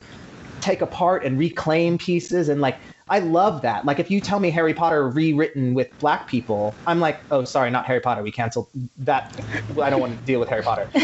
take 0.61 0.81
apart 0.81 1.23
and 1.23 1.39
reclaim 1.39 1.97
pieces 1.97 2.49
and 2.49 2.61
like 2.61 2.77
I 3.09 3.19
love 3.19 3.61
that. 3.63 3.85
Like 3.85 3.99
if 3.99 4.11
you 4.11 4.21
tell 4.21 4.39
me 4.39 4.51
Harry 4.51 4.73
Potter 4.73 5.09
rewritten 5.09 5.73
with 5.73 5.89
black 5.99 6.27
people, 6.27 6.75
I'm 6.85 6.99
like, 6.99 7.19
oh 7.31 7.43
sorry, 7.43 7.71
not 7.71 7.85
Harry 7.85 7.99
Potter. 7.99 8.21
We 8.21 8.31
canceled 8.31 8.67
that. 8.99 9.33
I 9.81 9.89
don't 9.89 9.99
want 9.99 10.17
to 10.17 10.25
deal 10.25 10.39
with 10.39 10.49
Harry 10.49 10.63
Potter. 10.63 10.89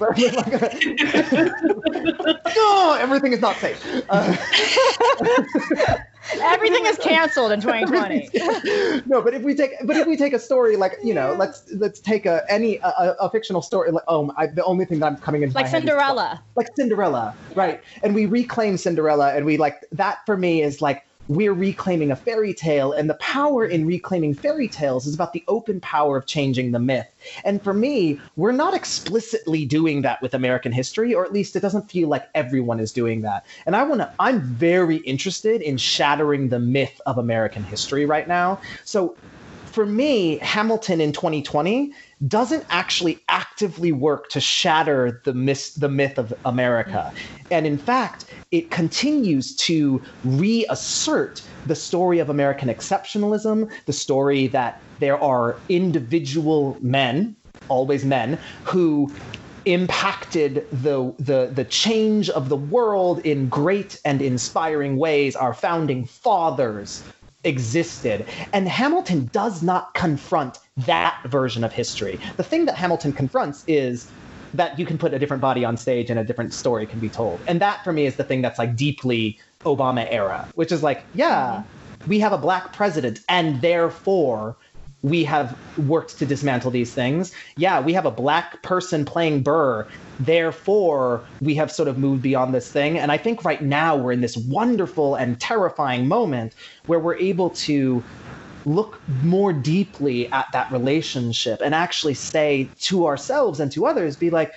no, 2.56 2.96
everything 2.98 3.32
is 3.32 3.40
not 3.40 3.56
safe. 3.56 3.84
Uh, 4.08 4.36
Everything 6.42 6.86
is 6.86 6.96
canceled 6.98 7.50
in 7.50 7.60
2020. 7.60 9.02
no, 9.06 9.22
but 9.22 9.34
if 9.34 9.42
we 9.42 9.54
take, 9.54 9.72
but 9.84 9.96
if 9.96 10.06
we 10.06 10.16
take 10.16 10.32
a 10.32 10.38
story 10.38 10.76
like 10.76 10.96
you 11.02 11.14
know, 11.14 11.34
let's 11.38 11.64
let's 11.72 11.98
take 11.98 12.26
a 12.26 12.44
any 12.48 12.76
a, 12.78 13.16
a, 13.18 13.30
fictional 13.30 13.62
story. 13.62 13.90
Like, 13.90 14.04
oh, 14.06 14.32
I, 14.36 14.46
the 14.46 14.64
only 14.64 14.84
thing 14.84 15.00
that 15.00 15.06
I'm 15.06 15.16
coming 15.16 15.42
into 15.42 15.54
Like 15.54 15.66
head 15.66 15.82
is- 15.82 15.88
Cinderella. 15.88 16.42
like 16.56 16.68
Cinderella, 16.76 17.34
right? 17.54 17.80
And 18.02 18.14
we 18.14 18.26
reclaim 18.26 18.76
Cinderella, 18.76 19.34
and 19.34 19.44
we 19.44 19.56
like 19.56 19.80
that 19.92 20.18
for 20.26 20.36
me 20.36 20.62
is 20.62 20.80
like 20.80 21.04
we're 21.30 21.54
reclaiming 21.54 22.10
a 22.10 22.16
fairy 22.16 22.52
tale, 22.52 22.92
and 22.92 23.08
the 23.08 23.14
power 23.14 23.64
in 23.64 23.86
reclaiming 23.86 24.34
fairy 24.34 24.66
tales 24.66 25.06
is 25.06 25.14
about 25.14 25.32
the 25.32 25.44
open 25.46 25.80
power 25.80 26.16
of 26.16 26.26
changing 26.26 26.72
the 26.72 26.80
myth. 26.80 27.06
And 27.44 27.62
for 27.62 27.72
me, 27.72 28.18
we're 28.34 28.50
not 28.50 28.74
explicitly 28.74 29.64
doing 29.64 30.02
that 30.02 30.20
with 30.22 30.34
American 30.34 30.72
history, 30.72 31.14
or 31.14 31.24
at 31.24 31.32
least 31.32 31.54
it 31.54 31.60
doesn't 31.60 31.88
feel 31.88 32.08
like 32.08 32.28
everyone 32.34 32.80
is 32.80 32.90
doing 32.90 33.20
that. 33.20 33.46
And 33.64 33.76
I 33.76 33.84
want 33.84 34.00
to, 34.00 34.12
I'm 34.18 34.40
very 34.40 34.96
interested 34.96 35.62
in 35.62 35.76
shattering 35.76 36.48
the 36.48 36.58
myth 36.58 37.00
of 37.06 37.16
American 37.16 37.62
history 37.62 38.06
right 38.06 38.26
now. 38.26 38.60
So 38.84 39.16
for 39.66 39.86
me, 39.86 40.38
Hamilton 40.38 41.00
in 41.00 41.12
2020 41.12 41.92
doesn't 42.28 42.64
actually 42.68 43.18
actively 43.28 43.92
work 43.92 44.28
to 44.30 44.40
shatter 44.40 45.20
the 45.24 45.32
myth, 45.32 45.74
the 45.76 45.88
myth 45.88 46.18
of 46.18 46.34
America. 46.44 47.12
And 47.50 47.66
in 47.66 47.78
fact, 47.78 48.26
it 48.50 48.70
continues 48.70 49.56
to 49.56 50.02
reassert 50.24 51.42
the 51.66 51.74
story 51.74 52.18
of 52.18 52.28
American 52.28 52.68
exceptionalism, 52.68 53.70
the 53.86 53.92
story 53.92 54.48
that 54.48 54.80
there 54.98 55.20
are 55.22 55.56
individual 55.68 56.76
men, 56.80 57.34
always 57.68 58.04
men, 58.04 58.38
who 58.64 59.12
impacted 59.66 60.66
the, 60.72 61.12
the 61.18 61.50
the 61.52 61.64
change 61.64 62.30
of 62.30 62.48
the 62.48 62.56
world 62.56 63.18
in 63.26 63.46
great 63.48 64.00
and 64.06 64.22
inspiring 64.22 64.96
ways 64.96 65.36
our 65.36 65.52
founding 65.52 66.06
fathers 66.06 67.02
existed. 67.44 68.26
And 68.52 68.68
hamilton 68.68 69.30
does 69.32 69.62
not 69.62 69.94
confront 69.94 70.58
that 70.78 71.20
version 71.26 71.64
of 71.64 71.72
history. 71.72 72.20
The 72.36 72.44
thing 72.44 72.66
that 72.66 72.76
hamilton 72.76 73.12
confronts 73.12 73.64
is 73.66 74.10
that 74.54 74.78
you 74.78 74.84
can 74.84 74.98
put 74.98 75.14
a 75.14 75.18
different 75.18 75.40
body 75.40 75.64
on 75.64 75.76
stage 75.76 76.10
and 76.10 76.18
a 76.18 76.24
different 76.24 76.52
story 76.52 76.84
can 76.84 76.98
be 76.98 77.08
told. 77.08 77.40
And 77.46 77.60
that 77.60 77.84
for 77.84 77.92
me 77.92 78.06
is 78.06 78.16
the 78.16 78.24
thing 78.24 78.42
that's 78.42 78.58
like 78.58 78.76
deeply 78.76 79.38
obama 79.64 80.06
era 80.10 80.48
which 80.54 80.72
is 80.72 80.82
like 80.82 81.04
yeah 81.14 81.62
mm-hmm. 81.62 82.08
we 82.08 82.18
have 82.18 82.32
a 82.32 82.38
black 82.38 82.72
president 82.72 83.20
and 83.28 83.60
therefore 83.60 84.56
we 85.02 85.24
have 85.24 85.56
worked 85.78 86.18
to 86.18 86.26
dismantle 86.26 86.70
these 86.70 86.92
things. 86.92 87.32
Yeah, 87.56 87.80
we 87.80 87.94
have 87.94 88.06
a 88.06 88.10
black 88.10 88.62
person 88.62 89.04
playing 89.04 89.42
Burr. 89.42 89.86
Therefore, 90.18 91.24
we 91.40 91.54
have 91.54 91.72
sort 91.72 91.88
of 91.88 91.98
moved 91.98 92.22
beyond 92.22 92.52
this 92.52 92.70
thing. 92.70 92.98
And 92.98 93.10
I 93.10 93.16
think 93.16 93.44
right 93.44 93.62
now 93.62 93.96
we're 93.96 94.12
in 94.12 94.20
this 94.20 94.36
wonderful 94.36 95.14
and 95.14 95.40
terrifying 95.40 96.06
moment 96.06 96.54
where 96.86 96.98
we're 96.98 97.16
able 97.16 97.50
to 97.50 98.02
look 98.66 99.00
more 99.22 99.54
deeply 99.54 100.30
at 100.32 100.46
that 100.52 100.70
relationship 100.70 101.62
and 101.64 101.74
actually 101.74 102.12
say 102.12 102.68
to 102.80 103.06
ourselves 103.06 103.58
and 103.58 103.72
to 103.72 103.86
others, 103.86 104.16
be 104.16 104.28
like, 104.28 104.52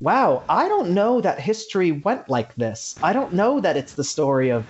wow, 0.00 0.44
I 0.48 0.68
don't 0.68 0.90
know 0.90 1.20
that 1.20 1.40
history 1.40 1.90
went 1.90 2.28
like 2.28 2.54
this. 2.54 2.94
I 3.02 3.12
don't 3.12 3.34
know 3.34 3.60
that 3.60 3.76
it's 3.76 3.94
the 3.94 4.04
story 4.04 4.50
of 4.50 4.64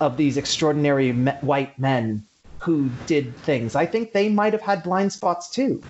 of 0.00 0.16
these 0.16 0.36
extraordinary 0.36 1.12
me- 1.12 1.30
white 1.40 1.78
men 1.78 2.24
who 2.64 2.98
did 3.06 3.38
things. 3.38 3.74
I 3.74 3.86
think 3.86 4.12
they 4.12 4.28
might 4.28 4.52
have 4.52 4.62
had 4.62 4.82
blind 4.82 5.12
spots 5.12 5.50
too. 5.50 5.84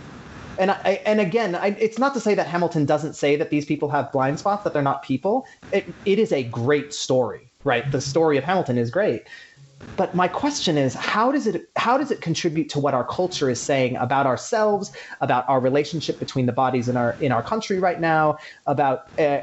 And 0.59 0.71
I, 0.71 1.01
and 1.05 1.21
again, 1.21 1.55
I, 1.55 1.69
it's 1.69 1.99
not 1.99 2.15
to 2.15 2.21
say 2.21 2.35
that 2.35 2.47
Hamilton 2.47 2.85
doesn't 2.87 3.15
say 3.15 3.37
that 3.37 3.51
these 3.51 3.65
people 3.65 3.89
have 3.91 4.13
blind 4.13 4.39
spots, 4.39 4.65
that 4.65 4.73
they're 4.73 4.83
not 4.83 5.03
people. 5.03 5.47
It, 5.73 5.97
it 6.05 6.19
is 6.19 6.33
a 6.33 6.45
great 6.45 6.93
story, 6.93 7.53
right? 7.65 7.91
The 7.91 8.01
story 8.01 8.39
of 8.39 8.45
Hamilton 8.45 8.79
is 8.79 8.91
great. 8.91 9.23
But 9.97 10.15
my 10.15 10.27
question 10.27 10.77
is, 10.77 10.95
how 10.95 11.31
does 11.31 11.47
it 11.47 11.69
how 11.77 11.97
does 11.97 12.11
it 12.11 12.21
contribute 12.21 12.69
to 12.71 12.81
what 12.81 12.95
our 12.95 13.07
culture 13.07 13.49
is 13.49 13.63
saying 13.63 13.97
about 13.97 14.27
ourselves, 14.27 14.91
about 15.21 15.49
our 15.49 15.61
relationship 15.61 16.19
between 16.19 16.47
the 16.47 16.53
bodies 16.53 16.89
in 16.89 16.97
our 16.97 17.17
in 17.21 17.31
our 17.31 17.43
country 17.43 17.79
right 17.79 18.01
now, 18.01 18.37
about 18.67 19.03
uh, 19.19 19.41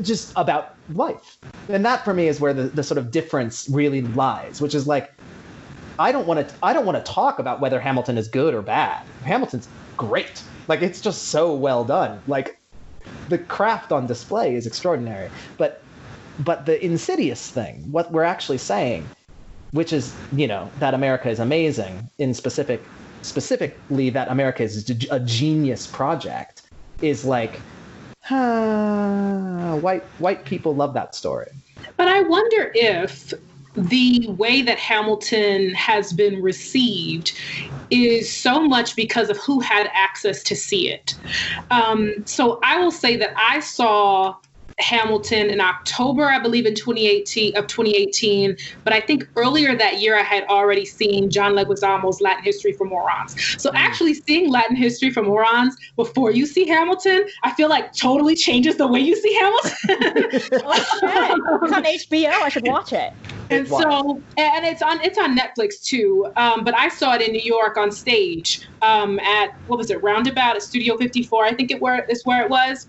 just 0.00 0.32
about 0.36 0.68
life? 0.88 1.38
And 1.68 1.84
that 1.84 2.04
for 2.04 2.14
me 2.14 2.28
is 2.28 2.40
where 2.40 2.54
the, 2.54 2.68
the 2.68 2.82
sort 2.82 2.96
of 2.96 3.10
difference 3.10 3.68
really 3.70 4.00
lies, 4.00 4.60
which 4.60 4.74
is 4.74 4.86
like 4.86 5.10
I 5.98 6.12
don't 6.12 6.26
want 6.26 6.48
to 6.48 6.54
I 6.62 6.72
don't 6.72 6.86
want 6.86 7.04
to 7.04 7.12
talk 7.12 7.38
about 7.38 7.60
whether 7.60 7.80
Hamilton 7.80 8.18
is 8.18 8.28
good 8.28 8.54
or 8.54 8.62
bad. 8.62 9.02
Hamilton's 9.24 9.68
great. 9.96 10.42
Like 10.68 10.82
it's 10.82 11.00
just 11.00 11.28
so 11.28 11.54
well 11.54 11.84
done. 11.84 12.20
Like 12.26 12.58
the 13.28 13.38
craft 13.38 13.92
on 13.92 14.06
display 14.06 14.54
is 14.54 14.66
extraordinary. 14.66 15.30
But 15.56 15.82
but 16.38 16.66
the 16.66 16.84
insidious 16.84 17.50
thing, 17.50 17.90
what 17.90 18.12
we're 18.12 18.22
actually 18.22 18.58
saying, 18.58 19.08
which 19.70 19.92
is, 19.92 20.14
you 20.32 20.46
know, 20.46 20.70
that 20.80 20.92
America 20.92 21.30
is 21.30 21.38
amazing 21.38 22.08
in 22.18 22.34
specific 22.34 22.82
specifically 23.22 24.10
that 24.10 24.28
America 24.28 24.62
is 24.62 24.88
a 25.10 25.20
genius 25.20 25.86
project 25.86 26.62
is 27.02 27.24
like 27.24 27.60
ah, 28.30 29.76
white 29.80 30.02
white 30.18 30.44
people 30.44 30.74
love 30.74 30.94
that 30.94 31.14
story. 31.14 31.50
But 31.96 32.08
I 32.08 32.22
wonder 32.22 32.70
if 32.74 33.32
the 33.76 34.26
way 34.30 34.62
that 34.62 34.78
Hamilton 34.78 35.74
has 35.74 36.12
been 36.12 36.42
received 36.42 37.32
is 37.90 38.34
so 38.34 38.60
much 38.60 38.96
because 38.96 39.30
of 39.30 39.36
who 39.38 39.60
had 39.60 39.88
access 39.94 40.42
to 40.44 40.56
see 40.56 40.90
it. 40.90 41.14
Um, 41.70 42.12
so 42.26 42.58
I 42.64 42.78
will 42.78 42.90
say 42.90 43.16
that 43.16 43.30
I 43.36 43.60
saw 43.60 44.34
Hamilton 44.78 45.48
in 45.48 45.60
October, 45.60 46.24
I 46.24 46.38
believe, 46.38 46.66
in 46.66 46.74
2018 46.74 47.56
of 47.56 47.66
2018. 47.66 48.56
But 48.84 48.92
I 48.92 49.00
think 49.00 49.26
earlier 49.36 49.76
that 49.76 50.00
year, 50.00 50.18
I 50.18 50.22
had 50.22 50.44
already 50.44 50.84
seen 50.84 51.30
John 51.30 51.54
Leguizamo's 51.54 52.20
Latin 52.20 52.44
History 52.44 52.72
for 52.72 52.84
Morons. 52.84 53.34
So 53.58 53.70
actually, 53.74 54.14
seeing 54.14 54.50
Latin 54.50 54.76
History 54.76 55.10
for 55.10 55.22
Morons 55.22 55.76
before 55.96 56.30
you 56.30 56.46
see 56.46 56.66
Hamilton, 56.66 57.26
I 57.42 57.54
feel 57.54 57.68
like 57.68 57.94
totally 57.94 58.36
changes 58.36 58.76
the 58.76 58.86
way 58.86 59.00
you 59.00 59.16
see 59.16 59.34
Hamilton. 59.34 60.42
It's 61.66 61.72
on 61.72 61.84
HBO. 61.84 62.28
I 62.28 62.48
should 62.48 62.66
watch 62.66 62.92
it. 62.92 63.12
and 63.50 63.66
so 63.66 64.20
and 64.36 64.64
it's 64.64 64.82
on 64.82 65.00
it's 65.02 65.18
on 65.18 65.38
netflix 65.38 65.82
too 65.82 66.26
um, 66.36 66.64
but 66.64 66.76
i 66.76 66.88
saw 66.88 67.14
it 67.14 67.22
in 67.22 67.32
new 67.32 67.40
york 67.40 67.76
on 67.76 67.92
stage 67.92 68.68
um, 68.82 69.18
at 69.20 69.50
what 69.68 69.78
was 69.78 69.90
it 69.90 70.02
roundabout 70.02 70.56
at 70.56 70.62
studio 70.62 70.96
54 70.96 71.44
i 71.44 71.54
think 71.54 71.70
it 71.70 71.80
where 71.80 72.04
is 72.06 72.24
where 72.24 72.44
it 72.44 72.50
was 72.50 72.88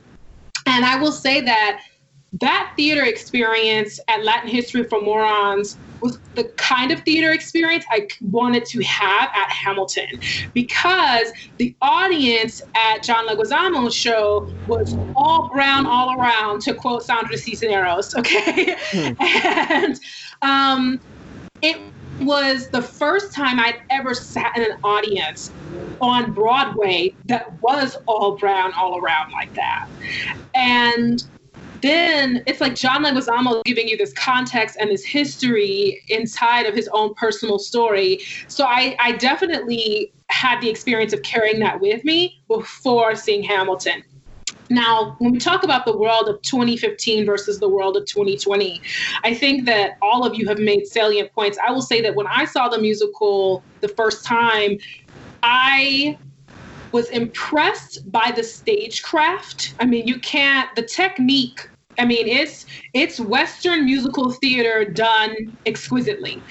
and 0.68 0.86
i 0.86 0.96
will 1.00 1.12
say 1.12 1.42
that 1.42 1.82
that 2.34 2.74
theater 2.76 3.04
experience 3.04 4.00
at 4.08 4.24
latin 4.24 4.50
history 4.50 4.84
for 4.84 5.02
morons 5.02 5.78
was 6.02 6.20
the 6.36 6.44
kind 6.58 6.92
of 6.92 7.00
theater 7.02 7.32
experience 7.32 7.84
i 7.92 8.08
wanted 8.22 8.66
to 8.66 8.84
have 8.84 9.30
at 9.34 9.50
hamilton. 9.50 10.08
Because 10.54 11.32
the 11.58 11.76
audience 11.82 12.62
at 12.76 13.04
john 13.04 13.28
leguizamo's 13.28 13.96
show 13.96 14.48
was 14.68 14.98
all 15.16 15.50
brown 15.52 15.88
all 15.88 16.20
around 16.20 16.62
to 16.62 16.74
quote 16.74 17.04
sandra 17.04 17.38
cisneros 17.38 18.14
okay? 18.16 18.76
And 19.20 20.00
um, 20.42 21.00
it 21.62 21.78
was 22.20 22.70
the 22.70 22.82
first 22.82 23.34
time 23.34 23.60
I'd 23.60 23.80
ever 23.90 24.14
sat 24.14 24.56
in 24.58 24.64
an 24.64 24.78
audience 24.84 25.52
on 26.02 26.34
Broadway 26.34 27.16
that 27.26 27.62
was 27.62 27.98
all 28.06 28.38
brown 28.38 28.74
all 28.74 29.00
around 29.00 29.32
like 29.32 29.54
that. 29.56 29.88
And 30.54 31.24
then 31.82 32.44
it's 32.48 32.60
like 32.60 32.76
John 32.76 33.04
Leguizamo 33.04 33.64
giving 33.64 33.88
you 33.88 33.98
this 33.98 34.14
context 34.14 34.78
and 34.80 34.90
this 34.90 35.06
history 35.06 36.02
inside 36.10 36.66
of 36.66 36.74
his 36.74 36.90
own 36.94 37.14
personal 37.16 37.60
story. 37.60 38.20
So 38.48 38.66
I, 38.66 38.96
I 39.00 39.14
definitely 39.14 40.12
had 40.30 40.60
the 40.60 40.70
experience 40.70 41.14
of 41.14 41.22
carrying 41.22 41.60
that 41.60 41.80
with 41.80 42.04
me 42.04 42.42
before 42.48 43.16
seeing 43.16 43.44
Hamilton. 43.44 44.04
Now, 44.70 45.16
when 45.20 45.32
we 45.32 45.40
talk 45.40 45.64
about 45.64 45.86
the 45.86 45.96
world 45.96 46.28
of 46.28 46.42
2015 46.42 47.26
versus 47.26 47.60
the 47.60 47.70
world 47.70 47.96
of 47.96 48.06
2020, 48.06 48.82
I 49.24 49.34
think 49.34 49.66
that 49.66 49.98
all 50.02 50.26
of 50.26 50.36
you 50.36 50.48
have 50.48 50.60
made 50.60 50.88
salient 50.88 51.32
points. 51.34 51.58
I 51.66 51.72
will 51.72 51.82
say 51.82 52.02
that 52.02 52.16
when 52.16 52.28
I 52.28 52.46
saw 52.46 52.68
the 52.68 52.80
musical 52.80 53.64
the 53.82 53.88
first 53.88 54.26
time, 54.26 54.78
I 55.44 56.18
was 56.92 57.10
impressed 57.10 58.12
by 58.12 58.32
the 58.36 58.44
stagecraft. 58.44 59.76
I 59.80 59.86
mean, 59.86 60.08
you 60.08 60.20
can't 60.20 60.74
the 60.76 60.84
technique. 60.84 61.70
I 62.00 62.06
mean, 62.06 62.28
it's 62.28 62.66
it's 62.94 63.20
Western 63.20 63.86
musical 63.86 64.32
theater 64.32 64.86
done 64.86 65.58
exquisitely, 65.66 66.42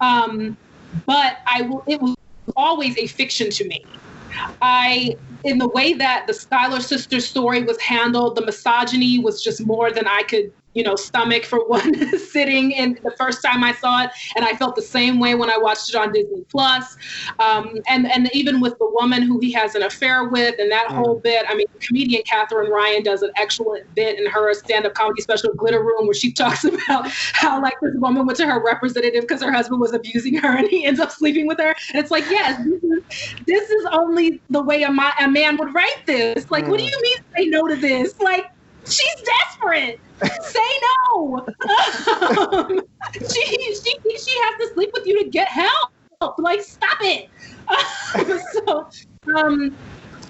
um, 0.00 0.56
but 1.06 1.38
I 1.46 1.70
it 1.86 2.00
was 2.00 2.14
always 2.56 2.96
a 2.98 3.06
fiction 3.06 3.50
to 3.50 3.68
me. 3.68 3.84
I 4.60 5.16
in 5.46 5.58
the 5.58 5.68
way 5.68 5.94
that 5.94 6.26
the 6.26 6.34
Schuyler 6.34 6.80
sisters 6.80 7.26
story 7.26 7.62
was 7.62 7.80
handled, 7.80 8.34
the 8.34 8.44
misogyny 8.44 9.20
was 9.20 9.40
just 9.40 9.64
more 9.64 9.92
than 9.92 10.06
I 10.06 10.22
could 10.24 10.52
you 10.76 10.82
know, 10.82 10.94
stomach 10.94 11.44
for 11.46 11.66
one 11.66 12.18
sitting 12.18 12.70
in 12.72 12.98
the 13.02 13.10
first 13.12 13.42
time 13.42 13.64
I 13.64 13.72
saw 13.72 14.04
it. 14.04 14.10
And 14.36 14.44
I 14.44 14.52
felt 14.52 14.76
the 14.76 14.82
same 14.82 15.18
way 15.18 15.34
when 15.34 15.48
I 15.48 15.56
watched 15.56 15.88
it 15.88 15.96
on 15.96 16.12
Disney 16.12 16.44
Plus. 16.50 16.96
Um, 17.38 17.80
and, 17.88 18.10
and 18.12 18.28
even 18.34 18.60
with 18.60 18.78
the 18.78 18.90
woman 18.90 19.22
who 19.22 19.38
he 19.38 19.50
has 19.52 19.74
an 19.74 19.82
affair 19.82 20.28
with 20.28 20.56
and 20.58 20.70
that 20.70 20.88
mm. 20.88 20.96
whole 20.96 21.18
bit, 21.18 21.46
I 21.48 21.54
mean, 21.54 21.66
comedian 21.80 22.22
Katherine 22.24 22.70
Ryan 22.70 23.02
does 23.02 23.22
an 23.22 23.30
excellent 23.36 23.92
bit 23.94 24.18
in 24.18 24.26
her 24.26 24.52
stand-up 24.52 24.92
comedy 24.92 25.22
special 25.22 25.54
Glitter 25.54 25.82
Room 25.82 26.06
where 26.06 26.14
she 26.14 26.30
talks 26.36 26.64
about 26.64 27.08
how 27.08 27.60
like 27.62 27.74
this 27.80 27.94
woman 27.94 28.26
went 28.26 28.36
to 28.38 28.46
her 28.46 28.62
representative 28.62 29.22
because 29.22 29.42
her 29.42 29.52
husband 29.52 29.80
was 29.80 29.94
abusing 29.94 30.34
her 30.34 30.58
and 30.58 30.68
he 30.68 30.84
ends 30.84 31.00
up 31.00 31.10
sleeping 31.10 31.46
with 31.46 31.58
her. 31.58 31.74
And 31.94 32.02
it's 32.02 32.10
like, 32.10 32.24
yes, 32.30 32.62
this 32.62 32.82
is, 32.82 33.02
this 33.46 33.70
is 33.70 33.86
only 33.92 34.42
the 34.50 34.62
way 34.62 34.82
a, 34.82 34.90
a 34.90 35.28
man 35.28 35.56
would 35.56 35.74
write 35.74 36.04
this. 36.04 36.50
Like, 36.50 36.66
mm. 36.66 36.68
what 36.68 36.80
do 36.80 36.84
mm. 36.84 36.90
you 36.90 37.00
mean 37.00 37.16
say 37.34 37.46
no 37.46 37.66
to 37.66 37.76
this? 37.76 38.20
Like, 38.20 38.50
she's 38.88 39.22
desperate. 39.24 40.00
Say 40.42 40.60
no. 40.82 41.46
um, 42.52 42.80
she, 43.14 43.44
she 43.44 44.18
she 44.18 44.38
has 44.40 44.54
to 44.60 44.70
sleep 44.74 44.90
with 44.94 45.06
you 45.06 45.22
to 45.24 45.30
get 45.30 45.48
help. 45.48 45.90
Like, 46.38 46.62
stop 46.62 46.98
it. 47.02 47.28
so, 48.52 48.88
um, 49.36 49.76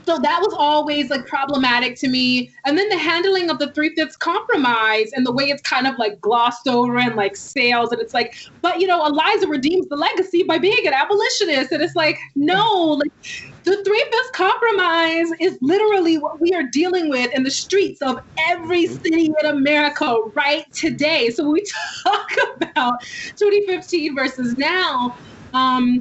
so 0.06 0.18
that 0.18 0.40
was 0.40 0.54
always 0.56 1.10
like 1.10 1.26
problematic 1.26 1.96
to 1.96 2.08
me. 2.08 2.50
And 2.64 2.78
then 2.78 2.88
the 2.88 2.96
handling 2.98 3.50
of 3.50 3.58
the 3.58 3.72
three 3.72 3.94
fifths 3.94 4.16
compromise 4.16 5.10
and 5.12 5.26
the 5.26 5.32
way 5.32 5.50
it's 5.50 5.62
kind 5.62 5.86
of 5.86 5.98
like 5.98 6.20
glossed 6.20 6.68
over 6.68 6.98
and 6.98 7.16
like 7.16 7.34
sales. 7.34 7.90
And 7.90 8.00
it's 8.00 8.14
like, 8.14 8.36
but 8.62 8.80
you 8.80 8.86
know, 8.86 9.04
Eliza 9.04 9.48
redeems 9.48 9.88
the 9.88 9.96
legacy 9.96 10.44
by 10.44 10.58
being 10.58 10.86
an 10.86 10.94
abolitionist. 10.94 11.72
And 11.72 11.82
it's 11.82 11.96
like, 11.96 12.18
no, 12.36 13.00
like 13.02 13.12
the 13.64 13.82
three 13.84 14.04
fifths 14.12 14.30
compromise 14.32 15.28
is 15.40 15.58
literally 15.60 16.18
what 16.18 16.40
we 16.40 16.52
are 16.54 16.62
dealing 16.62 17.10
with 17.10 17.32
in 17.34 17.42
the 17.42 17.50
streets 17.50 18.00
of 18.00 18.20
every 18.48 18.84
mm-hmm. 18.84 19.02
city 19.02 19.32
in 19.40 19.46
America 19.46 20.18
right 20.34 20.72
today. 20.72 21.30
So 21.30 21.42
when 21.42 21.54
we 21.54 21.66
talk 22.04 22.30
about 22.60 23.02
2015 23.02 24.14
versus 24.14 24.56
now, 24.56 25.16
um, 25.52 26.00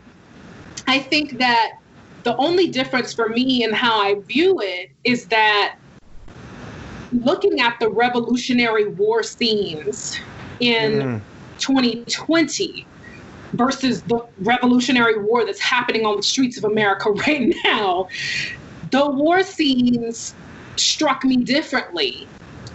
I 0.88 1.00
think 1.00 1.40
that 1.40 1.80
the 2.26 2.36
only 2.38 2.68
difference 2.68 3.14
for 3.14 3.30
me 3.30 3.64
and 3.64 3.74
how 3.74 4.02
I 4.02 4.16
view 4.16 4.60
it 4.60 4.90
is 5.04 5.28
that 5.28 5.76
looking 7.14 7.62
at 7.62 7.80
the 7.80 7.88
Revolutionary 7.88 8.88
War 8.88 9.22
scenes 9.22 10.20
in 10.60 10.92
mm. 10.92 11.22
2020 11.60 12.88
versus 13.54 14.02
the 14.02 14.26
Revolutionary 14.40 15.20
War 15.20 15.46
that's 15.46 15.60
happening 15.60 16.04
on 16.04 16.18
the 16.18 16.24
streets 16.24 16.58
of 16.58 16.66
America 16.66 17.12
right 17.28 17.54
now, 17.64 18.10
the 18.90 19.08
war 19.08 19.44
scenes 19.44 20.34
struck 20.78 21.24
me 21.24 21.38
differently 21.38 22.28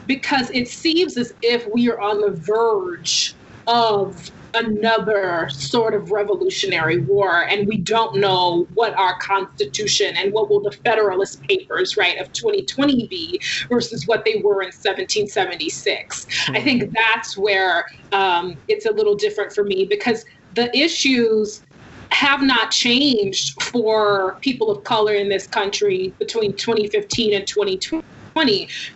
because 0.07 0.49
it 0.51 0.69
seems 0.69 1.17
as 1.17 1.35
if 1.43 1.67
we 1.75 1.91
are 1.91 2.01
on 2.01 2.21
the 2.21 2.31
verge 2.31 3.35
of 3.67 4.31
another 4.55 5.49
sort 5.51 5.95
of 5.95 6.11
revolutionary 6.11 6.99
war 6.99 7.45
and 7.45 7.67
we 7.67 7.77
don't 7.77 8.17
know 8.17 8.67
what 8.75 8.95
our 8.95 9.19
constitution 9.19 10.17
and 10.17 10.33
what 10.33 10.49
will 10.49 10.61
the 10.61 10.73
federalist 10.73 11.43
papers 11.43 11.97
right 11.97 12.19
of 12.19 12.33
2020 12.33 13.07
be 13.09 13.41
versus 13.69 14.07
what 14.07 14.25
they 14.25 14.41
were 14.43 14.63
in 14.63 14.69
1776 14.69 16.25
mm-hmm. 16.25 16.57
i 16.57 16.61
think 16.61 16.93
that's 16.93 17.37
where 17.37 17.85
um, 18.13 18.57
it's 18.69 18.87
a 18.87 18.93
little 18.93 19.15
different 19.15 19.53
for 19.53 19.65
me 19.65 19.85
because 19.85 20.25
the 20.55 20.77
issues 20.77 21.63
have 22.11 22.43
not 22.43 22.71
changed 22.71 23.63
for 23.63 24.37
people 24.41 24.71
of 24.71 24.83
color 24.83 25.15
in 25.15 25.29
this 25.29 25.47
country 25.47 26.13
between 26.19 26.53
2015 26.55 27.35
and 27.35 27.47
2020 27.47 28.05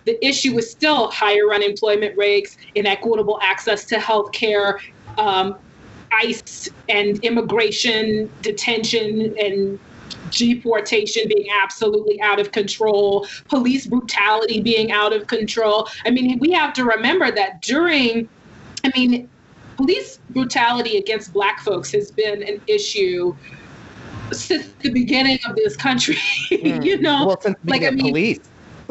the 0.05 0.27
issue 0.27 0.57
is 0.59 0.71
still 0.71 1.11
higher 1.11 1.53
unemployment 1.53 2.17
rates, 2.17 2.57
inequitable 2.75 3.39
access 3.43 3.85
to 3.87 3.99
health 3.99 4.33
care, 4.33 4.81
um, 5.19 5.57
ICE 6.13 6.69
and 6.89 7.19
immigration 7.25 8.31
detention 8.43 9.35
and 9.39 9.79
deportation 10.31 11.23
being 11.29 11.49
absolutely 11.63 12.21
out 12.21 12.41
of 12.41 12.53
control, 12.53 13.27
police 13.49 13.87
brutality 13.87 14.61
being 14.61 14.93
out 14.93 15.13
of 15.13 15.27
control. 15.27 15.89
I 16.05 16.11
mean, 16.11 16.39
we 16.39 16.51
have 16.53 16.73
to 16.75 16.85
remember 16.85 17.31
that 17.31 17.63
during, 17.63 18.29
I 18.85 18.91
mean, 18.97 19.29
police 19.77 20.19
brutality 20.31 20.99
against 20.99 21.33
black 21.33 21.61
folks 21.61 21.91
has 21.93 22.11
been 22.11 22.43
an 22.43 22.61
issue 22.67 23.35
since 24.33 24.69
the 24.81 24.91
beginning 24.91 25.39
of 25.49 25.57
this 25.57 25.77
country. 25.77 26.19
Mm. 26.55 26.85
you 26.85 27.01
know, 27.01 27.27
well, 27.27 27.41
since 27.41 27.57
like 27.65 27.83
I 27.83 27.91
mean, 27.91 28.13
police. 28.13 28.39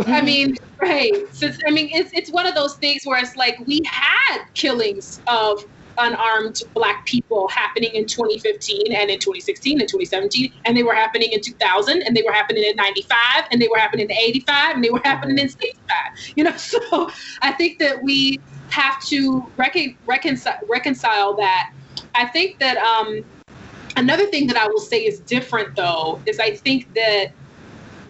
I 0.06 0.22
mean, 0.32 0.56
right? 0.82 1.12
Since 1.32 1.58
I 1.66 1.72
mean, 1.72 1.90
it's 1.92 2.12
it's 2.14 2.32
one 2.32 2.46
of 2.46 2.54
those 2.56 2.76
things 2.76 3.04
where 3.06 3.20
it's 3.20 3.36
like 3.36 3.58
we 3.66 3.82
had 3.90 4.44
killings 4.54 5.22
of 5.28 5.64
unarmed 5.98 6.60
black 6.74 7.06
people 7.06 7.48
happening 7.50 7.92
in 7.94 8.06
2015 8.06 8.94
and 8.94 9.10
in 9.10 9.20
2016 9.20 9.80
and 9.80 9.90
2017 9.90 10.54
and 10.66 10.76
they 10.76 10.84
were 10.84 10.94
happening 10.94 11.30
in 11.32 11.42
2000 11.42 12.02
and 12.02 12.16
they 12.16 12.24
were 12.24 12.32
happening 12.32 12.64
in 12.64 12.76
95 12.76 13.46
and 13.52 13.62
they 13.62 13.68
were 13.68 13.78
happening 13.78 14.10
in 14.10 14.16
85 14.16 14.76
and 14.76 14.84
they 14.84 14.90
were 14.90 15.02
happening 15.04 15.38
in 15.38 15.50
65 15.50 15.96
you 16.36 16.44
know 16.44 16.56
so 16.58 17.10
i 17.42 17.52
think 17.52 17.80
that 17.80 18.02
we 18.04 18.40
have 18.70 19.00
to 19.04 19.46
recon- 19.58 19.96
reconcile 20.06 20.58
reconcile 20.68 21.36
that. 21.36 21.72
I 22.16 22.26
think 22.28 22.60
that 22.60 22.78
um, 22.78 23.24
another 23.96 24.26
thing 24.26 24.48
that 24.48 24.58
i 24.58 24.68
will 24.68 24.80
say 24.80 25.06
is 25.06 25.20
different 25.22 25.76
though 25.76 26.22
is 26.26 26.40
i 26.40 26.56
think 26.56 26.92
that 26.96 27.28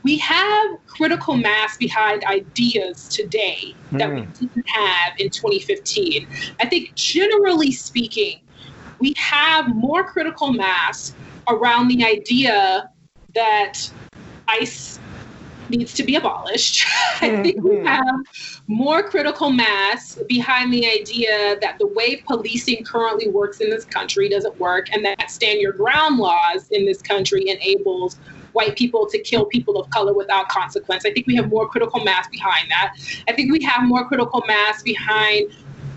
we 0.04 0.18
have 0.18 0.86
critical 0.86 1.36
mass 1.36 1.78
behind 1.78 2.24
ideas 2.26 3.08
today 3.08 3.74
that 3.94 4.10
mm. 4.10 4.16
we 4.16 4.22
hmm. 4.22 4.32
didn't 4.32 4.70
have 4.70 5.14
in 5.18 5.30
2015. 5.30 6.28
I 6.60 6.68
think 6.68 6.94
generally 6.96 7.72
speaking, 7.72 8.42
we 9.00 9.14
have 9.18 9.74
more 9.76 10.04
critical 10.04 10.52
mass 10.52 11.14
around 11.48 11.88
the 11.88 12.06
idea 12.06 12.90
that 13.34 13.80
ICE 14.48 15.00
needs 15.70 15.94
to 15.94 16.04
be 16.04 16.16
abolished. 16.16 16.86
I 17.22 17.42
think 17.42 17.64
we 17.64 17.78
hmm. 17.78 17.86
have 17.86 18.16
more 18.68 19.04
critical 19.04 19.52
mass 19.52 20.20
behind 20.28 20.74
the 20.74 20.86
idea 20.86 21.58
that 21.62 21.80
the 21.80 21.88
way 21.88 22.18
policing 22.28 22.84
currently 22.84 23.30
works 23.30 23.62
in 23.62 23.70
this 23.70 23.86
country 23.86 24.28
doesn't 24.28 24.60
work, 24.60 24.92
and 24.92 25.06
that 25.06 25.32
stand 25.32 25.62
your 25.62 25.74
ground 25.74 26.18
laws 26.18 26.70
in 26.72 26.86
this 26.86 27.02
country 27.02 27.48
enables 27.50 28.18
white 28.54 28.76
people 28.76 29.08
to 29.08 29.20
kill 29.20 29.46
people 29.46 29.80
of 29.80 29.90
color 29.90 30.14
without 30.14 30.48
consequence. 30.50 31.06
I 31.06 31.12
think 31.12 31.28
we 31.28 31.36
have 31.36 31.50
more 31.50 31.68
critical 31.68 32.04
mass 32.04 32.28
behind 32.30 32.70
that. 32.72 32.96
I 33.28 33.34
think 33.34 33.52
we 33.52 33.62
have 33.64 33.84
more 33.84 34.08
critical 34.08 34.44
mass 34.48 34.82
behind 34.82 35.54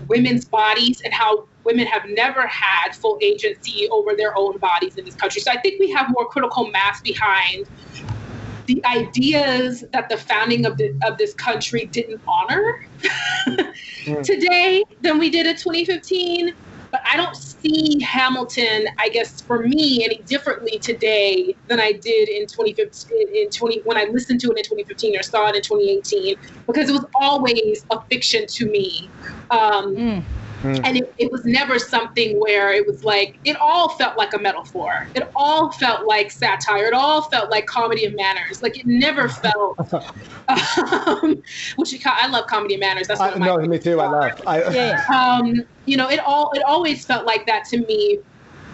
women's 0.07 0.45
bodies 0.45 1.01
and 1.01 1.13
how 1.13 1.47
women 1.63 1.85
have 1.85 2.03
never 2.09 2.47
had 2.47 2.95
full 2.95 3.17
agency 3.21 3.87
over 3.91 4.15
their 4.15 4.37
own 4.37 4.57
bodies 4.57 4.95
in 4.97 5.05
this 5.05 5.15
country. 5.15 5.41
So 5.41 5.51
I 5.51 5.59
think 5.59 5.79
we 5.79 5.91
have 5.91 6.09
more 6.09 6.25
critical 6.27 6.69
mass 6.69 7.01
behind 7.01 7.67
the 8.67 8.83
ideas 8.85 9.85
that 9.93 10.09
the 10.09 10.17
founding 10.17 10.65
of, 10.65 10.77
the, 10.77 10.97
of 11.05 11.17
this 11.17 11.33
country 11.33 11.85
didn't 11.85 12.21
honor 12.27 12.85
mm. 13.45 14.23
today 14.23 14.83
than 15.01 15.17
we 15.19 15.29
did 15.29 15.47
in 15.47 15.55
2015 15.55 16.53
but 16.91 17.01
I 17.11 17.17
don't 17.17 17.35
see 17.35 17.99
Hamilton, 18.01 18.87
I 18.97 19.09
guess, 19.09 19.41
for 19.41 19.63
me, 19.63 20.03
any 20.05 20.23
differently 20.23 20.79
today 20.79 21.55
than 21.67 21.79
I 21.79 21.93
did 21.93 22.29
in 22.29 22.47
2015, 22.47 23.27
in 23.33 23.49
20 23.49 23.81
when 23.85 23.97
I 23.97 24.05
listened 24.11 24.39
to 24.41 24.47
it 24.47 24.57
in 24.57 24.63
2015 24.63 25.19
or 25.19 25.23
saw 25.23 25.47
it 25.47 25.55
in 25.55 25.61
2018, 25.61 26.35
because 26.67 26.89
it 26.89 26.93
was 26.93 27.05
always 27.19 27.85
a 27.91 27.97
fiction 28.09 28.45
to 28.47 28.65
me. 28.69 29.11
Um, 29.49 29.95
mm. 29.95 30.25
And 30.63 30.97
it, 30.97 31.03
it 31.17 31.31
was 31.31 31.43
never 31.45 31.77
something 31.77 32.39
where 32.39 32.73
it 32.73 32.85
was 32.87 33.03
like, 33.03 33.39
it 33.43 33.57
all 33.61 33.89
felt 33.89 34.17
like 34.17 34.33
a 34.33 34.39
metaphor. 34.39 34.89
It 35.13 35.23
all 35.35 35.71
felt 35.73 36.07
like 36.07 36.31
satire. 36.31 36.85
It 36.85 36.93
all 36.93 37.21
felt 37.23 37.51
like 37.51 37.65
comedy 37.67 38.05
of 38.05 38.15
manners. 38.15 38.61
Like 38.61 38.77
it 38.77 38.85
never 38.85 39.29
felt, 39.43 39.77
um, 40.47 41.41
which 41.75 41.91
you 41.91 41.99
ca- 41.99 42.17
I 42.19 42.27
love 42.27 42.45
comedy 42.47 42.75
of 42.75 42.79
manners. 42.79 43.07
That's 43.07 43.19
one 43.19 43.29
I, 43.29 43.33
of 43.33 43.39
my 43.39 43.45
no, 43.47 43.57
me 43.57 43.77
too. 43.77 43.99
I 43.99 44.09
love. 44.09 44.31
I, 44.47 44.61
um, 45.13 45.53
you 45.85 45.95
know, 45.95 46.09
it 46.09 46.19
all 46.25 46.51
it 46.53 46.63
always 46.67 47.05
felt 47.05 47.25
like 47.25 47.45
that 47.45 47.65
to 47.65 47.77
me, 47.77 48.19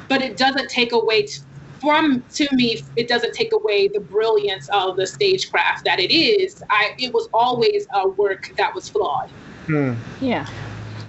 but 0.08 0.22
it 0.22 0.38
doesn't 0.38 0.70
take 0.70 0.94
away 0.94 1.24
t- 1.24 1.34
from 1.82 2.24
to 2.36 2.48
me. 2.54 2.82
It 2.96 3.10
doesn't 3.10 3.34
take 3.34 3.52
away 3.54 3.90
the 3.90 4.00
brilliance 4.00 4.70
of 4.70 4.96
the 4.96 5.06
stagecraft 5.06 5.84
that 5.86 6.00
it 6.00 6.14
is. 6.14 6.62
I 6.70 6.92
it 6.98 7.14
was 7.14 7.28
always 7.34 7.86
a 7.94 8.08
work 8.08 8.44
that 8.58 8.74
was 8.74 8.88
flawed. 8.88 9.30
Hmm. 9.68 9.94
Yeah. 10.22 10.46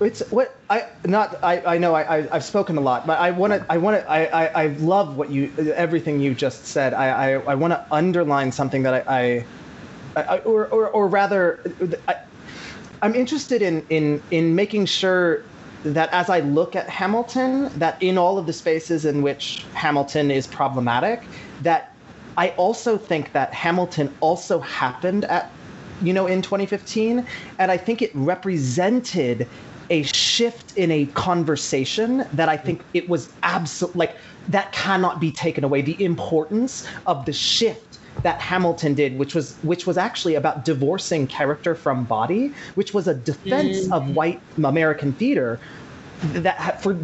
It's 0.01 0.21
what 0.31 0.57
I 0.69 0.87
not 1.05 1.43
I, 1.43 1.75
I 1.75 1.79
know 1.79 1.95
I, 1.95 2.19
I 2.19 2.29
I've 2.33 2.45
spoken 2.45 2.77
a 2.77 2.81
lot, 2.81 3.07
but 3.07 3.19
I 3.19 3.31
want 3.31 3.53
to 3.53 3.65
I 3.71 3.77
want 3.79 4.01
to 4.01 4.11
I, 4.11 4.45
I 4.45 4.65
I 4.65 4.67
love 4.79 5.17
what 5.17 5.31
you 5.31 5.53
everything 5.75 6.21
you 6.21 6.35
just 6.35 6.67
said. 6.67 6.95
I 6.95 7.35
I, 7.35 7.53
I 7.53 7.55
want 7.55 7.73
to 7.73 7.87
underline 7.91 8.51
something 8.53 8.83
that 8.83 9.07
I, 9.09 9.45
I, 10.17 10.23
I 10.23 10.39
or, 10.39 10.67
or 10.67 10.89
or 10.89 11.09
rather 11.09 11.61
I, 12.09 12.17
I'm 13.03 13.15
interested 13.15 13.63
in 13.63 13.87
in 13.89 14.23
in 14.31 14.55
making 14.55 14.87
sure 14.87 15.43
that 15.85 16.09
as 16.13 16.31
I 16.31 16.41
look 16.41 16.75
at 16.75 16.89
Hamilton, 16.89 17.69
that 17.79 18.03
in 18.03 18.17
all 18.17 18.39
of 18.39 18.47
the 18.47 18.53
spaces 18.53 19.05
in 19.05 19.21
which 19.23 19.65
Hamilton 19.75 20.31
is 20.31 20.47
problematic, 20.47 21.23
that 21.63 21.95
I 22.39 22.51
also 22.51 22.97
think 22.97 23.33
that 23.33 23.53
Hamilton 23.53 24.13
also 24.21 24.61
happened 24.61 25.25
at 25.27 25.51
you 26.03 26.13
know 26.13 26.27
in 26.27 26.43
2015 26.43 27.27
and 27.59 27.71
I 27.71 27.77
think 27.77 28.03
it 28.03 28.11
represented 28.15 29.47
a 29.91 30.03
shift 30.03 30.77
in 30.77 30.91
a 30.91 31.07
conversation 31.07 32.27
that 32.33 32.49
I 32.49 32.57
think 32.57 32.83
it 32.95 33.09
was 33.09 33.31
absolute 33.43 33.95
like 33.97 34.17
that 34.49 34.73
cannot 34.73 35.21
be 35.21 35.31
taken 35.31 35.65
away. 35.65 35.83
The 35.83 36.03
importance 36.03 36.87
of 37.07 37.25
the 37.25 37.33
shift 37.33 37.99
that 38.23 38.41
Hamilton 38.41 38.95
did 38.95 39.19
which 39.19 39.35
was 39.35 39.57
which 39.63 39.87
was 39.87 39.99
actually 39.99 40.37
about 40.37 40.65
divorcing 40.65 41.27
character 41.27 41.75
from 41.75 42.05
body 42.05 42.53
which 42.77 42.95
was 42.95 43.09
a 43.09 43.15
defense 43.15 43.91
of 43.91 44.05
mm. 44.05 44.15
white 44.15 44.41
American 44.63 45.13
theater 45.15 45.59
that 46.33 46.83
for 46.83 46.99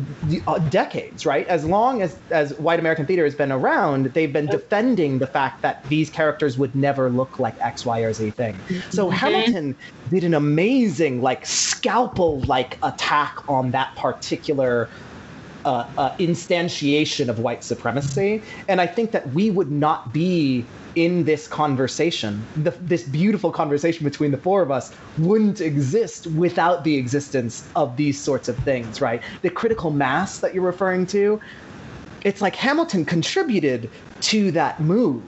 uh, 0.47 0.59
decades, 0.71 1.27
right? 1.27 1.47
As 1.49 1.65
long 1.65 2.03
as 2.03 2.17
as 2.31 2.55
white 2.59 2.79
American 2.79 3.07
theater 3.07 3.25
has 3.25 3.35
been 3.35 3.53
around, 3.53 4.07
they've 4.07 4.33
been 4.33 4.47
defending 4.47 5.19
the 5.19 5.27
fact 5.27 5.63
that 5.63 5.89
these 5.89 6.11
characters 6.11 6.57
would 6.59 6.75
never 6.75 7.11
look 7.11 7.39
like 7.39 7.55
X, 7.61 7.85
Y, 7.85 8.01
or 8.01 8.13
Z 8.13 8.31
thing. 8.31 8.61
So 8.91 9.11
Hamilton 9.11 9.77
did 10.11 10.25
an 10.25 10.35
amazing, 10.35 11.23
like 11.23 11.47
scalpel-like 11.47 12.79
attack 12.83 13.37
on 13.49 13.71
that 13.73 13.95
particular 13.97 14.89
uh, 15.65 15.87
uh, 15.99 16.17
instantiation 16.17 17.29
of 17.29 17.39
white 17.39 17.63
supremacy, 17.63 18.43
and 18.69 18.81
I 18.81 18.87
think 18.87 19.13
that 19.13 19.29
we 19.31 19.51
would 19.51 19.71
not 19.71 20.13
be 20.13 20.65
in 20.95 21.25
this 21.25 21.47
conversation, 21.47 22.45
the, 22.57 22.71
this 22.83 23.05
beautiful 23.05 23.51
conversation 23.51 24.05
between 24.05 24.31
the 24.31 24.37
four 24.37 24.63
of 24.63 24.71
us, 24.71 24.95
wouldn't 25.19 25.61
exist 25.61 26.27
without 26.29 26.85
the 26.85 26.97
existence 26.97 27.69
of 27.77 27.97
these 27.97 28.21
sorts 28.21 28.49
of 28.49 28.57
things, 28.59 29.01
right? 29.01 29.23
The 29.43 29.51
critical 29.51 29.91
mass 29.91 30.39
that 30.41 30.55
you're 30.55 30.65
referring 30.65 31.07
to, 31.07 31.41
it's 32.25 32.41
like 32.41 32.57
Hamilton 32.57 33.05
contributed 33.05 33.91
to 34.23 34.51
that 34.53 34.81
move, 34.81 35.23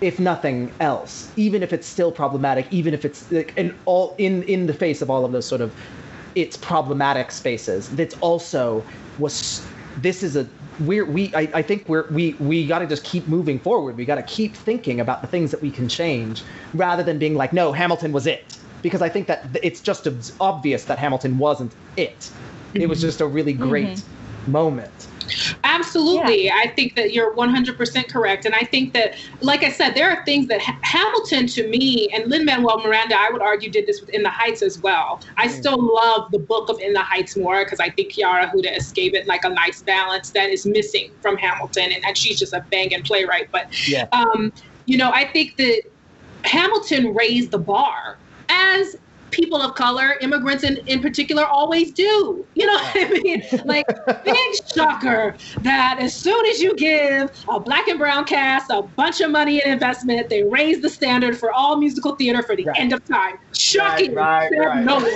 if 0.00 0.20
nothing 0.20 0.72
else, 0.80 1.30
even 1.36 1.62
if 1.62 1.72
it's 1.72 1.86
still 1.86 2.12
problematic, 2.12 2.66
even 2.70 2.94
if 2.94 3.04
it's 3.04 3.30
like, 3.32 3.52
in 3.56 3.74
all 3.84 4.14
in 4.18 4.44
in 4.44 4.66
the 4.66 4.74
face 4.74 5.02
of 5.02 5.10
all 5.10 5.24
of 5.24 5.32
those 5.32 5.46
sort 5.46 5.60
of 5.60 5.74
its 6.34 6.56
problematic 6.56 7.32
spaces. 7.32 7.88
That's 7.96 8.14
also 8.20 8.84
was 9.18 9.66
this 9.96 10.22
is 10.22 10.36
a 10.36 10.46
we're 10.80 11.04
we 11.04 11.34
I, 11.34 11.48
I 11.54 11.62
think 11.62 11.88
we're 11.88 12.06
we 12.10 12.34
we 12.34 12.66
got 12.66 12.80
to 12.80 12.86
just 12.86 13.04
keep 13.04 13.26
moving 13.26 13.58
forward. 13.58 13.96
We 13.96 14.04
got 14.04 14.16
to 14.16 14.22
keep 14.22 14.54
thinking 14.54 15.00
about 15.00 15.22
the 15.22 15.28
things 15.28 15.50
that 15.50 15.60
we 15.60 15.70
can 15.70 15.88
change 15.88 16.42
rather 16.74 17.02
than 17.02 17.18
being 17.18 17.34
like, 17.34 17.52
no, 17.52 17.72
Hamilton 17.72 18.12
was 18.12 18.26
it. 18.26 18.56
Because 18.80 19.02
I 19.02 19.08
think 19.08 19.26
that 19.26 19.44
it's 19.62 19.80
just 19.80 20.06
obvious 20.40 20.84
that 20.84 20.98
Hamilton 20.98 21.38
wasn't 21.38 21.72
it. 21.96 22.30
It 22.74 22.88
was 22.88 22.98
mm-hmm. 22.98 23.08
just 23.08 23.20
a 23.20 23.26
really 23.26 23.52
great 23.52 23.88
mm-hmm. 23.88 24.52
moment. 24.52 25.07
Absolutely. 25.64 26.50
I 26.50 26.72
think 26.74 26.94
that 26.96 27.12
you're 27.12 27.34
100% 27.34 28.08
correct. 28.08 28.44
And 28.44 28.54
I 28.54 28.64
think 28.64 28.92
that, 28.94 29.14
like 29.40 29.62
I 29.62 29.70
said, 29.70 29.94
there 29.94 30.10
are 30.10 30.24
things 30.24 30.46
that 30.48 30.60
Ha- 30.60 30.78
Hamilton 30.82 31.46
to 31.48 31.68
me 31.68 32.08
and 32.14 32.30
Lin 32.30 32.44
Manuel 32.44 32.78
Miranda, 32.78 33.16
I 33.18 33.30
would 33.30 33.42
argue, 33.42 33.70
did 33.70 33.86
this 33.86 34.00
with 34.00 34.10
In 34.10 34.22
the 34.22 34.30
Heights 34.30 34.62
as 34.62 34.78
well. 34.78 35.20
I 35.36 35.48
still 35.48 35.78
love 35.80 36.30
the 36.30 36.38
book 36.38 36.68
of 36.68 36.78
In 36.80 36.92
the 36.92 37.02
Heights 37.02 37.36
more 37.36 37.64
because 37.64 37.80
I 37.80 37.90
think 37.90 38.12
Quiara 38.12 38.50
Hudes 38.52 38.76
escaped 38.76 39.16
it 39.16 39.26
like 39.26 39.44
a 39.44 39.50
nice 39.50 39.82
balance 39.82 40.30
that 40.30 40.50
is 40.50 40.66
missing 40.66 41.10
from 41.20 41.36
Hamilton. 41.36 41.92
And, 41.92 42.04
and 42.04 42.16
she's 42.16 42.38
just 42.38 42.52
a 42.52 42.64
banging 42.70 43.02
playwright. 43.02 43.50
But, 43.52 43.66
Yeah. 43.88 44.06
um, 44.12 44.52
you 44.86 44.96
know, 44.96 45.10
I 45.12 45.24
think 45.26 45.56
that 45.56 45.82
Hamilton 46.44 47.14
raised 47.14 47.50
the 47.50 47.58
bar 47.58 48.18
as 48.48 48.96
people 49.30 49.60
of 49.60 49.74
color, 49.74 50.14
immigrants 50.20 50.64
in, 50.64 50.78
in 50.86 51.00
particular, 51.00 51.44
always 51.44 51.92
do. 51.92 52.46
You 52.54 52.66
know 52.66 52.74
what 52.74 52.96
I 52.96 53.08
mean? 53.10 53.42
Like, 53.64 53.86
big 54.24 54.36
shocker 54.74 55.36
that 55.62 55.98
as 56.00 56.14
soon 56.14 56.44
as 56.46 56.60
you 56.60 56.74
give 56.76 57.30
a 57.48 57.60
black 57.60 57.88
and 57.88 57.98
brown 57.98 58.24
cast 58.24 58.70
a 58.70 58.82
bunch 58.82 59.20
of 59.20 59.30
money 59.30 59.62
and 59.62 59.72
investment, 59.72 60.28
they 60.28 60.42
raise 60.42 60.80
the 60.80 60.90
standard 60.90 61.38
for 61.38 61.52
all 61.52 61.76
musical 61.76 62.16
theater 62.16 62.42
for 62.42 62.56
the 62.56 62.68
end 62.76 62.92
of 62.92 63.04
time. 63.04 63.38
Shocking. 63.52 64.14
Right, 64.14 64.50
right, 64.56 64.84
No 64.84 64.96
one. 64.96 65.06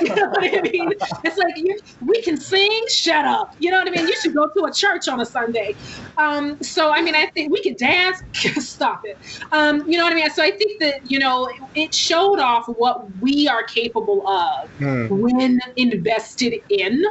you 0.00 0.14
know 0.14 0.28
what 0.28 0.44
I 0.44 0.60
mean? 0.62 0.92
It's 1.24 1.36
like, 1.36 1.56
you, 1.56 1.78
we 2.04 2.22
can 2.22 2.36
sing, 2.36 2.84
shut 2.88 3.24
up. 3.24 3.54
You 3.58 3.70
know 3.70 3.78
what 3.78 3.88
I 3.88 3.90
mean? 3.90 4.06
You 4.06 4.16
should 4.16 4.34
go 4.34 4.48
to 4.48 4.64
a 4.64 4.72
church 4.72 5.08
on 5.08 5.20
a 5.20 5.26
Sunday. 5.26 5.74
Um, 6.16 6.62
so, 6.62 6.90
I 6.90 7.02
mean, 7.02 7.14
I 7.14 7.26
think 7.26 7.52
we 7.52 7.62
can 7.62 7.74
dance. 7.74 8.22
Stop 8.64 9.02
it. 9.04 9.18
Um, 9.52 9.88
you 9.88 9.98
know 9.98 10.04
what 10.04 10.12
I 10.12 10.16
mean? 10.16 10.30
So 10.30 10.42
I 10.42 10.50
think 10.50 10.80
that, 10.80 11.10
you 11.10 11.18
know, 11.18 11.50
it 11.74 11.94
showed 11.94 12.38
off 12.38 12.66
what 12.66 13.06
we 13.20 13.48
are 13.48 13.62
capable 13.64 14.26
of 14.28 14.68
Hmm. 14.78 15.06
when 15.08 15.60
invested 15.76 16.60
in 16.68 17.04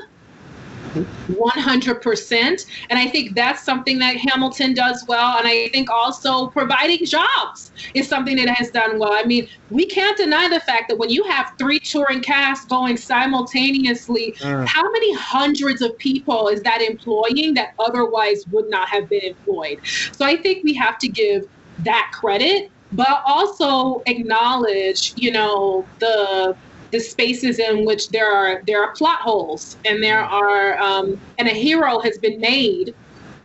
100%. 1.29 2.65
And 2.89 2.99
I 2.99 3.07
think 3.07 3.35
that's 3.35 3.63
something 3.63 3.99
that 3.99 4.17
Hamilton 4.17 4.73
does 4.73 5.05
well. 5.07 5.37
And 5.37 5.47
I 5.47 5.69
think 5.71 5.89
also 5.89 6.47
providing 6.47 7.05
jobs 7.05 7.71
is 7.93 8.07
something 8.07 8.35
that 8.37 8.49
has 8.49 8.71
done 8.71 8.99
well. 8.99 9.13
I 9.13 9.23
mean, 9.23 9.47
we 9.69 9.85
can't 9.85 10.17
deny 10.17 10.49
the 10.49 10.59
fact 10.59 10.89
that 10.89 10.97
when 10.97 11.09
you 11.09 11.23
have 11.23 11.53
three 11.57 11.79
touring 11.79 12.21
casts 12.21 12.65
going 12.65 12.97
simultaneously, 12.97 14.35
Mm. 14.41 14.67
how 14.67 14.83
many 14.91 15.13
hundreds 15.13 15.81
of 15.81 15.97
people 15.97 16.47
is 16.49 16.61
that 16.63 16.81
employing 16.81 17.53
that 17.53 17.73
otherwise 17.79 18.43
would 18.51 18.69
not 18.69 18.89
have 18.89 19.07
been 19.09 19.23
employed? 19.23 19.79
So 20.11 20.25
I 20.25 20.35
think 20.35 20.63
we 20.63 20.73
have 20.73 20.97
to 20.99 21.07
give 21.07 21.43
that 21.83 22.11
credit, 22.13 22.69
but 22.93 23.23
also 23.25 24.01
acknowledge, 24.05 25.13
you 25.15 25.31
know, 25.31 25.85
the 25.99 26.55
the 26.91 26.99
spaces 26.99 27.57
in 27.57 27.85
which 27.85 28.09
there 28.09 28.29
are 28.29 28.61
there 28.67 28.83
are 28.83 28.93
plot 28.93 29.19
holes 29.21 29.77
and 29.85 30.03
there 30.03 30.19
are 30.19 30.77
um, 30.79 31.19
and 31.37 31.47
a 31.47 31.51
hero 31.51 31.99
has 31.99 32.17
been 32.17 32.39
made 32.39 32.93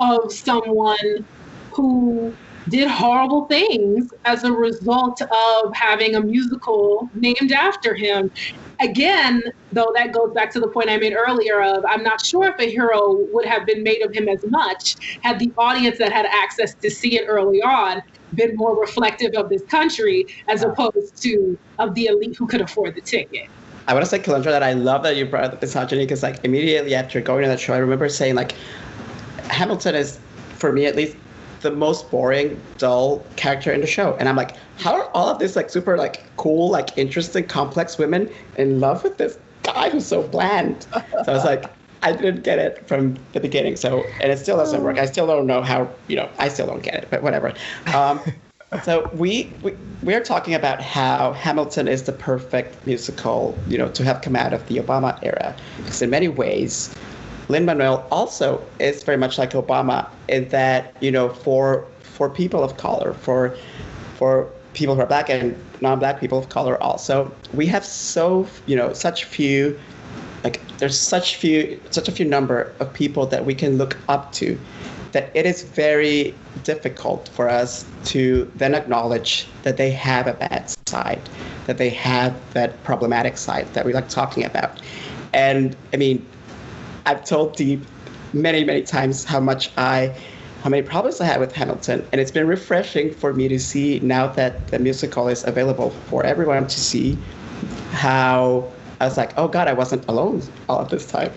of 0.01 0.33
someone 0.33 1.25
who 1.73 2.35
did 2.69 2.89
horrible 2.89 3.47
things 3.47 4.13
as 4.25 4.43
a 4.43 4.53
result 4.53 5.23
of 5.23 5.75
having 5.75 6.17
a 6.17 6.21
musical 6.21 7.09
named 7.15 7.53
after 7.53 7.95
him. 7.95 8.31
Again, 8.81 9.41
though, 9.73 9.93
that 9.95 10.13
goes 10.13 10.33
back 10.35 10.51
to 10.51 10.61
the 10.61 10.69
point 10.69 10.91
I 10.91 10.97
made 10.97 11.15
earlier 11.15 11.63
of 11.63 11.85
I'm 11.89 12.03
not 12.03 12.25
sure 12.27 12.49
if 12.49 12.59
a 12.59 12.69
hero 12.69 13.25
would 13.33 13.47
have 13.47 13.65
been 13.67 13.83
made 13.83 14.03
of 14.03 14.13
him 14.13 14.29
as 14.29 14.45
much 14.47 15.21
had 15.23 15.39
the 15.39 15.53
audience 15.57 15.99
that 15.99 16.13
had 16.13 16.27
access 16.27 16.75
to 16.75 16.91
see 16.91 17.17
it 17.17 17.27
early 17.27 17.63
on 17.63 18.03
been 18.35 18.57
more 18.57 18.79
reflective 18.79 19.33
of 19.35 19.49
this 19.49 19.63
country 19.63 20.27
as 20.49 20.63
opposed 20.63 21.23
to 21.23 21.59
of 21.79 21.95
the 21.95 22.07
elite 22.07 22.37
who 22.37 22.47
could 22.47 22.61
afford 22.61 22.95
the 22.95 23.01
ticket. 23.01 23.49
I 23.89 23.93
want 23.93 24.05
to 24.05 24.11
say, 24.11 24.19
Kelundra, 24.19 24.47
that 24.47 24.65
I 24.65 24.73
love 24.73 25.05
that 25.05 25.17
you 25.17 25.25
brought 25.27 25.45
up 25.45 25.53
the 25.53 25.65
misogyny 25.65 26.05
because, 26.05 26.23
like, 26.23 26.45
immediately 26.45 26.95
after 26.95 27.21
going 27.21 27.43
to 27.43 27.49
that 27.49 27.61
show, 27.61 27.73
I 27.73 27.79
remember 27.79 28.09
saying, 28.09 28.35
like, 28.35 28.53
Hamilton 29.45 29.95
is, 29.95 30.19
for 30.55 30.73
me 30.73 30.87
at 30.87 30.97
least, 30.97 31.17
the 31.61 31.71
most 31.71 32.11
boring, 32.11 32.61
dull 32.79 33.25
character 33.37 33.73
in 33.73 33.81
the 33.81 33.87
show. 33.87 34.17
And 34.19 34.29
I'm 34.29 34.35
like, 34.35 34.57
how 34.79 34.95
are 34.95 35.09
all 35.15 35.29
of 35.29 35.39
these, 35.39 35.55
like, 35.55 35.71
super, 35.71 35.97
like, 35.97 36.25
cool, 36.37 36.69
like, 36.69 36.99
interesting, 36.99 37.47
complex 37.47 37.97
women 37.97 38.29
in 38.57 38.81
love 38.81 39.05
with 39.05 39.19
this 39.19 39.39
guy 39.63 39.89
who's 39.91 40.07
so 40.07 40.23
bland? 40.25 40.83
So 40.93 41.03
I 41.29 41.33
was 41.33 41.45
like, 41.45 41.71
I 42.07 42.13
didn't 42.13 42.45
get 42.45 42.61
it 42.61 42.87
from 42.87 43.19
the 43.33 43.41
beginning. 43.41 43.75
So, 43.75 44.07
and 44.21 44.31
it 44.31 44.39
still 44.39 44.57
doesn't 44.57 44.85
work. 44.85 44.97
I 44.97 45.07
still 45.07 45.27
don't 45.27 45.45
know 45.45 45.61
how, 45.61 45.91
you 46.07 46.15
know, 46.15 46.29
I 46.39 46.49
still 46.49 46.69
don't 46.69 46.83
get 46.83 46.95
it, 46.95 47.09
but 47.11 47.21
whatever. 47.21 47.53
Um, 47.93 48.21
so 48.85 49.11
we, 49.13 49.53
we 49.63 49.75
we 50.05 50.15
are 50.15 50.21
talking 50.21 50.55
about 50.55 50.81
how 50.81 51.33
Hamilton 51.33 51.89
is 51.89 52.05
the 52.05 52.13
perfect 52.13 52.87
musical, 52.87 53.59
you 53.67 53.77
know, 53.77 53.89
to 53.89 54.05
have 54.05 54.23
come 54.23 54.37
out 54.37 54.53
of 54.53 54.65
the 54.69 54.77
Obama 54.77 55.19
era. 55.25 55.57
Because 55.79 56.01
in 56.01 56.11
many 56.11 56.29
ways, 56.29 56.95
Lin 57.49 57.65
Manuel 57.65 58.07
also 58.13 58.65
is 58.79 59.03
very 59.03 59.19
much 59.19 59.37
like 59.37 59.51
Obama 59.51 60.09
in 60.29 60.49
that, 60.51 60.95
you 61.01 61.11
know, 61.11 61.31
for 61.31 61.89
for 62.03 62.31
people 62.31 62.63
of 62.63 62.77
color, 62.77 63.15
for 63.15 63.57
for 64.15 64.49
people 64.75 64.95
who 64.95 65.01
are 65.01 65.07
black 65.07 65.29
and 65.29 65.57
non-black 65.81 66.21
people 66.21 66.39
of 66.39 66.49
color 66.49 66.83
also 66.83 67.31
we 67.53 67.67
have 67.67 67.85
so 67.85 68.47
you 68.67 68.77
know 68.77 68.93
such 68.93 69.25
few 69.25 69.79
like 70.47 70.61
there's 70.79 70.99
such 70.99 71.37
few 71.37 71.81
such 71.91 72.09
a 72.09 72.13
few 72.13 72.25
number 72.25 72.73
of 72.79 72.87
people 73.03 73.27
that 73.27 73.45
we 73.45 73.55
can 73.63 73.77
look 73.83 73.99
up 74.09 74.33
to 74.33 74.57
that 75.11 75.25
it 75.35 75.45
is 75.45 75.63
very 75.63 76.35
difficult 76.63 77.29
for 77.37 77.49
us 77.49 77.85
to 78.05 78.51
then 78.55 78.73
acknowledge 78.75 79.49
that 79.65 79.77
they 79.77 79.91
have 79.91 80.27
a 80.29 80.35
bad 80.35 80.63
side 80.89 81.25
that 81.67 81.79
they 81.79 81.91
have 81.91 82.33
that 82.55 82.71
problematic 82.85 83.37
side 83.37 83.67
that 83.75 83.85
we 83.85 83.93
like 83.93 84.09
talking 84.09 84.45
about. 84.45 84.81
And 85.33 85.77
i 85.93 85.97
mean 85.97 86.25
i've 87.07 87.25
told 87.25 87.57
Diep 87.57 87.83
many 88.33 88.63
many 88.65 88.83
times 88.83 89.25
how 89.25 89.41
much 89.41 89.71
i 89.77 90.15
how 90.63 90.71
many 90.71 90.83
problems 90.83 91.21
I 91.21 91.27
had 91.27 91.39
with 91.39 91.53
Hamilton, 91.53 92.05
and 92.11 92.21
it's 92.21 92.33
been 92.33 92.49
refreshing 92.49 93.15
for 93.15 93.33
me 93.33 93.47
to 93.47 93.59
see 93.71 94.01
now 94.01 94.27
that 94.39 94.67
the 94.69 94.81
musical 94.81 95.29
is 95.29 95.45
available 95.45 95.91
for 96.09 96.27
everyone 96.27 96.67
to 96.67 96.81
see 96.81 97.17
how 97.93 98.69
I 99.01 99.05
was 99.05 99.17
like, 99.17 99.33
oh 99.37 99.49
God, 99.49 99.69
I 99.69 99.73
wasn't 99.73 100.07
alone 100.09 100.43
all 100.69 100.79
of 100.79 100.89
this 100.89 101.07
time. 101.07 101.33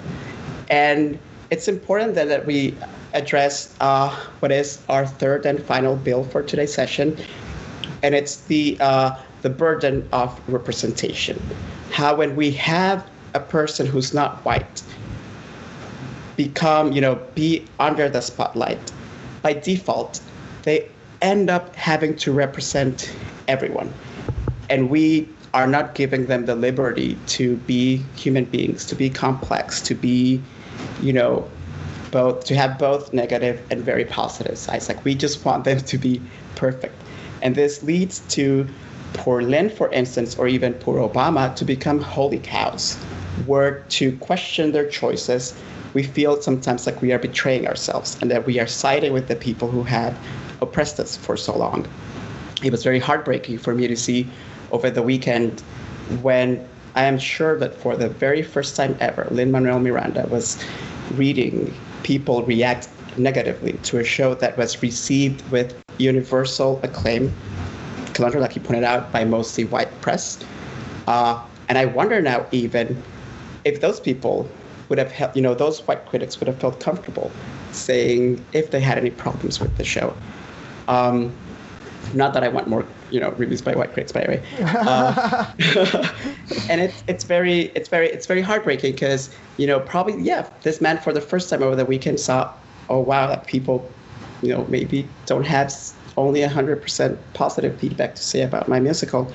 And 0.69 1.19
it's 1.49 1.67
important 1.67 2.15
that, 2.15 2.27
that 2.27 2.45
we 2.45 2.75
address 3.13 3.75
uh, 3.81 4.09
what 4.39 4.51
is 4.51 4.81
our 4.87 5.05
third 5.05 5.45
and 5.45 5.61
final 5.63 5.95
bill 5.95 6.23
for 6.23 6.43
today's 6.43 6.73
session, 6.73 7.17
and 8.03 8.13
it's 8.15 8.37
the 8.45 8.77
uh, 8.79 9.15
the 9.41 9.49
burden 9.49 10.07
of 10.11 10.39
representation. 10.47 11.41
How 11.91 12.15
when 12.15 12.35
we 12.35 12.51
have 12.51 13.09
a 13.33 13.39
person 13.39 13.85
who's 13.85 14.13
not 14.13 14.43
white 14.45 14.83
become, 16.35 16.91
you 16.91 17.01
know, 17.01 17.15
be 17.35 17.65
under 17.79 18.09
the 18.09 18.21
spotlight 18.21 18.91
by 19.41 19.53
default, 19.53 20.21
they 20.63 20.87
end 21.21 21.49
up 21.49 21.75
having 21.75 22.15
to 22.17 22.31
represent 22.31 23.13
everyone. 23.47 23.93
And 24.69 24.89
we 24.89 25.27
are 25.53 25.67
not 25.67 25.95
giving 25.95 26.27
them 26.27 26.45
the 26.45 26.55
liberty 26.55 27.17
to 27.27 27.57
be 27.57 27.97
human 28.15 28.45
beings, 28.45 28.85
to 28.85 28.95
be 28.95 29.09
complex, 29.09 29.81
to 29.81 29.95
be, 29.95 30.41
you 31.01 31.13
know, 31.13 31.49
both 32.11 32.45
to 32.45 32.55
have 32.55 32.79
both 32.79 33.13
negative 33.13 33.61
and 33.69 33.81
very 33.81 34.05
positive 34.05 34.57
sides. 34.57 34.87
Like 34.87 35.03
we 35.05 35.15
just 35.15 35.45
want 35.45 35.63
them 35.63 35.79
to 35.79 35.97
be 35.97 36.21
perfect. 36.55 36.95
And 37.41 37.55
this 37.55 37.83
leads 37.83 38.19
to 38.35 38.67
poor 39.13 39.41
Lin, 39.41 39.69
for 39.69 39.91
instance, 39.91 40.37
or 40.37 40.47
even 40.47 40.73
poor 40.73 41.07
Obama 41.07 41.55
to 41.55 41.65
become 41.65 42.01
holy 42.01 42.39
cows, 42.39 42.95
where 43.45 43.83
to 43.89 44.15
question 44.17 44.71
their 44.71 44.87
choices 44.89 45.53
we 45.93 46.03
feel 46.03 46.41
sometimes 46.41 46.85
like 46.85 47.01
we 47.01 47.11
are 47.11 47.19
betraying 47.19 47.67
ourselves 47.67 48.17
and 48.21 48.29
that 48.31 48.45
we 48.45 48.59
are 48.59 48.67
siding 48.67 49.13
with 49.13 49.27
the 49.27 49.35
people 49.35 49.69
who 49.69 49.83
have 49.83 50.17
oppressed 50.61 50.99
us 50.99 51.17
for 51.17 51.35
so 51.35 51.57
long. 51.57 51.87
It 52.63 52.71
was 52.71 52.83
very 52.83 52.99
heartbreaking 52.99 53.57
for 53.57 53.73
me 53.73 53.87
to 53.87 53.95
see 53.95 54.27
over 54.71 54.89
the 54.89 55.01
weekend 55.01 55.61
when 56.21 56.67
I 56.95 57.03
am 57.03 57.19
sure 57.19 57.57
that 57.59 57.75
for 57.75 57.95
the 57.95 58.09
very 58.09 58.41
first 58.41 58.75
time 58.75 58.97
ever, 58.99 59.27
Lin 59.31 59.51
Manuel 59.51 59.79
Miranda 59.79 60.27
was 60.29 60.63
reading 61.15 61.73
people 62.03 62.43
react 62.43 62.89
negatively 63.17 63.73
to 63.83 63.99
a 63.99 64.03
show 64.03 64.33
that 64.35 64.57
was 64.57 64.81
received 64.81 65.49
with 65.51 65.79
universal 65.97 66.79
acclaim, 66.83 67.33
Kelundra, 68.13 68.39
like 68.39 68.53
he 68.53 68.59
pointed 68.59 68.83
out, 68.83 69.11
by 69.11 69.23
mostly 69.25 69.65
white 69.65 69.89
press. 70.01 70.43
Uh, 71.07 71.41
and 71.67 71.77
I 71.77 71.85
wonder 71.85 72.21
now, 72.21 72.45
even 72.51 73.01
if 73.63 73.81
those 73.81 73.99
people 73.99 74.49
would 74.87 74.97
have 74.97 75.11
helped, 75.11 75.35
you 75.35 75.41
know, 75.41 75.53
those 75.53 75.81
white 75.87 76.05
critics 76.05 76.39
would 76.39 76.47
have 76.47 76.59
felt 76.59 76.79
comfortable 76.79 77.31
saying 77.71 78.43
if 78.53 78.71
they 78.71 78.79
had 78.79 78.97
any 78.97 79.11
problems 79.11 79.59
with 79.59 79.77
the 79.77 79.83
show. 79.83 80.15
Um, 80.87 81.35
not 82.13 82.33
that 82.33 82.43
I 82.43 82.47
want 82.49 82.67
more, 82.67 82.85
you 83.11 83.19
know, 83.19 83.31
reviews 83.31 83.61
by 83.61 83.73
white 83.75 83.93
critics, 83.93 84.11
by 84.11 84.21
the 84.21 84.27
way. 84.29 84.43
Uh, 84.89 85.45
and 86.69 86.81
it's 86.81 87.03
it's 87.07 87.23
very 87.23 87.63
it's 87.75 87.89
very 87.89 88.07
it's 88.09 88.25
very 88.25 88.41
heartbreaking 88.41 88.91
because 88.93 89.29
you 89.57 89.67
know 89.67 89.79
probably 89.79 90.19
yeah 90.21 90.49
this 90.63 90.79
man 90.81 90.97
for 90.97 91.11
the 91.13 91.21
first 91.21 91.49
time 91.49 91.61
over 91.61 91.75
the 91.75 91.85
weekend 91.85 92.19
saw 92.19 92.51
oh 92.89 92.99
wow 92.99 93.27
that 93.27 93.45
people 93.45 93.89
you 94.41 94.49
know 94.49 94.65
maybe 94.69 95.07
don't 95.25 95.45
have 95.45 95.71
only 96.19 96.41
100% 96.41 97.17
positive 97.33 97.79
feedback 97.79 98.13
to 98.15 98.21
say 98.21 98.41
about 98.41 98.67
my 98.67 98.79
musical. 98.79 99.31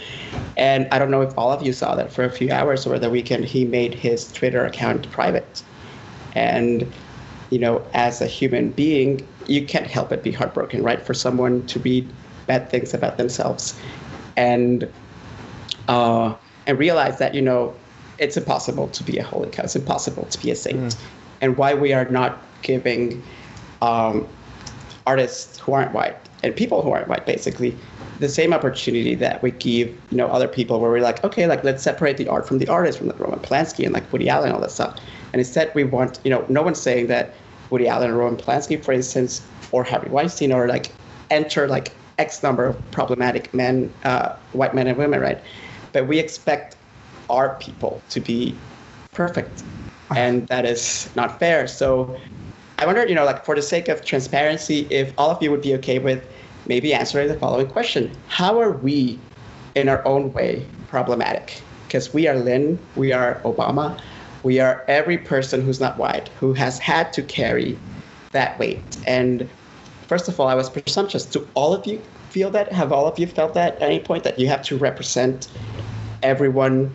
And 0.57 0.87
I 0.93 0.99
don't 0.99 1.11
know 1.11 1.23
if 1.23 1.37
all 1.37 1.51
of 1.51 1.63
you 1.63 1.73
saw 1.73 1.95
that 1.95 2.13
for 2.13 2.25
a 2.25 2.31
few 2.31 2.53
hours 2.53 2.87
over 2.87 2.99
the 2.99 3.11
weekend, 3.11 3.47
he 3.47 3.65
made 3.65 3.95
his 3.95 4.31
Twitter 4.33 4.65
account 4.65 5.11
private. 5.11 5.63
And, 6.35 6.93
you 7.51 7.59
know, 7.59 7.85
as 7.95 8.21
a 8.21 8.27
human 8.27 8.71
being, 8.71 9.27
you 9.47 9.67
can't 9.67 9.87
help 9.87 10.11
but 10.11 10.23
be 10.23 10.31
heartbroken, 10.31 10.83
right? 10.83 11.01
For 11.01 11.15
someone 11.15 11.67
to 11.69 11.79
read 11.81 12.09
bad 12.47 12.71
things 12.71 12.95
about 12.95 13.17
themselves 13.17 13.79
and, 14.37 14.91
uh, 15.89 16.35
and 16.67 16.79
realize 16.79 17.19
that, 17.19 17.35
you 17.35 17.43
know, 17.43 17.75
it's 18.19 18.37
impossible 18.37 18.89
to 18.89 19.05
be 19.05 19.19
a 19.19 19.25
holy 19.25 19.51
cow. 19.51 19.65
It's 19.65 19.77
impossible 19.77 20.25
to 20.27 20.41
be 20.41 20.51
a 20.51 20.57
saint. 20.57 20.79
Mm. 20.79 20.97
And 21.41 21.57
why 21.57 21.75
we 21.75 21.93
are 21.93 22.05
not 22.07 22.41
giving 22.63 23.23
um, 23.83 24.27
artists 25.07 25.59
who 25.59 25.73
aren't 25.73 25.93
white 25.93 26.17
and 26.43 26.55
people 26.55 26.83
who 26.83 26.91
aren't 26.91 27.09
white 27.09 27.27
basically 27.27 27.77
the 28.21 28.29
same 28.29 28.53
opportunity 28.53 29.15
that 29.15 29.43
we 29.43 29.51
give 29.51 29.89
you 30.11 30.17
know 30.17 30.27
other 30.29 30.49
people 30.49 30.81
where 30.81 30.91
we're 30.91 31.01
like 31.01 31.23
okay 31.25 31.47
like 31.47 31.65
let's 31.65 31.83
separate 31.83 32.17
the 32.17 32.29
art 32.29 32.47
from 32.47 32.59
the 32.59 32.69
artist 32.69 32.99
from 32.99 33.09
the 33.09 33.15
roman 33.15 33.39
polanski 33.41 33.85
and 33.85 33.93
like 33.93 34.11
woody 34.13 34.29
allen 34.29 34.47
and 34.47 34.55
all 34.55 34.61
that 34.61 34.71
stuff 34.71 34.99
and 35.33 35.41
instead 35.41 35.75
we 35.75 35.85
want 35.85 36.21
you 36.25 36.31
know 36.31 36.45
no 36.49 36.63
one's 36.63 36.81
saying 36.81 37.07
that 37.07 37.35
woody 37.71 37.89
allen 37.89 38.09
and 38.09 38.19
roman 38.19 38.39
polanski 38.39 38.83
for 38.83 38.93
instance 38.93 39.47
or 39.73 39.85
harvey 39.85 40.09
weinstein 40.09 40.53
or 40.53 40.69
like 40.69 40.93
enter 41.31 41.67
like 41.67 41.93
x 42.19 42.43
number 42.43 42.67
of 42.67 42.91
problematic 42.91 43.53
men 43.55 43.93
uh, 44.05 44.35
white 44.53 44.75
men 44.75 44.87
and 44.87 44.97
women 44.99 45.21
right 45.21 45.43
but 45.93 46.07
we 46.07 46.19
expect 46.19 46.77
our 47.29 47.57
people 47.59 48.03
to 48.09 48.21
be 48.21 48.55
perfect 49.13 49.65
and 50.15 50.47
that 50.49 50.65
is 50.65 51.11
not 51.15 51.39
fair 51.39 51.67
so 51.67 52.17
I 52.79 52.87
wonder, 52.87 53.07
you 53.07 53.15
know, 53.15 53.25
like 53.25 53.45
for 53.45 53.55
the 53.55 53.63
sake 53.63 53.89
of 53.89 54.05
transparency, 54.05 54.81
if 54.91 55.15
all 55.17 55.31
of 55.31 55.43
you 55.43 55.51
would 55.51 55.63
be 55.63 55.75
okay 55.77 55.99
with 55.99 56.23
maybe 56.67 56.93
answering 56.93 57.29
the 57.29 57.39
following 57.39 57.69
question 57.69 58.13
How 58.27 58.61
are 58.61 58.73
we, 58.73 59.19
in 59.75 59.89
our 59.89 60.07
own 60.07 60.33
way, 60.33 60.67
problematic? 60.89 61.63
Because 61.87 62.13
we 62.13 62.27
are 62.27 62.37
Lin, 62.37 62.79
we 62.97 63.13
are 63.13 63.41
Obama, 63.45 63.99
we 64.43 64.59
are 64.59 64.85
every 64.89 65.19
person 65.19 65.63
who's 65.63 65.81
not 65.81 65.99
white 65.99 66.29
who 66.31 66.53
has 66.53 66.79
had 66.79 67.13
to 67.13 67.23
carry 67.23 67.79
that 68.33 68.59
weight. 68.59 68.99
And 69.07 69.49
first 70.15 70.29
of 70.29 70.39
all, 70.39 70.47
I 70.47 70.55
was 70.55 70.71
presumptuous. 70.71 71.25
Do 71.27 71.45
all 71.55 71.75
of 71.75 71.85
you 71.89 72.01
feel 72.31 72.49
that? 72.53 72.71
Have 72.71 72.93
all 72.93 73.09
of 73.09 73.19
you 73.19 73.27
felt 73.27 73.53
that 73.55 73.75
at 73.75 73.83
any 73.83 73.99
point 73.99 74.23
that 74.23 74.39
you 74.39 74.47
have 74.47 74.63
to 74.67 74.77
represent 74.77 75.49
everyone 76.23 76.95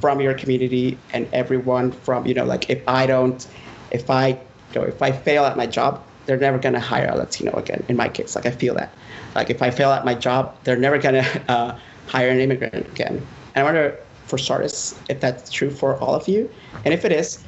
from 0.00 0.20
your 0.20 0.34
community 0.34 0.96
and 1.12 1.26
everyone 1.32 1.90
from, 1.90 2.28
you 2.28 2.34
know, 2.38 2.44
like 2.44 2.70
if 2.70 2.80
I 2.86 3.06
don't, 3.06 3.44
if 3.90 4.08
I 4.08 4.28
you 4.28 4.76
know, 4.76 4.82
if 4.82 5.02
I 5.02 5.10
fail 5.10 5.44
at 5.46 5.56
my 5.56 5.66
job, 5.66 6.00
they're 6.26 6.36
never 6.36 6.58
going 6.58 6.74
to 6.74 6.86
hire 6.92 7.08
a 7.08 7.16
Latino 7.16 7.52
again. 7.58 7.82
In 7.88 7.96
my 7.96 8.08
case, 8.08 8.36
like 8.36 8.46
I 8.46 8.52
feel 8.52 8.74
that. 8.76 8.94
Like 9.34 9.50
if 9.50 9.60
I 9.60 9.70
fail 9.72 9.90
at 9.90 10.04
my 10.04 10.14
job, 10.14 10.56
they're 10.62 10.76
never 10.86 10.98
going 10.98 11.24
to 11.24 11.50
uh, 11.50 11.76
hire 12.06 12.28
an 12.28 12.38
immigrant 12.38 12.86
again. 12.86 13.16
And 13.56 13.62
I 13.62 13.64
wonder, 13.64 13.98
for 14.26 14.38
starters, 14.38 14.94
if 15.08 15.18
that's 15.18 15.50
true 15.50 15.72
for 15.72 15.96
all 15.98 16.14
of 16.14 16.28
you, 16.28 16.48
and 16.84 16.94
if 16.94 17.04
it 17.04 17.10
is, 17.10 17.44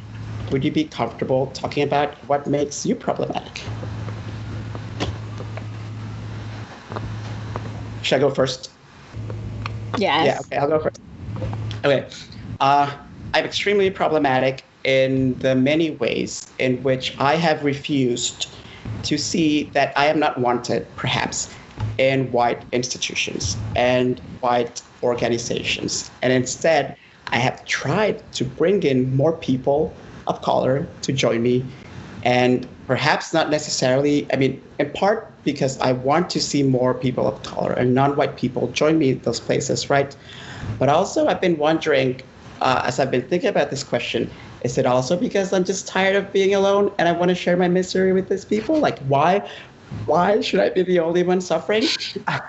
would 0.51 0.65
you 0.65 0.73
be 0.73 0.83
comfortable 0.83 1.47
talking 1.55 1.85
about 1.85 2.17
what 2.27 2.49
makes 2.49 2.85
you 2.85 2.97
problematic? 2.97 3.63
Should 8.07 8.17
I 8.17 8.21
go 8.21 8.31
first? 8.31 8.71
Yes. 9.99 10.27
Yeah. 10.27 10.39
Okay, 10.39 10.57
I'll 10.59 10.69
go 10.69 10.79
first. 10.79 11.01
Okay. 11.85 12.09
Uh, 12.61 12.97
I'm 13.35 13.45
extremely 13.45 13.91
problematic 13.91 14.65
in 14.85 15.37
the 15.41 15.57
many 15.57 15.91
ways 15.91 16.53
in 16.61 16.81
which 16.85 17.17
I 17.19 17.35
have 17.35 17.65
refused 17.65 18.47
to 19.03 19.19
see 19.19 19.71
that 19.75 19.93
I 19.99 20.07
am 20.07 20.21
not 20.21 20.39
wanted, 20.39 20.87
perhaps, 20.95 21.53
in 21.99 22.31
white 22.31 22.65
institutions 22.71 23.57
and 23.75 24.21
white 24.39 24.83
organizations. 25.03 26.09
And 26.23 26.33
instead, 26.33 26.97
I 27.33 27.39
have 27.39 27.65
tried 27.65 28.23
to 28.35 28.45
bring 28.45 28.85
in 28.85 29.17
more 29.17 29.37
people 29.39 29.93
of 30.29 30.41
color 30.43 30.87
to 31.03 31.13
join 31.13 31.43
me. 31.43 31.65
And 32.23 32.69
perhaps 32.87 33.35
not 33.35 33.51
necessarily, 33.51 34.27
I 34.33 34.37
mean, 34.37 34.63
in 34.79 34.91
part 34.93 35.33
because 35.45 35.79
I 35.81 35.93
want 35.93 36.31
to 36.31 36.41
see 36.41 36.63
more 36.63 36.95
people 36.95 37.27
of 37.27 37.43
color 37.43 37.73
and 37.73 37.95
non 37.95 38.17
white 38.17 38.37
people 38.37 38.69
join 38.69 38.99
me 38.99 39.11
in 39.11 39.19
those 39.21 39.41
places, 39.41 39.91
right? 39.91 40.15
But 40.79 40.89
also, 40.89 41.27
I've 41.27 41.41
been 41.41 41.59
wondering, 41.59 42.21
uh, 42.61 42.83
as 42.85 43.01
I've 43.01 43.11
been 43.11 43.27
thinking 43.29 43.49
about 43.49 43.71
this 43.71 43.83
question, 43.83 44.31
is 44.63 44.79
it 44.79 44.87
also 44.87 45.17
because 45.17 45.53
I'm 45.53 45.65
just 45.65 45.87
tired 45.87 46.17
of 46.17 46.33
being 46.33 46.55
alone 46.55 46.93
and 46.99 47.09
I 47.09 47.13
want 47.13 47.29
to 47.29 47.35
share 47.35 47.57
my 47.57 47.69
misery 47.69 48.13
with 48.13 48.29
these 48.29 48.45
people? 48.45 48.79
Like, 48.79 48.99
why? 49.01 49.49
Why 50.07 50.41
should 50.41 50.61
I 50.61 50.71
be 50.71 50.83
the 50.83 50.99
only 50.99 51.23
one 51.23 51.41
suffering? 51.41 51.85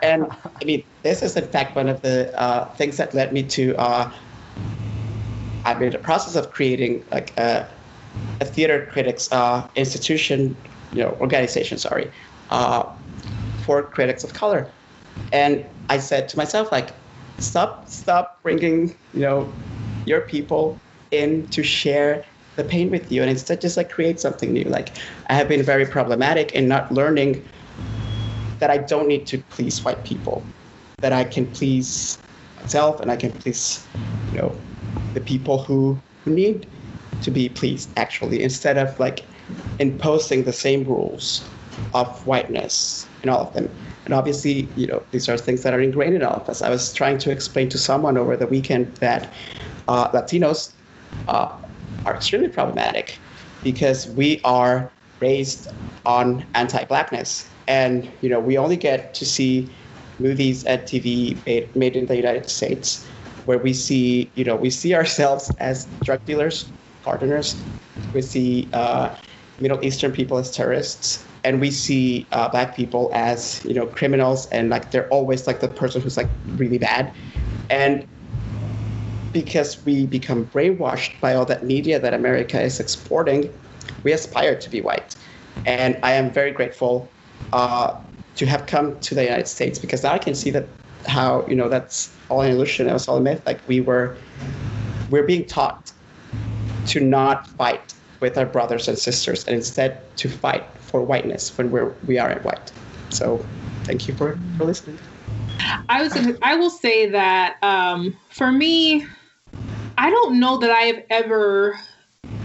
And 0.01 0.25
I 0.43 0.65
mean, 0.65 0.83
this 1.03 1.21
is 1.21 1.35
in 1.35 1.47
fact 1.47 1.75
one 1.75 1.87
of 1.87 2.01
the 2.01 2.35
uh, 2.39 2.73
things 2.75 2.97
that 2.97 3.13
led 3.13 3.33
me 3.33 3.43
to. 3.43 3.75
Uh, 3.77 4.11
I'm 5.65 5.83
in 5.83 5.91
the 5.91 5.99
process 5.99 6.35
of 6.35 6.51
creating 6.51 7.03
like 7.11 7.37
a 7.37 7.67
theater 8.45 8.87
critics 8.91 9.31
uh, 9.31 9.67
institution, 9.75 10.55
you 10.93 11.03
know, 11.03 11.17
organization. 11.19 11.77
Sorry, 11.77 12.11
uh, 12.49 12.83
for 13.65 13.83
critics 13.83 14.23
of 14.23 14.33
color. 14.33 14.69
And 15.31 15.65
I 15.89 15.97
said 15.99 16.29
to 16.29 16.37
myself, 16.37 16.71
like, 16.71 16.91
stop, 17.39 17.87
stop 17.89 18.41
bringing, 18.43 18.95
you 19.13 19.21
know, 19.21 19.51
your 20.05 20.21
people 20.21 20.79
in 21.11 21.47
to 21.47 21.63
share 21.63 22.25
the 22.55 22.63
pain 22.63 22.89
with 22.89 23.11
you 23.11 23.21
and 23.21 23.29
instead 23.29 23.61
just 23.61 23.77
like 23.77 23.91
create 23.91 24.19
something 24.19 24.51
new. 24.51 24.63
Like 24.63 24.89
I 25.27 25.35
have 25.35 25.47
been 25.47 25.63
very 25.63 25.85
problematic 25.85 26.53
in 26.53 26.67
not 26.67 26.91
learning 26.91 27.45
that 28.59 28.71
I 28.71 28.79
don't 28.79 29.07
need 29.07 29.27
to 29.27 29.37
please 29.49 29.83
white 29.83 30.03
people, 30.03 30.43
that 30.99 31.13
I 31.13 31.23
can 31.23 31.45
please 31.45 32.17
myself 32.59 32.99
and 32.99 33.11
I 33.11 33.15
can 33.15 33.31
please, 33.31 33.85
you 34.31 34.39
know, 34.39 34.55
the 35.13 35.21
people 35.21 35.63
who, 35.63 35.99
who 36.25 36.33
need 36.33 36.67
to 37.21 37.31
be 37.31 37.49
pleased 37.49 37.89
actually, 37.97 38.43
instead 38.43 38.77
of 38.77 38.99
like 38.99 39.23
imposing 39.79 40.43
the 40.43 40.53
same 40.53 40.83
rules 40.83 41.43
of 41.93 42.07
whiteness 42.25 43.07
in 43.23 43.29
all 43.29 43.41
of 43.41 43.53
them. 43.53 43.69
And 44.05 44.13
obviously, 44.13 44.69
you 44.75 44.87
know, 44.87 45.03
these 45.11 45.27
are 45.27 45.37
things 45.37 45.63
that 45.63 45.73
are 45.73 45.81
ingrained 45.81 46.15
in 46.15 46.23
all 46.23 46.35
of 46.35 46.49
us. 46.49 46.61
I 46.61 46.69
was 46.69 46.93
trying 46.93 47.17
to 47.19 47.31
explain 47.31 47.69
to 47.69 47.77
someone 47.77 48.17
over 48.17 48.37
the 48.37 48.47
weekend 48.47 48.95
that 48.97 49.33
uh, 49.87 50.09
Latinos 50.11 50.71
uh, 51.27 51.51
are 52.05 52.15
extremely 52.15 52.47
problematic 52.47 53.19
because 53.63 54.07
we 54.09 54.39
are 54.43 54.89
raised 55.19 55.67
on 56.05 56.45
anti-blackness, 56.55 57.49
and 57.67 58.09
you 58.21 58.29
know, 58.29 58.39
we 58.39 58.57
only 58.57 58.77
get 58.77 59.13
to 59.15 59.25
see 59.25 59.69
movies 60.19 60.63
and 60.63 60.81
TV 60.83 61.37
made, 61.45 61.75
made 61.75 61.95
in 61.95 62.05
the 62.05 62.15
United 62.15 62.49
States 62.49 63.05
where 63.45 63.57
we 63.57 63.73
see, 63.73 64.29
you 64.35 64.43
know, 64.43 64.55
we 64.55 64.69
see 64.69 64.93
ourselves 64.93 65.51
as 65.59 65.87
drug 66.03 66.23
dealers, 66.25 66.71
gardeners. 67.07 67.55
We 68.13 68.21
see 68.21 68.67
uh, 68.73 69.15
Middle 69.59 69.83
Eastern 69.83 70.11
people 70.11 70.37
as 70.37 70.51
terrorists, 70.51 71.23
and 71.43 71.61
we 71.61 71.71
see 71.71 72.27
uh, 72.31 72.49
black 72.49 72.75
people 72.75 73.09
as, 73.13 73.63
you 73.65 73.73
know, 73.73 73.87
criminals, 73.87 74.47
and 74.51 74.69
like 74.69 74.91
they're 74.91 75.09
always 75.09 75.47
like 75.47 75.59
the 75.61 75.71
person 75.81 76.01
who's 76.01 76.17
like 76.17 76.29
really 76.61 76.77
bad. 76.77 77.11
And 77.69 78.05
because 79.31 79.83
we 79.85 80.05
become 80.05 80.45
brainwashed 80.47 81.19
by 81.21 81.33
all 81.35 81.45
that 81.45 81.63
media 81.63 81.99
that 81.99 82.13
America 82.13 82.61
is 82.61 82.79
exporting, 82.79 83.41
we 84.03 84.11
aspire 84.11 84.55
to 84.59 84.69
be 84.69 84.81
white. 84.81 85.15
And 85.65 85.97
I 86.03 86.11
am 86.13 86.31
very 86.31 86.51
grateful 86.51 87.09
uh, 87.53 87.95
to 88.35 88.45
have 88.45 88.65
come 88.67 88.99
to 88.99 89.15
the 89.15 89.23
United 89.23 89.47
States 89.47 89.79
because 89.79 90.03
now 90.03 90.13
I 90.13 90.19
can 90.19 90.35
see 90.35 90.51
that 90.51 90.65
how 91.07 91.45
you 91.47 91.55
know 91.55 91.69
that's 91.69 92.11
all 92.29 92.41
an 92.41 92.51
illusion, 92.51 92.89
it 92.89 92.93
was 92.93 93.07
all 93.07 93.17
a 93.17 93.21
myth. 93.21 93.41
Like 93.45 93.59
we 93.67 93.79
were, 93.79 94.17
we're 95.09 95.23
being 95.23 95.45
taught 95.45 95.91
to 96.87 96.99
not 96.99 97.47
fight 97.47 97.93
with 98.19 98.37
our 98.37 98.45
brothers 98.45 98.87
and 98.87 98.97
sisters, 98.97 99.45
and 99.45 99.55
instead 99.55 99.99
to 100.17 100.29
fight 100.29 100.65
for 100.79 101.01
whiteness 101.01 101.55
when 101.57 101.71
we're 101.71 101.93
we 102.05 102.17
are 102.17 102.33
white. 102.39 102.71
So, 103.09 103.45
thank 103.83 104.07
you 104.07 104.13
for 104.15 104.37
for 104.57 104.65
listening. 104.65 104.97
I 105.89 106.01
was 106.01 106.37
I 106.41 106.55
will 106.55 106.69
say 106.69 107.09
that 107.09 107.57
um, 107.63 108.15
for 108.29 108.51
me, 108.51 109.05
I 109.97 110.09
don't 110.09 110.39
know 110.39 110.57
that 110.57 110.71
I 110.71 110.81
have 110.81 111.03
ever 111.09 111.79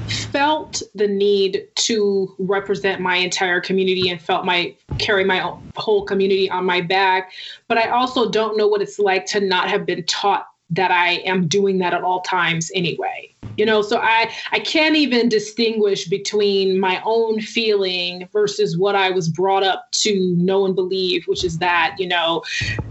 felt 0.08 0.82
the 0.94 1.06
need 1.06 1.68
to 1.74 2.34
represent 2.38 3.00
my 3.00 3.16
entire 3.16 3.60
community 3.60 4.08
and 4.08 4.20
felt 4.20 4.44
my 4.44 4.74
carry 4.98 5.24
my 5.24 5.54
whole 5.76 6.04
community 6.04 6.50
on 6.50 6.64
my 6.64 6.80
back 6.80 7.32
but 7.68 7.78
i 7.78 7.88
also 7.88 8.30
don't 8.30 8.56
know 8.56 8.66
what 8.66 8.82
it's 8.82 8.98
like 8.98 9.24
to 9.24 9.40
not 9.40 9.68
have 9.68 9.86
been 9.86 10.04
taught 10.04 10.48
that 10.72 10.90
i 10.90 11.12
am 11.24 11.46
doing 11.46 11.78
that 11.78 11.94
at 11.94 12.02
all 12.02 12.20
times 12.22 12.70
anyway. 12.74 13.28
You 13.58 13.66
know 13.66 13.82
so 13.82 13.98
i 13.98 14.32
i 14.50 14.58
can't 14.58 14.96
even 14.96 15.28
distinguish 15.28 16.08
between 16.08 16.80
my 16.80 17.02
own 17.04 17.40
feeling 17.40 18.26
versus 18.32 18.78
what 18.78 18.94
i 18.96 19.10
was 19.10 19.28
brought 19.28 19.62
up 19.62 19.90
to 19.92 20.34
know 20.38 20.64
and 20.64 20.74
believe 20.74 21.24
which 21.26 21.44
is 21.44 21.58
that 21.58 21.94
you 21.98 22.08
know 22.08 22.42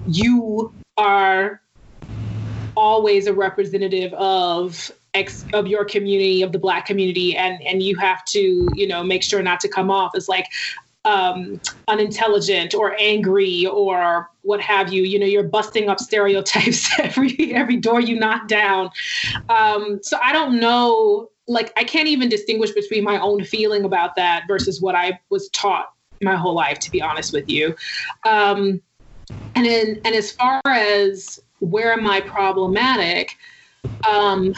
you 0.05 0.71
are 0.97 1.61
always 2.77 3.25
a 3.25 3.33
representative 3.33 4.13
of 4.13 4.91
ex 5.13 5.45
of 5.53 5.67
your 5.67 5.83
community 5.83 6.41
of 6.41 6.51
the 6.51 6.59
black 6.59 6.85
community 6.85 7.35
and 7.35 7.61
and 7.63 7.83
you 7.83 7.95
have 7.97 8.23
to 8.25 8.71
you 8.75 8.87
know 8.87 9.03
make 9.03 9.23
sure 9.23 9.41
not 9.41 9.59
to 9.59 9.67
come 9.67 9.89
off 9.89 10.11
as 10.15 10.29
like 10.29 10.45
um, 11.05 11.59
unintelligent 11.87 12.73
or 12.73 12.95
angry 12.99 13.65
or 13.65 14.29
what 14.43 14.61
have 14.61 14.91
you. 14.93 15.03
You 15.03 15.19
know, 15.19 15.25
you're 15.25 15.43
busting 15.43 15.89
up 15.89 15.99
stereotypes 15.99 16.89
every 16.99 17.53
every 17.53 17.77
door 17.77 17.99
you 17.99 18.19
knock 18.19 18.47
down. 18.47 18.91
Um, 19.49 19.99
so 20.01 20.17
I 20.21 20.31
don't 20.31 20.59
know. 20.59 21.29
Like, 21.47 21.73
I 21.75 21.83
can't 21.83 22.07
even 22.07 22.29
distinguish 22.29 22.71
between 22.71 23.03
my 23.03 23.19
own 23.19 23.43
feeling 23.43 23.83
about 23.83 24.15
that 24.15 24.43
versus 24.47 24.81
what 24.81 24.95
I 24.95 25.19
was 25.29 25.49
taught 25.49 25.93
my 26.21 26.35
whole 26.35 26.53
life. 26.53 26.79
To 26.79 26.91
be 26.91 27.01
honest 27.01 27.33
with 27.33 27.49
you, 27.49 27.75
um, 28.25 28.81
and 29.55 29.67
and 29.67 30.15
as 30.15 30.31
far 30.31 30.61
as 30.65 31.41
where 31.59 31.93
am 31.93 32.07
I 32.07 32.21
problematic? 32.21 33.37
Um, 34.09 34.53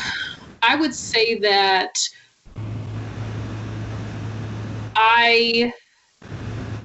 I 0.62 0.76
would 0.76 0.94
say 0.94 1.40
that 1.40 1.98
I 4.96 5.74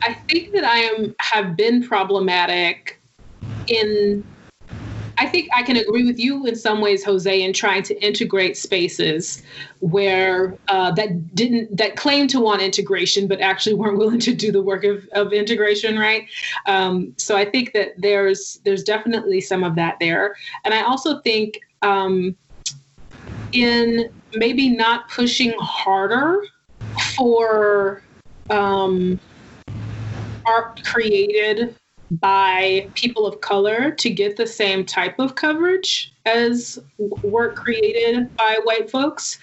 I 0.02 0.14
think 0.28 0.52
that 0.52 0.64
I 0.64 0.78
am 0.78 1.14
have 1.18 1.56
been 1.56 1.86
problematic 1.86 3.00
in 3.66 4.24
I 5.20 5.26
think 5.26 5.48
I 5.52 5.64
can 5.64 5.76
agree 5.76 6.06
with 6.06 6.18
you 6.20 6.46
in 6.46 6.54
some 6.54 6.80
ways, 6.80 7.04
Jose, 7.04 7.42
in 7.42 7.52
trying 7.52 7.82
to 7.84 8.06
integrate 8.06 8.56
spaces 8.56 9.42
where 9.80 10.56
uh, 10.68 10.92
that 10.92 11.34
didn't 11.34 11.76
that 11.76 11.96
claim 11.96 12.28
to 12.28 12.40
want 12.40 12.62
integration, 12.62 13.26
but 13.26 13.40
actually 13.40 13.74
weren't 13.74 13.98
willing 13.98 14.20
to 14.20 14.32
do 14.32 14.52
the 14.52 14.62
work 14.62 14.84
of, 14.84 15.08
of 15.12 15.32
integration, 15.32 15.98
right? 15.98 16.28
Um, 16.66 17.14
so 17.16 17.36
I 17.36 17.44
think 17.44 17.72
that 17.72 17.94
there's 17.98 18.60
there's 18.64 18.84
definitely 18.84 19.40
some 19.40 19.64
of 19.64 19.74
that 19.74 19.96
there, 19.98 20.36
and 20.64 20.72
I 20.72 20.82
also 20.82 21.20
think 21.22 21.58
um, 21.82 22.36
in 23.50 24.10
maybe 24.34 24.68
not 24.68 25.10
pushing 25.10 25.52
harder 25.58 26.44
for 27.16 28.02
um, 28.50 29.18
art 30.48 30.82
created 30.84 31.74
by 32.10 32.88
people 32.94 33.26
of 33.26 33.40
color 33.42 33.90
to 33.90 34.08
get 34.08 34.36
the 34.36 34.46
same 34.46 34.82
type 34.84 35.18
of 35.18 35.34
coverage 35.34 36.14
as 36.24 36.78
work 36.98 37.54
created 37.54 38.34
by 38.36 38.58
white 38.64 38.90
folks. 38.90 39.38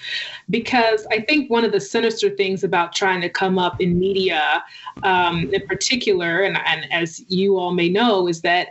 Because 0.49 1.05
i 1.11 1.19
think 1.21 1.49
one 1.49 1.63
of 1.63 1.71
the 1.71 1.79
sinister 1.79 2.29
things 2.29 2.63
about 2.63 2.93
trying 2.93 3.21
to 3.21 3.29
come 3.29 3.59
up 3.59 3.79
in 3.81 3.99
media 3.99 4.63
um, 5.03 5.49
in 5.53 5.65
particular 5.67 6.41
and, 6.41 6.57
and 6.65 6.91
as 6.91 7.23
you 7.29 7.57
all 7.57 7.73
may 7.73 7.89
know 7.89 8.27
is 8.27 8.41
that 8.41 8.69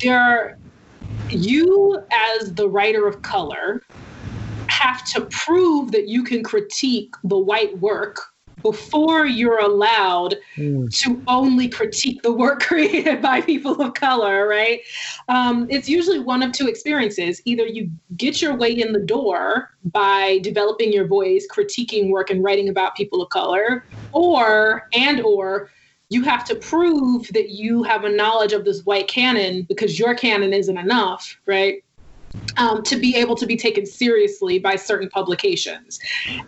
there 0.00 0.20
are 0.20 0.58
you 1.30 2.02
as 2.38 2.54
the 2.54 2.68
writer 2.68 3.06
of 3.06 3.22
color 3.22 3.82
have 4.68 5.04
to 5.04 5.20
prove 5.26 5.92
that 5.92 6.08
you 6.08 6.22
can 6.24 6.42
critique 6.42 7.14
the 7.24 7.38
white 7.38 7.76
work 7.78 8.29
before 8.62 9.26
you're 9.26 9.60
allowed 9.60 10.36
mm. 10.56 10.92
to 11.00 11.22
only 11.26 11.68
critique 11.68 12.22
the 12.22 12.32
work 12.32 12.60
created 12.70 13.22
by 13.22 13.40
people 13.40 13.80
of 13.80 13.94
color, 13.94 14.46
right? 14.46 14.80
Um, 15.28 15.66
it's 15.70 15.88
usually 15.88 16.18
one 16.18 16.42
of 16.42 16.52
two 16.52 16.68
experiences. 16.68 17.40
Either 17.44 17.66
you 17.66 17.90
get 18.16 18.40
your 18.42 18.54
way 18.56 18.72
in 18.72 18.92
the 18.92 19.00
door 19.00 19.70
by 19.84 20.38
developing 20.42 20.92
your 20.92 21.06
voice, 21.06 21.46
critiquing 21.50 22.10
work, 22.10 22.30
and 22.30 22.42
writing 22.42 22.68
about 22.68 22.96
people 22.96 23.22
of 23.22 23.30
color, 23.30 23.84
or 24.12 24.88
and 24.92 25.20
or 25.22 25.70
you 26.10 26.22
have 26.24 26.44
to 26.44 26.56
prove 26.56 27.28
that 27.28 27.50
you 27.50 27.82
have 27.84 28.04
a 28.04 28.08
knowledge 28.08 28.52
of 28.52 28.64
this 28.64 28.84
white 28.84 29.08
canon 29.08 29.62
because 29.62 29.98
your 29.98 30.14
canon 30.14 30.52
isn't 30.52 30.76
enough, 30.76 31.38
right? 31.46 31.82
Um, 32.56 32.82
to 32.84 32.96
be 32.96 33.16
able 33.16 33.36
to 33.36 33.46
be 33.46 33.56
taken 33.56 33.86
seriously 33.86 34.58
by 34.58 34.76
certain 34.76 35.08
publications. 35.08 35.98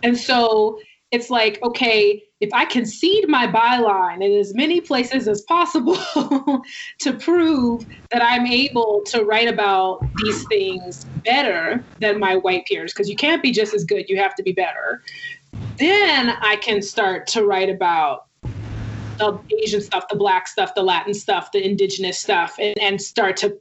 And 0.03 0.17
so 0.17 0.79
it's 1.13 1.29
like, 1.29 1.61
okay, 1.61 2.23
if 2.41 2.49
I 2.53 2.65
concede 2.65 3.29
my 3.29 3.45
byline 3.45 4.25
in 4.25 4.31
as 4.33 4.55
many 4.55 4.81
places 4.81 5.27
as 5.27 5.41
possible 5.43 5.95
to 6.99 7.13
prove 7.13 7.85
that 8.11 8.23
I'm 8.23 8.47
able 8.47 9.03
to 9.05 9.23
write 9.23 9.47
about 9.47 10.03
these 10.23 10.43
things 10.47 11.05
better 11.23 11.83
than 11.99 12.19
my 12.19 12.35
white 12.35 12.65
peers, 12.65 12.93
because 12.93 13.07
you 13.07 13.15
can't 13.15 13.43
be 13.43 13.51
just 13.51 13.75
as 13.75 13.83
good, 13.83 14.09
you 14.09 14.17
have 14.17 14.33
to 14.35 14.43
be 14.43 14.53
better, 14.53 15.03
then 15.77 16.31
I 16.41 16.55
can 16.57 16.81
start 16.81 17.27
to 17.27 17.45
write 17.45 17.69
about 17.69 18.25
the 19.19 19.39
Asian 19.61 19.79
stuff, 19.79 20.05
the 20.09 20.17
black 20.17 20.47
stuff, 20.47 20.73
the 20.73 20.81
Latin 20.81 21.13
stuff, 21.13 21.51
the 21.51 21.63
indigenous 21.63 22.17
stuff, 22.17 22.55
and, 22.59 22.75
and 22.79 22.99
start 22.99 23.37
to 23.37 23.55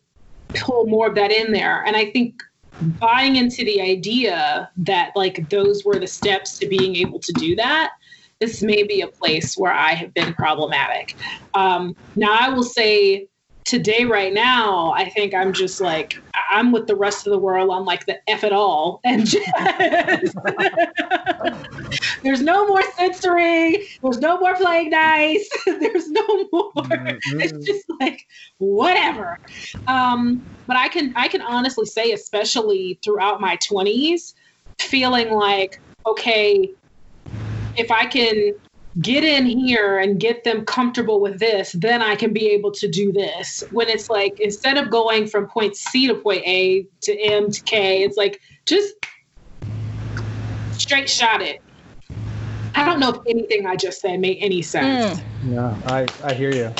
pull 0.55 0.86
more 0.86 1.09
of 1.09 1.14
that 1.16 1.30
in 1.30 1.53
there. 1.53 1.84
And 1.84 1.96
I 1.96 2.11
think 2.11 2.42
buying 2.81 3.37
into 3.37 3.64
the 3.64 3.81
idea 3.81 4.70
that 4.77 5.12
like 5.14 5.49
those 5.51 5.85
were 5.85 5.99
the 5.99 6.07
steps 6.07 6.59
to 6.59 6.66
being 6.66 6.97
able 6.97 7.18
to 7.18 7.33
do 7.33 7.55
that 7.57 7.93
this 8.41 8.61
may 8.61 8.83
be 8.83 9.03
a 9.03 9.07
place 9.07 9.57
where 9.57 9.73
i 9.73 9.93
have 9.93 10.12
been 10.14 10.35
problematic. 10.35 11.14
Um, 11.55 11.95
now 12.16 12.37
i 12.39 12.49
will 12.49 12.64
say 12.64 13.29
today 13.65 14.05
right 14.05 14.33
now 14.33 14.93
i 14.93 15.09
think 15.09 15.35
i'm 15.35 15.53
just 15.53 15.81
like 15.81 16.23
I'm 16.53 16.71
with 16.71 16.87
the 16.87 16.95
rest 16.95 17.27
of 17.27 17.31
the 17.31 17.39
world 17.39 17.71
on 17.71 17.87
like 17.87 18.05
the 18.05 18.21
F 18.29 18.45
it 18.45 18.53
all 18.53 19.01
and 19.05 19.27
just 19.27 19.51
there's 22.23 22.43
no 22.43 22.69
more 22.69 22.83
censoring, 22.97 23.83
there's 24.03 24.19
no 24.19 24.39
more 24.39 24.55
playing 24.55 24.91
nice, 24.91 25.49
there's 25.67 26.11
no 26.11 26.27
more. 26.53 26.73
Mm-hmm. 26.75 27.41
It's 27.41 27.67
just 27.67 27.87
like 28.01 28.27
whatever. 28.59 29.39
Um, 29.87 30.45
but 30.67 30.77
I 30.77 30.89
can 30.89 31.15
I 31.17 31.29
can 31.29 31.41
honestly 31.41 31.87
say, 31.87 32.13
especially 32.13 32.99
throughout 33.03 33.41
my 33.41 33.57
20s, 33.57 34.35
feeling 34.79 35.33
like 35.33 35.81
okay, 36.07 36.71
if 37.77 37.91
I 37.91 38.05
can 38.07 38.53
get 39.01 39.24
in 39.24 39.47
here 39.47 39.99
and 39.99 40.20
get 40.20 40.45
them 40.45 40.64
comfortable 40.64 41.20
with 41.20 41.38
this, 41.38 41.72
then 41.72 42.03
I 42.03 42.14
can 42.14 42.32
be 42.32 42.49
able 42.51 42.72
to 42.72 42.88
do 42.88 43.12
this. 43.12 43.62
When 43.70 43.88
it's 43.88 44.11
like 44.11 44.32
instead 44.38 44.76
of 44.76 44.90
going 44.90 45.26
from 45.26 45.49
point 45.49 45.76
C 45.76 46.07
to 46.09 46.14
point 46.14 46.43
A 46.47 46.84
to 47.03 47.18
M 47.18 47.51
to 47.51 47.62
K, 47.62 48.03
it's 48.03 48.16
like 48.16 48.40
just 48.66 48.93
straight 50.70 51.09
shot 51.09 51.40
it. 51.40 51.59
I 52.74 52.84
don't 52.84 53.01
know 53.01 53.11
if 53.11 53.18
anything 53.28 53.66
I 53.66 53.76
just 53.76 54.01
said 54.01 54.20
made 54.20 54.38
any 54.40 54.62
sense. 54.62 55.20
Mm. 55.20 55.24
No, 55.43 55.82
I, 55.86 56.07
I 56.24 56.34
hear 56.34 56.51
you. 56.51 56.72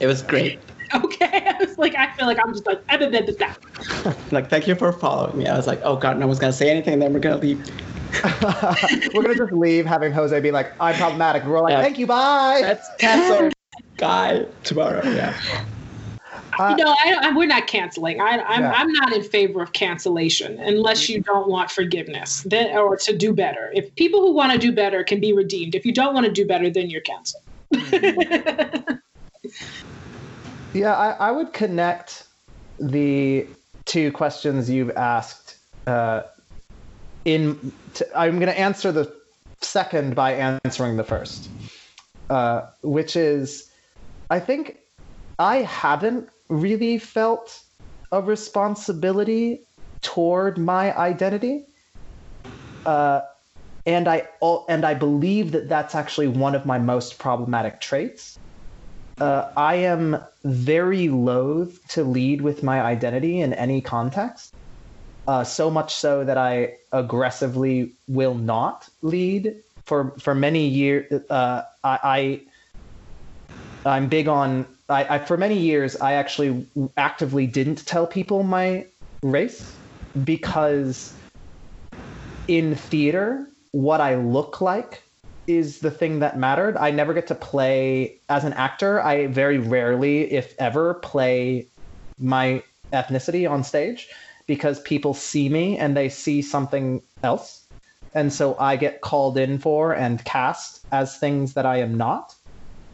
It 0.00 0.06
was 0.06 0.22
great. 0.22 0.60
Okay. 0.94 1.26
I 1.46 1.56
was 1.60 1.76
like, 1.78 1.94
I 1.96 2.12
feel 2.16 2.26
like 2.26 2.38
I'm 2.44 2.52
just 2.52 2.66
like, 2.66 2.80
like, 4.32 4.50
thank 4.50 4.66
you 4.66 4.74
for 4.74 4.92
following 4.92 5.38
me. 5.38 5.46
I 5.46 5.56
was 5.56 5.66
like, 5.66 5.80
oh 5.84 5.96
God, 5.96 6.18
no 6.18 6.26
one's 6.26 6.38
going 6.38 6.52
to 6.52 6.56
say 6.56 6.70
anything, 6.70 6.94
and 6.94 7.02
then 7.02 7.12
we're 7.12 7.20
going 7.20 7.38
to 7.38 7.46
leave. 7.46 7.64
We're 9.14 9.22
gonna 9.22 9.34
just 9.34 9.52
leave, 9.52 9.86
having 9.86 10.12
Jose 10.12 10.38
be 10.40 10.50
like, 10.50 10.72
"I'm 10.80 10.94
problematic." 10.94 11.42
And 11.42 11.52
we're 11.52 11.60
like, 11.60 11.72
yeah. 11.72 11.82
"Thank 11.82 11.98
you, 11.98 12.06
bye." 12.06 12.60
That's 12.62 12.88
cancel 12.98 13.50
guy 13.96 14.46
tomorrow. 14.64 15.02
Yeah. 15.04 15.38
Uh, 16.58 16.74
no, 16.74 16.86
I, 16.86 17.18
I, 17.22 17.36
we're 17.36 17.46
not 17.46 17.68
canceling. 17.68 18.20
I, 18.20 18.30
am 18.30 18.44
I'm, 18.48 18.62
yeah. 18.62 18.72
I'm 18.72 18.92
not 18.92 19.12
in 19.12 19.22
favor 19.22 19.62
of 19.62 19.72
cancellation 19.72 20.58
unless 20.58 21.08
you 21.08 21.20
don't 21.20 21.48
want 21.48 21.70
forgiveness 21.70 22.42
then, 22.42 22.76
or 22.76 22.96
to 22.96 23.16
do 23.16 23.32
better. 23.32 23.70
If 23.74 23.94
people 23.94 24.20
who 24.20 24.32
want 24.32 24.52
to 24.52 24.58
do 24.58 24.72
better 24.72 25.04
can 25.04 25.20
be 25.20 25.32
redeemed, 25.32 25.76
if 25.76 25.86
you 25.86 25.92
don't 25.92 26.14
want 26.14 26.26
to 26.26 26.32
do 26.32 26.44
better, 26.46 26.68
then 26.68 26.90
you're 26.90 27.02
canceled. 27.02 27.44
yeah, 30.74 30.94
I, 30.94 31.10
I 31.10 31.30
would 31.30 31.52
connect 31.52 32.24
the 32.80 33.46
two 33.84 34.10
questions 34.10 34.68
you've 34.68 34.90
asked 34.90 35.58
uh, 35.86 36.22
in 37.28 37.72
to, 37.94 38.18
I'm 38.18 38.36
going 38.38 38.48
to 38.48 38.58
answer 38.58 38.90
the 38.90 39.12
second 39.60 40.14
by 40.14 40.32
answering 40.32 40.96
the 40.96 41.04
first, 41.04 41.50
uh, 42.30 42.62
which 42.82 43.16
is 43.16 43.70
I 44.30 44.40
think 44.40 44.78
I 45.38 45.56
haven't 45.56 46.30
really 46.48 46.96
felt 46.98 47.62
a 48.10 48.22
responsibility 48.22 49.60
toward 50.00 50.56
my 50.56 50.96
identity. 50.96 51.66
Uh, 52.86 53.20
and 53.84 54.08
I 54.08 54.28
and 54.68 54.84
I 54.86 54.94
believe 54.94 55.52
that 55.52 55.68
that's 55.68 55.94
actually 55.94 56.28
one 56.28 56.54
of 56.54 56.64
my 56.64 56.78
most 56.78 57.18
problematic 57.18 57.80
traits. 57.80 58.38
Uh, 59.20 59.50
I 59.56 59.74
am 59.74 60.16
very 60.44 61.08
loath 61.08 61.86
to 61.88 62.04
lead 62.04 62.40
with 62.40 62.62
my 62.62 62.80
identity 62.80 63.40
in 63.40 63.52
any 63.52 63.82
context 63.82 64.54
uh, 65.28 65.44
so 65.44 65.70
much 65.70 65.94
so 65.94 66.24
that 66.24 66.38
I 66.38 66.78
aggressively 66.90 67.92
will 68.08 68.34
not 68.34 68.88
lead 69.02 69.62
for 69.84 70.14
for 70.18 70.34
many 70.34 70.66
years. 70.66 71.12
Uh, 71.30 71.64
I, 71.84 72.40
I 73.84 73.98
am 73.98 74.08
big 74.08 74.26
on 74.26 74.66
I, 74.88 75.16
I 75.16 75.18
for 75.18 75.36
many 75.36 75.58
years 75.58 75.96
I 75.96 76.14
actually 76.14 76.66
actively 76.96 77.46
didn't 77.46 77.84
tell 77.84 78.06
people 78.06 78.42
my 78.42 78.86
race 79.22 79.76
because 80.24 81.12
in 82.48 82.74
theater 82.74 83.46
what 83.72 84.00
I 84.00 84.16
look 84.16 84.62
like 84.62 85.02
is 85.46 85.80
the 85.80 85.90
thing 85.90 86.20
that 86.20 86.38
mattered. 86.38 86.76
I 86.78 86.90
never 86.90 87.12
get 87.12 87.26
to 87.26 87.34
play 87.34 88.18
as 88.30 88.44
an 88.44 88.54
actor. 88.54 89.02
I 89.02 89.26
very 89.26 89.58
rarely, 89.58 90.30
if 90.32 90.54
ever, 90.58 90.94
play 90.94 91.66
my 92.18 92.62
ethnicity 92.92 93.50
on 93.50 93.62
stage 93.62 94.08
because 94.48 94.80
people 94.80 95.14
see 95.14 95.48
me 95.48 95.78
and 95.78 95.96
they 95.96 96.08
see 96.08 96.42
something 96.42 97.00
else. 97.22 97.62
And 98.14 98.32
so 98.32 98.56
I 98.58 98.74
get 98.74 99.02
called 99.02 99.38
in 99.38 99.58
for 99.58 99.92
and 99.92 100.24
cast 100.24 100.84
as 100.90 101.16
things 101.16 101.52
that 101.52 101.66
I 101.66 101.76
am 101.76 101.96
not, 101.96 102.34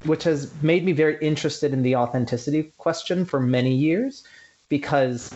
which 0.04 0.24
has 0.24 0.52
made 0.60 0.84
me 0.84 0.92
very 0.92 1.16
interested 1.22 1.72
in 1.72 1.82
the 1.82 1.96
authenticity 1.96 2.64
question 2.76 3.24
for 3.24 3.40
many 3.40 3.74
years 3.74 4.24
because 4.68 5.32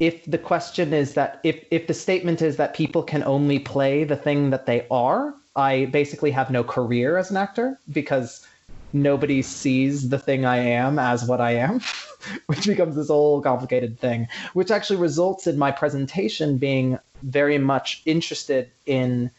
if 0.00 0.24
the 0.24 0.38
question 0.38 0.92
is 0.92 1.14
that 1.14 1.40
if 1.44 1.62
if 1.70 1.86
the 1.86 1.94
statement 1.94 2.42
is 2.42 2.56
that 2.56 2.74
people 2.74 3.02
can 3.02 3.22
only 3.22 3.58
play 3.58 4.02
the 4.02 4.16
thing 4.16 4.50
that 4.50 4.66
they 4.66 4.86
are, 4.90 5.34
I 5.54 5.84
basically 5.86 6.32
have 6.32 6.50
no 6.50 6.64
career 6.64 7.18
as 7.18 7.30
an 7.30 7.36
actor 7.36 7.78
because 7.92 8.44
nobody 8.92 9.42
sees 9.42 10.08
the 10.08 10.18
thing 10.18 10.44
I 10.44 10.58
am 10.58 10.98
as 10.98 11.24
what 11.24 11.40
I 11.40 11.52
am. 11.52 11.80
which 12.46 12.66
becomes 12.66 12.96
this 12.96 13.08
whole 13.08 13.40
complicated 13.40 13.98
thing, 13.98 14.28
which 14.54 14.70
actually 14.70 14.96
results 14.96 15.46
in 15.46 15.58
my 15.58 15.70
presentation 15.70 16.58
being 16.58 16.98
very 17.22 17.58
much 17.58 18.02
interested 18.04 18.70
in. 18.86 19.30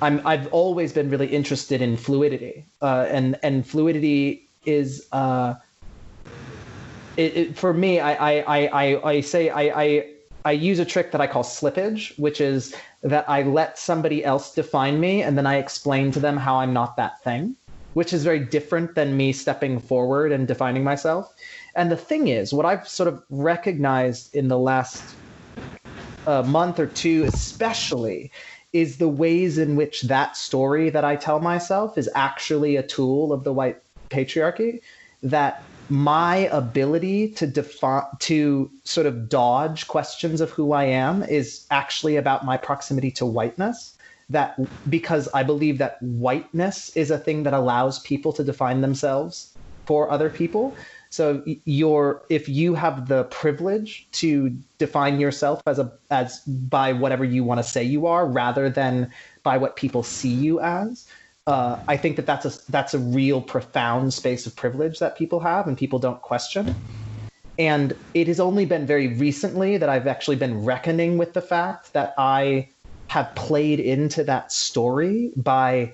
I'm, 0.00 0.20
I've 0.26 0.48
always 0.52 0.92
been 0.92 1.10
really 1.10 1.28
interested 1.28 1.80
in 1.80 1.96
fluidity, 1.96 2.66
uh, 2.80 3.06
and 3.08 3.38
and 3.42 3.66
fluidity 3.66 4.48
is 4.64 5.06
uh, 5.12 5.54
it, 7.16 7.36
it, 7.36 7.58
for 7.58 7.72
me. 7.72 8.00
I 8.00 8.40
I, 8.40 8.66
I, 8.66 9.10
I 9.10 9.20
say 9.20 9.50
I, 9.50 9.82
I 9.82 10.06
I 10.44 10.52
use 10.52 10.80
a 10.80 10.84
trick 10.84 11.12
that 11.12 11.20
I 11.20 11.28
call 11.28 11.44
slippage, 11.44 12.18
which 12.18 12.40
is 12.40 12.74
that 13.02 13.28
I 13.28 13.42
let 13.42 13.78
somebody 13.78 14.24
else 14.24 14.52
define 14.54 14.98
me, 14.98 15.22
and 15.22 15.38
then 15.38 15.46
I 15.46 15.56
explain 15.56 16.10
to 16.12 16.20
them 16.20 16.36
how 16.36 16.56
I'm 16.56 16.72
not 16.72 16.96
that 16.96 17.22
thing 17.22 17.56
which 17.94 18.12
is 18.12 18.24
very 18.24 18.40
different 18.40 18.94
than 18.94 19.16
me 19.16 19.32
stepping 19.32 19.78
forward 19.78 20.32
and 20.32 20.48
defining 20.48 20.84
myself. 20.84 21.34
And 21.74 21.90
the 21.90 21.96
thing 21.96 22.28
is, 22.28 22.52
what 22.52 22.66
I've 22.66 22.88
sort 22.88 23.08
of 23.08 23.22
recognized 23.30 24.34
in 24.34 24.48
the 24.48 24.58
last 24.58 25.02
uh, 26.26 26.42
month 26.42 26.78
or 26.78 26.86
two, 26.86 27.24
especially, 27.24 28.30
is 28.72 28.96
the 28.96 29.08
ways 29.08 29.58
in 29.58 29.76
which 29.76 30.02
that 30.02 30.36
story 30.36 30.90
that 30.90 31.04
I 31.04 31.16
tell 31.16 31.40
myself 31.40 31.98
is 31.98 32.08
actually 32.14 32.76
a 32.76 32.82
tool 32.82 33.32
of 33.32 33.44
the 33.44 33.52
white 33.52 33.82
patriarchy. 34.10 34.80
That 35.22 35.62
my 35.88 36.48
ability 36.50 37.28
to 37.28 37.46
define 37.46 38.04
to 38.20 38.70
sort 38.84 39.06
of 39.06 39.28
dodge 39.28 39.88
questions 39.88 40.40
of 40.40 40.50
who 40.50 40.72
I 40.72 40.84
am 40.84 41.22
is 41.22 41.66
actually 41.70 42.16
about 42.16 42.44
my 42.44 42.56
proximity 42.56 43.10
to 43.12 43.26
whiteness 43.26 43.91
that 44.32 44.58
because 44.90 45.28
I 45.32 45.42
believe 45.42 45.78
that 45.78 45.98
whiteness 46.02 46.94
is 46.96 47.10
a 47.10 47.18
thing 47.18 47.44
that 47.44 47.54
allows 47.54 47.98
people 48.00 48.32
to 48.34 48.44
define 48.44 48.80
themselves 48.80 49.52
for 49.86 50.10
other 50.10 50.30
people. 50.30 50.76
So 51.10 51.42
you're 51.64 52.22
if 52.30 52.48
you 52.48 52.74
have 52.74 53.08
the 53.08 53.24
privilege 53.24 54.08
to 54.12 54.56
define 54.78 55.20
yourself 55.20 55.60
as 55.66 55.78
a 55.78 55.92
as 56.10 56.40
by 56.40 56.92
whatever 56.92 57.24
you 57.24 57.44
want 57.44 57.58
to 57.58 57.64
say 57.64 57.82
you 57.84 58.06
are 58.06 58.26
rather 58.26 58.70
than 58.70 59.12
by 59.42 59.58
what 59.58 59.76
people 59.76 60.02
see 60.02 60.32
you 60.32 60.60
as, 60.60 61.06
uh, 61.46 61.76
I 61.86 61.96
think 61.96 62.16
that 62.16 62.26
that's 62.26 62.46
a 62.46 62.70
that's 62.70 62.94
a 62.94 62.98
real 62.98 63.42
profound 63.42 64.14
space 64.14 64.46
of 64.46 64.56
privilege 64.56 65.00
that 65.00 65.18
people 65.18 65.40
have 65.40 65.66
and 65.66 65.76
people 65.76 65.98
don't 65.98 66.22
question. 66.22 66.74
And 67.58 67.94
it 68.14 68.28
has 68.28 68.40
only 68.40 68.64
been 68.64 68.86
very 68.86 69.08
recently 69.08 69.76
that 69.76 69.88
I've 69.88 70.06
actually 70.06 70.36
been 70.36 70.64
reckoning 70.64 71.18
with 71.18 71.34
the 71.34 71.42
fact 71.42 71.92
that 71.92 72.14
I 72.16 72.68
have 73.12 73.34
played 73.34 73.78
into 73.78 74.24
that 74.24 74.50
story 74.50 75.30
by 75.36 75.92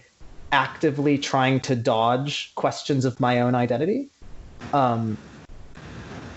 actively 0.53 1.19
trying 1.19 1.59
to 1.59 1.75
dodge 1.75 2.55
questions 2.55 3.05
of 3.05 3.19
my 3.19 3.41
own 3.41 3.57
identity. 3.57 4.09
Um, 4.73 5.19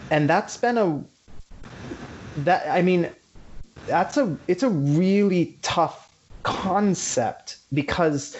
and 0.10 0.28
that's 0.28 0.58
been 0.58 0.80
a 0.80 1.04
that 2.38 2.68
I 2.68 2.82
mean 2.82 3.12
that's 3.86 4.18
a 4.18 4.36
it's 4.48 4.64
a 4.64 4.70
really 4.70 5.56
tough 5.62 6.12
concept 6.42 7.58
because 7.72 8.36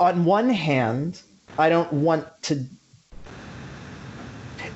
on 0.00 0.24
one 0.24 0.50
hand 0.50 1.22
I 1.56 1.68
don't 1.68 1.92
want 1.92 2.26
to 2.42 2.64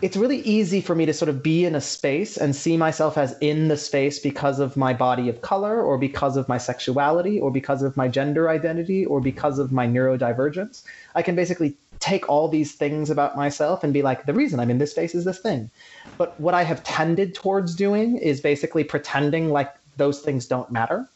it's 0.01 0.17
really 0.17 0.39
easy 0.43 0.81
for 0.81 0.95
me 0.95 1.07
to 1.07 1.13
sort 1.13 1.29
of 1.29 1.43
be 1.43 1.65
in 1.65 1.75
a 1.75 1.81
space 1.81 2.37
and 2.37 2.55
see 2.55 2.77
myself 2.77 3.19
as 3.19 3.37
in 3.41 3.67
the 3.67 3.77
space 3.77 4.21
because 4.21 4.61
of 4.61 4.77
my 4.77 4.95
body 4.95 5.29
of 5.29 5.43
color 5.43 5.83
or 5.83 5.99
because 5.99 6.37
of 6.37 6.49
my 6.49 6.59
sexuality 6.59 7.41
or 7.41 7.51
because 7.51 7.83
of 7.83 7.97
my 7.97 8.07
gender 8.07 8.49
identity 8.49 9.05
or 9.05 9.21
because 9.21 9.59
of 9.59 9.73
my 9.73 9.89
neurodivergence. 9.89 10.85
I 11.17 11.23
can 11.23 11.35
basically 11.35 11.77
take 11.99 12.29
all 12.29 12.49
these 12.49 12.75
things 12.75 13.11
about 13.11 13.37
myself 13.37 13.83
and 13.83 13.93
be 13.93 14.03
like, 14.03 14.25
the 14.25 14.35
reason 14.35 14.61
I'm 14.61 14.71
in 14.71 14.79
this 14.79 14.93
space 14.93 15.17
is 15.17 15.25
this 15.25 15.41
thing. 15.41 15.69
But 16.17 16.39
what 16.41 16.55
I 16.55 16.63
have 16.63 16.85
tended 16.85 17.35
towards 17.35 17.75
doing 17.75 18.19
is 18.19 18.41
basically 18.41 18.85
pretending 18.85 19.51
like 19.51 19.75
those 19.97 20.21
things 20.21 20.47
don't 20.47 20.71
matter. 20.71 21.09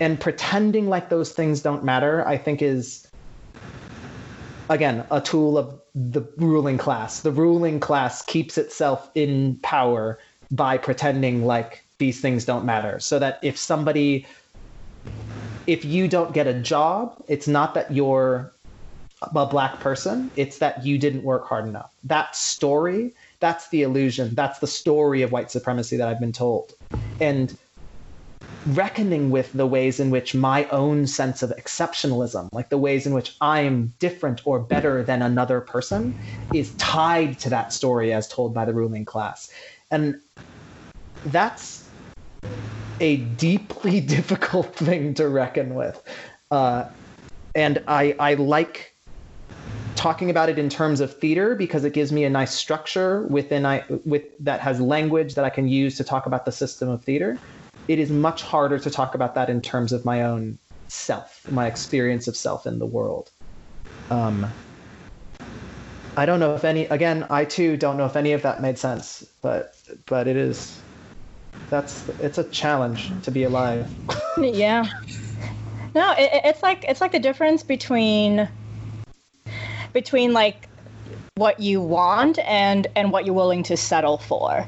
And 0.00 0.18
pretending 0.18 0.88
like 0.88 1.10
those 1.10 1.32
things 1.32 1.60
don't 1.60 1.84
matter, 1.84 2.26
I 2.26 2.38
think 2.38 2.60
is 2.60 3.06
again 4.68 5.06
a 5.12 5.20
tool 5.20 5.56
of 5.56 5.80
the 5.96 6.22
ruling 6.36 6.76
class. 6.76 7.20
The 7.20 7.32
ruling 7.32 7.80
class 7.80 8.22
keeps 8.22 8.58
itself 8.58 9.10
in 9.14 9.58
power 9.62 10.18
by 10.50 10.76
pretending 10.76 11.46
like 11.46 11.84
these 11.98 12.20
things 12.20 12.44
don't 12.44 12.66
matter. 12.66 13.00
So 13.00 13.18
that 13.18 13.38
if 13.42 13.56
somebody, 13.56 14.26
if 15.66 15.86
you 15.86 16.06
don't 16.06 16.34
get 16.34 16.46
a 16.46 16.54
job, 16.54 17.16
it's 17.28 17.48
not 17.48 17.72
that 17.74 17.90
you're 17.90 18.52
a 19.22 19.46
black 19.46 19.80
person, 19.80 20.30
it's 20.36 20.58
that 20.58 20.84
you 20.84 20.98
didn't 20.98 21.22
work 21.22 21.48
hard 21.48 21.66
enough. 21.66 21.90
That 22.04 22.36
story, 22.36 23.14
that's 23.40 23.70
the 23.70 23.82
illusion, 23.82 24.34
that's 24.34 24.58
the 24.58 24.66
story 24.66 25.22
of 25.22 25.32
white 25.32 25.50
supremacy 25.50 25.96
that 25.96 26.08
I've 26.08 26.20
been 26.20 26.32
told. 26.32 26.74
And 27.20 27.56
reckoning 28.66 29.30
with 29.30 29.52
the 29.52 29.66
ways 29.66 30.00
in 30.00 30.10
which 30.10 30.34
my 30.34 30.64
own 30.66 31.06
sense 31.06 31.42
of 31.42 31.50
exceptionalism, 31.50 32.48
like 32.52 32.68
the 32.68 32.78
ways 32.78 33.06
in 33.06 33.14
which 33.14 33.36
I 33.40 33.60
am 33.60 33.94
different 33.98 34.46
or 34.46 34.58
better 34.58 35.02
than 35.02 35.22
another 35.22 35.60
person, 35.60 36.18
is 36.52 36.74
tied 36.74 37.38
to 37.40 37.50
that 37.50 37.72
story 37.72 38.12
as 38.12 38.26
told 38.28 38.54
by 38.54 38.64
the 38.64 38.74
ruling 38.74 39.04
class. 39.04 39.50
And 39.90 40.20
that's 41.26 41.88
a 43.00 43.18
deeply 43.18 44.00
difficult 44.16 44.74
thing 44.74 45.14
to 45.14 45.28
reckon 45.28 45.74
with. 45.74 46.02
Uh, 46.50 46.88
and 47.54 47.82
I, 47.86 48.14
I 48.18 48.34
like 48.34 48.94
talking 49.94 50.28
about 50.28 50.48
it 50.48 50.58
in 50.58 50.68
terms 50.68 51.00
of 51.00 51.16
theater 51.18 51.54
because 51.54 51.84
it 51.84 51.92
gives 51.92 52.12
me 52.12 52.24
a 52.24 52.30
nice 52.30 52.52
structure 52.52 53.22
within 53.22 53.64
I 53.64 53.82
with 54.04 54.24
that 54.40 54.60
has 54.60 54.80
language 54.80 55.34
that 55.34 55.44
I 55.44 55.50
can 55.50 55.66
use 55.66 55.96
to 55.96 56.04
talk 56.04 56.26
about 56.26 56.44
the 56.44 56.52
system 56.52 56.88
of 56.88 57.02
theater. 57.02 57.38
It 57.88 57.98
is 57.98 58.10
much 58.10 58.42
harder 58.42 58.78
to 58.78 58.90
talk 58.90 59.14
about 59.14 59.34
that 59.34 59.48
in 59.48 59.60
terms 59.60 59.92
of 59.92 60.04
my 60.04 60.22
own 60.22 60.58
self, 60.88 61.48
my 61.50 61.66
experience 61.66 62.28
of 62.28 62.36
self 62.36 62.66
in 62.66 62.78
the 62.78 62.86
world. 62.86 63.30
Um, 64.10 64.46
I 66.16 66.26
don't 66.26 66.40
know 66.40 66.54
if 66.54 66.64
any. 66.64 66.86
Again, 66.86 67.26
I 67.28 67.44
too 67.44 67.76
don't 67.76 67.96
know 67.96 68.06
if 68.06 68.16
any 68.16 68.32
of 68.32 68.42
that 68.42 68.62
made 68.62 68.78
sense, 68.78 69.26
but 69.42 69.76
but 70.06 70.26
it 70.26 70.36
is. 70.36 70.80
That's 71.70 72.08
it's 72.20 72.38
a 72.38 72.44
challenge 72.44 73.10
to 73.22 73.30
be 73.30 73.44
alive. 73.44 73.92
yeah. 74.38 74.84
No, 75.94 76.12
it, 76.12 76.30
it's 76.44 76.62
like 76.62 76.84
it's 76.88 77.00
like 77.00 77.12
the 77.12 77.18
difference 77.18 77.62
between 77.62 78.48
between 79.92 80.32
like 80.32 80.68
what 81.36 81.60
you 81.60 81.80
want 81.80 82.38
and 82.40 82.86
and 82.96 83.12
what 83.12 83.26
you're 83.26 83.34
willing 83.34 83.62
to 83.64 83.76
settle 83.76 84.18
for 84.18 84.66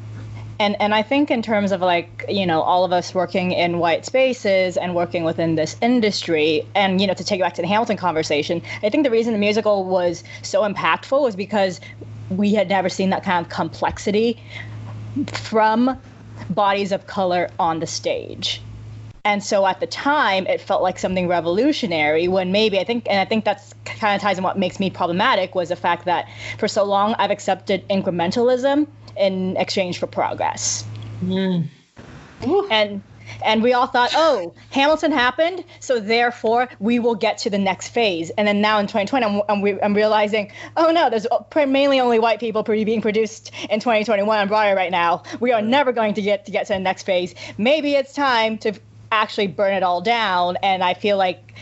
and 0.58 0.76
and 0.80 0.94
I 0.94 1.02
think 1.02 1.30
in 1.30 1.42
terms 1.42 1.72
of 1.72 1.80
like 1.80 2.24
you 2.28 2.46
know 2.46 2.62
all 2.62 2.84
of 2.84 2.92
us 2.92 3.14
working 3.14 3.52
in 3.52 3.78
white 3.78 4.04
spaces 4.04 4.76
and 4.76 4.94
working 4.94 5.24
within 5.24 5.54
this 5.54 5.76
industry, 5.80 6.66
and 6.74 7.00
you 7.00 7.06
know 7.06 7.14
to 7.14 7.24
take 7.24 7.40
it 7.40 7.42
back 7.42 7.54
to 7.54 7.62
the 7.62 7.68
Hamilton 7.68 7.96
conversation, 7.96 8.62
I 8.82 8.90
think 8.90 9.04
the 9.04 9.10
reason 9.10 9.32
the 9.32 9.38
musical 9.38 9.84
was 9.84 10.24
so 10.42 10.62
impactful 10.62 11.20
was 11.20 11.36
because 11.36 11.80
we 12.30 12.54
had 12.54 12.68
never 12.68 12.88
seen 12.88 13.10
that 13.10 13.24
kind 13.24 13.44
of 13.44 13.50
complexity 13.50 14.42
from 15.32 15.98
bodies 16.50 16.92
of 16.92 17.06
color 17.06 17.50
on 17.58 17.80
the 17.80 17.86
stage. 17.86 18.60
And 19.24 19.42
so 19.44 19.66
at 19.66 19.80
the 19.80 19.86
time, 19.86 20.46
it 20.46 20.60
felt 20.60 20.82
like 20.82 20.98
something 20.98 21.28
revolutionary 21.28 22.28
when 22.28 22.50
maybe 22.50 22.78
I 22.78 22.84
think, 22.84 23.06
and 23.10 23.20
I 23.20 23.26
think 23.26 23.44
that's 23.44 23.74
kind 23.84 24.14
of 24.14 24.22
ties 24.22 24.38
in 24.38 24.44
what 24.44 24.58
makes 24.58 24.80
me 24.80 24.88
problematic 24.88 25.54
was 25.54 25.68
the 25.68 25.76
fact 25.76 26.04
that 26.06 26.28
for 26.58 26.68
so 26.68 26.84
long 26.84 27.14
I've 27.18 27.30
accepted 27.30 27.86
incrementalism 27.88 28.86
in 29.18 29.56
exchange 29.56 29.98
for 29.98 30.06
progress. 30.06 30.84
Mm. 31.22 31.68
And 32.70 33.02
and 33.44 33.62
we 33.62 33.72
all 33.72 33.86
thought, 33.86 34.12
oh, 34.14 34.54
Hamilton 34.70 35.12
happened, 35.12 35.64
so 35.80 36.00
therefore 36.00 36.68
we 36.80 36.98
will 36.98 37.14
get 37.14 37.38
to 37.38 37.50
the 37.50 37.58
next 37.58 37.88
phase. 37.88 38.30
And 38.30 38.48
then 38.48 38.60
now 38.60 38.78
in 38.78 38.86
2020, 38.86 39.24
I'm, 39.24 39.42
I'm, 39.48 39.78
I'm 39.82 39.94
realizing, 39.94 40.50
oh 40.76 40.90
no, 40.90 41.10
there's 41.10 41.26
mainly 41.54 42.00
only 42.00 42.18
white 42.18 42.40
people 42.40 42.62
being 42.62 43.02
produced 43.02 43.50
in 43.70 43.80
2021 43.80 44.38
on 44.38 44.48
Broadway 44.48 44.74
right 44.74 44.90
now. 44.90 45.22
We 45.40 45.52
are 45.52 45.62
never 45.62 45.92
going 45.92 46.14
to 46.14 46.22
get 46.22 46.46
to 46.46 46.52
get 46.52 46.66
to 46.66 46.72
the 46.74 46.78
next 46.78 47.04
phase. 47.04 47.34
Maybe 47.58 47.94
it's 47.94 48.12
time 48.12 48.58
to 48.58 48.72
actually 49.12 49.48
burn 49.48 49.74
it 49.74 49.82
all 49.82 50.00
down. 50.00 50.56
And 50.62 50.82
I 50.82 50.94
feel 50.94 51.16
like, 51.16 51.54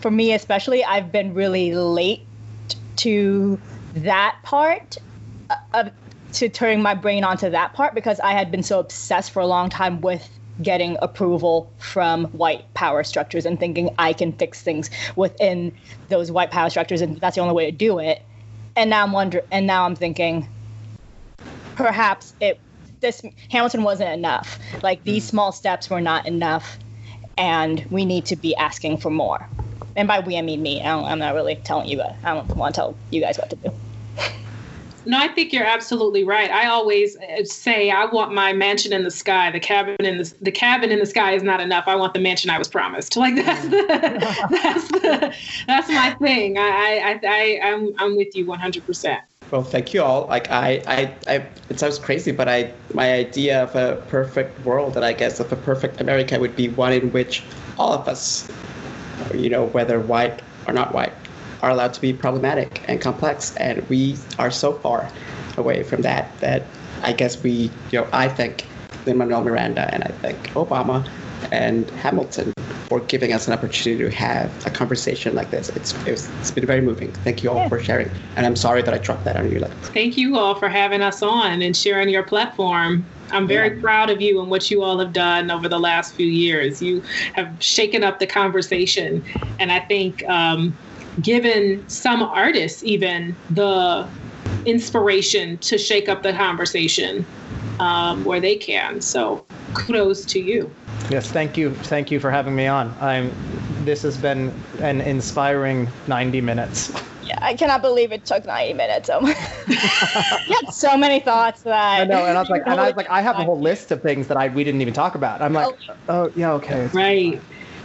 for 0.00 0.10
me 0.10 0.32
especially, 0.32 0.84
I've 0.84 1.12
been 1.12 1.34
really 1.34 1.74
late 1.74 2.26
to 2.96 3.58
that 3.94 4.36
part 4.42 4.98
of 5.74 5.90
to 6.32 6.48
turning 6.48 6.82
my 6.82 6.94
brain 6.94 7.24
onto 7.24 7.50
that 7.50 7.74
part 7.74 7.94
because 7.94 8.20
I 8.20 8.32
had 8.32 8.50
been 8.50 8.62
so 8.62 8.80
obsessed 8.80 9.30
for 9.30 9.40
a 9.40 9.46
long 9.46 9.70
time 9.70 10.00
with 10.00 10.28
getting 10.60 10.96
approval 11.00 11.70
from 11.78 12.26
white 12.26 12.72
power 12.74 13.04
structures 13.04 13.46
and 13.46 13.58
thinking 13.58 13.94
I 13.98 14.12
can 14.12 14.32
fix 14.32 14.62
things 14.62 14.90
within 15.16 15.72
those 16.08 16.30
white 16.30 16.50
power 16.50 16.70
structures 16.70 17.00
and 17.00 17.18
that's 17.20 17.36
the 17.36 17.42
only 17.42 17.54
way 17.54 17.70
to 17.70 17.76
do 17.76 17.98
it. 17.98 18.22
And 18.76 18.90
now 18.90 19.02
I'm 19.02 19.12
wondering 19.12 19.44
and 19.50 19.66
now 19.66 19.84
I'm 19.84 19.96
thinking 19.96 20.48
perhaps 21.74 22.34
it 22.40 22.60
this 23.00 23.22
Hamilton 23.50 23.82
wasn't 23.82 24.10
enough. 24.10 24.58
Like 24.82 25.02
these 25.04 25.24
small 25.24 25.52
steps 25.52 25.90
were 25.90 26.00
not 26.00 26.26
enough 26.26 26.78
and 27.36 27.84
we 27.90 28.04
need 28.04 28.26
to 28.26 28.36
be 28.36 28.54
asking 28.56 28.98
for 28.98 29.10
more. 29.10 29.48
And 29.96 30.08
by 30.08 30.20
we 30.20 30.38
I 30.38 30.42
mean 30.42 30.62
me. 30.62 30.80
I 30.80 31.12
am 31.12 31.18
not 31.18 31.34
really 31.34 31.56
telling 31.56 31.88
you 31.88 31.98
guys. 31.98 32.14
I 32.24 32.34
don't 32.34 32.56
want 32.56 32.74
to 32.74 32.80
tell 32.80 32.96
you 33.10 33.20
guys 33.20 33.38
what 33.38 33.50
to 33.50 33.56
do. 33.56 33.72
No, 35.04 35.18
I 35.18 35.28
think 35.28 35.52
you're 35.52 35.64
absolutely 35.66 36.22
right. 36.22 36.50
I 36.50 36.68
always 36.68 37.16
uh, 37.16 37.44
say 37.44 37.90
I 37.90 38.04
want 38.04 38.32
my 38.32 38.52
mansion 38.52 38.92
in 38.92 39.02
the 39.02 39.10
sky. 39.10 39.50
The 39.50 39.60
cabin 39.60 39.96
in 40.00 40.18
the 40.18 40.32
the 40.40 40.52
cabin 40.52 40.90
in 40.90 40.98
the 40.98 41.06
sky 41.06 41.32
is 41.32 41.42
not 41.42 41.60
enough. 41.60 41.84
I 41.86 41.96
want 41.96 42.14
the 42.14 42.20
mansion 42.20 42.50
I 42.50 42.58
was 42.58 42.68
promised. 42.68 43.16
Like 43.16 43.34
that's 43.36 43.62
the 43.68 43.86
that's 44.50 44.88
the 44.88 45.34
that's 45.66 45.88
my 45.88 46.14
thing. 46.20 46.58
I 46.58 47.20
I 47.20 47.20
I 47.26 47.60
I'm 47.62 47.94
I'm 47.98 48.16
with 48.16 48.34
you 48.36 48.46
100. 48.46 48.82
percent 48.86 49.22
Well, 49.50 49.62
thank 49.62 49.94
you 49.94 50.02
all. 50.02 50.26
Like 50.26 50.50
I, 50.50 50.82
I, 50.86 51.14
I, 51.26 51.46
it 51.68 51.78
sounds 51.78 51.98
crazy, 51.98 52.32
but 52.32 52.48
I, 52.48 52.72
my 52.94 53.12
idea 53.12 53.62
of 53.62 53.74
a 53.76 54.02
perfect 54.08 54.64
world, 54.64 54.96
and 54.96 55.04
I 55.04 55.12
guess 55.12 55.40
of 55.40 55.52
a 55.52 55.56
perfect 55.56 56.00
America, 56.00 56.38
would 56.38 56.56
be 56.56 56.68
one 56.68 56.92
in 56.92 57.12
which 57.12 57.42
all 57.78 57.92
of 57.92 58.08
us, 58.08 58.48
you 59.34 59.50
know, 59.50 59.66
whether 59.66 60.00
white 60.00 60.42
or 60.66 60.72
not 60.72 60.94
white, 60.94 61.12
are 61.62 61.70
allowed 61.70 61.94
to 61.94 62.00
be 62.00 62.12
problematic 62.12 62.82
and 62.88 63.00
complex, 63.00 63.56
and 63.56 63.88
we 63.88 64.16
are 64.38 64.50
so 64.50 64.74
far 64.74 65.08
away 65.56 65.82
from 65.82 66.02
that 66.02 66.38
that 66.40 66.64
I 67.02 67.12
guess 67.12 67.42
we, 67.42 67.70
you 67.90 68.00
know, 68.00 68.08
I 68.12 68.28
think 68.28 68.66
Lin 69.06 69.16
Manuel 69.18 69.42
Miranda 69.42 69.92
and 69.92 70.04
I 70.04 70.08
think 70.08 70.38
Obama 70.54 71.08
and 71.50 71.88
Hamilton 71.90 72.52
for 72.88 73.00
giving 73.00 73.32
us 73.32 73.46
an 73.46 73.54
opportunity 73.54 74.02
to 74.04 74.10
have 74.10 74.66
a 74.66 74.70
conversation 74.70 75.34
like 75.34 75.50
this. 75.50 75.68
It's 75.70 75.94
it's, 76.06 76.28
it's 76.40 76.50
been 76.50 76.66
very 76.66 76.80
moving. 76.80 77.12
Thank 77.12 77.42
you 77.42 77.50
all 77.50 77.56
yeah. 77.56 77.68
for 77.68 77.80
sharing, 77.80 78.10
and 78.36 78.44
I'm 78.44 78.56
sorry 78.56 78.82
that 78.82 78.92
I 78.92 78.98
dropped 78.98 79.24
that 79.24 79.36
on 79.36 79.50
you. 79.50 79.60
Thank 79.94 80.16
you 80.16 80.36
all 80.36 80.54
for 80.54 80.68
having 80.68 81.00
us 81.00 81.22
on 81.22 81.62
and 81.62 81.76
sharing 81.76 82.08
your 82.08 82.22
platform. 82.22 83.06
I'm 83.30 83.46
very 83.46 83.74
yeah. 83.74 83.80
proud 83.80 84.10
of 84.10 84.20
you 84.20 84.42
and 84.42 84.50
what 84.50 84.70
you 84.70 84.82
all 84.82 84.98
have 84.98 85.12
done 85.12 85.50
over 85.50 85.68
the 85.68 85.78
last 85.80 86.14
few 86.14 86.26
years. 86.26 86.82
You 86.82 87.02
have 87.32 87.50
shaken 87.62 88.04
up 88.04 88.18
the 88.18 88.26
conversation, 88.26 89.24
and 89.58 89.72
I 89.72 89.80
think. 89.80 90.28
Um, 90.28 90.76
given 91.20 91.86
some 91.88 92.22
artists 92.22 92.82
even 92.84 93.36
the 93.50 94.08
inspiration 94.64 95.58
to 95.58 95.78
shake 95.78 96.08
up 96.08 96.22
the 96.22 96.32
conversation 96.32 97.24
um, 97.80 98.24
where 98.24 98.40
they 98.40 98.56
can. 98.56 99.00
So 99.00 99.44
kudos 99.74 100.24
to 100.26 100.40
you. 100.40 100.70
Yes, 101.10 101.30
thank 101.30 101.56
you. 101.56 101.74
Thank 101.74 102.10
you 102.10 102.20
for 102.20 102.30
having 102.30 102.54
me 102.54 102.66
on. 102.66 102.94
I'm. 103.00 103.32
This 103.84 104.02
has 104.02 104.16
been 104.16 104.54
an 104.80 105.00
inspiring 105.00 105.88
90 106.06 106.40
minutes. 106.40 106.92
Yeah, 107.24 107.36
I 107.40 107.54
cannot 107.54 107.82
believe 107.82 108.12
it 108.12 108.24
took 108.24 108.46
90 108.46 108.74
minutes. 108.74 109.10
Um, 109.10 109.26
you 109.66 109.74
had 109.74 110.72
so 110.72 110.96
many 110.96 111.18
thoughts 111.18 111.62
that 111.62 112.00
I 112.00 112.04
know, 112.04 112.24
and 112.24 112.38
I 112.38 112.40
was 112.40 112.48
like, 112.48 112.62
and 112.64 112.80
I 112.80 112.86
was 112.86 112.96
like, 112.96 113.10
I 113.10 113.20
have 113.20 113.36
a 113.36 113.44
whole 113.44 113.58
list 113.60 113.90
of 113.90 114.00
things 114.02 114.28
that 114.28 114.36
I 114.36 114.48
we 114.48 114.62
didn't 114.62 114.80
even 114.80 114.94
talk 114.94 115.16
about. 115.16 115.42
I'm 115.42 115.52
like, 115.52 115.74
oh, 115.88 115.94
oh 116.08 116.32
yeah, 116.36 116.52
okay, 116.52 116.86
right 116.92 117.40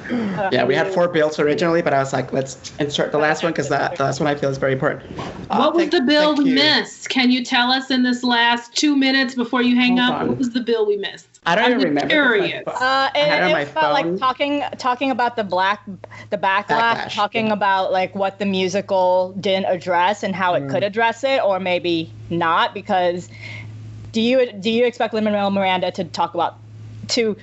yeah, 0.51 0.63
we 0.63 0.75
had 0.75 0.93
four 0.93 1.07
bills 1.07 1.39
originally, 1.39 1.81
but 1.81 1.93
I 1.93 1.99
was 1.99 2.13
like, 2.13 2.31
let's 2.31 2.71
insert 2.79 3.11
the 3.11 3.17
last 3.17 3.43
one 3.43 3.51
because 3.51 3.69
that 3.69 3.95
the 3.95 4.03
last 4.03 4.19
one 4.19 4.27
I 4.27 4.35
feel 4.35 4.49
is 4.49 4.57
very 4.57 4.73
important. 4.73 5.03
Uh, 5.49 5.57
what 5.57 5.73
was 5.73 5.83
thank, 5.83 5.91
the 5.91 6.01
bill 6.01 6.35
we 6.35 6.49
you. 6.49 6.55
missed? 6.55 7.09
Can 7.09 7.31
you 7.31 7.43
tell 7.43 7.71
us 7.71 7.91
in 7.91 8.03
this 8.03 8.23
last 8.23 8.75
two 8.75 8.95
minutes 8.95 9.35
before 9.35 9.61
you 9.61 9.75
hang 9.75 9.97
Hold 9.97 10.11
up? 10.11 10.21
On. 10.21 10.27
What 10.29 10.37
was 10.37 10.51
the 10.51 10.61
bill 10.61 10.85
we 10.85 10.97
missed? 10.97 11.27
I 11.45 11.55
don't 11.55 11.71
even 11.71 11.83
remember. 11.83 12.09
Curious. 12.09 12.63
Uh, 12.67 13.09
it, 13.15 13.57
it 13.57 13.67
felt 13.69 13.93
like 13.93 14.17
talking 14.17 14.63
talking 14.77 15.11
about 15.11 15.35
the 15.35 15.43
black 15.43 15.83
the 16.29 16.37
backlash, 16.37 16.67
backlash 16.67 17.13
talking 17.13 17.47
yeah. 17.47 17.53
about 17.53 17.91
like 17.91 18.13
what 18.15 18.39
the 18.39 18.45
musical 18.45 19.33
didn't 19.39 19.65
address 19.65 20.23
and 20.23 20.35
how 20.35 20.53
mm. 20.53 20.65
it 20.65 20.69
could 20.69 20.83
address 20.83 21.23
it, 21.23 21.41
or 21.43 21.59
maybe 21.59 22.11
not 22.29 22.73
because. 22.73 23.29
Do 24.13 24.21
you 24.21 24.51
do 24.51 24.71
you 24.71 24.85
expect 24.85 25.13
Lin 25.13 25.25
Manuel 25.25 25.51
Miranda 25.51 25.91
to 25.91 26.03
talk 26.03 26.33
about 26.33 26.57
to 27.09 27.37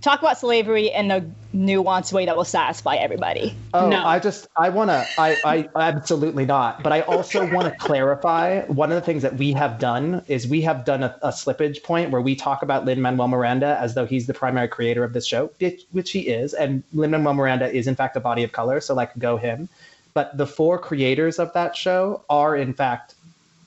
talk 0.00 0.20
about 0.20 0.38
slavery 0.38 0.88
in 0.88 1.10
a 1.10 1.28
nuanced 1.54 2.12
way 2.12 2.26
that 2.26 2.36
will 2.36 2.44
satisfy 2.44 2.96
everybody. 2.96 3.56
Oh, 3.72 3.88
no. 3.88 4.04
I 4.04 4.18
just 4.18 4.46
I 4.56 4.68
want 4.68 4.90
to 4.90 5.06
I, 5.18 5.36
I 5.44 5.68
absolutely 5.74 6.44
not. 6.44 6.82
But 6.82 6.92
I 6.92 7.00
also 7.02 7.50
want 7.52 7.72
to 7.72 7.78
clarify 7.78 8.62
one 8.66 8.90
of 8.90 8.96
the 8.96 9.00
things 9.00 9.22
that 9.22 9.36
we 9.36 9.52
have 9.52 9.78
done 9.78 10.22
is 10.28 10.46
we 10.46 10.60
have 10.62 10.84
done 10.84 11.02
a, 11.02 11.18
a 11.22 11.28
slippage 11.30 11.82
point 11.82 12.10
where 12.10 12.20
we 12.20 12.34
talk 12.34 12.62
about 12.62 12.84
Lin 12.84 13.00
Manuel 13.00 13.28
Miranda 13.28 13.78
as 13.80 13.94
though 13.94 14.06
he's 14.06 14.26
the 14.26 14.34
primary 14.34 14.68
creator 14.68 15.04
of 15.04 15.12
this 15.12 15.26
show, 15.26 15.50
which 15.90 16.10
he 16.10 16.20
is, 16.20 16.54
and 16.54 16.82
Lin 16.92 17.10
Manuel 17.10 17.34
Miranda 17.34 17.70
is 17.72 17.86
in 17.86 17.94
fact 17.94 18.16
a 18.16 18.20
body 18.20 18.42
of 18.42 18.52
color, 18.52 18.80
so 18.80 18.94
like 18.94 19.16
go 19.18 19.36
him. 19.36 19.68
But 20.14 20.36
the 20.36 20.46
four 20.46 20.78
creators 20.78 21.38
of 21.38 21.52
that 21.52 21.76
show 21.76 22.22
are 22.30 22.56
in 22.56 22.72
fact 22.72 23.14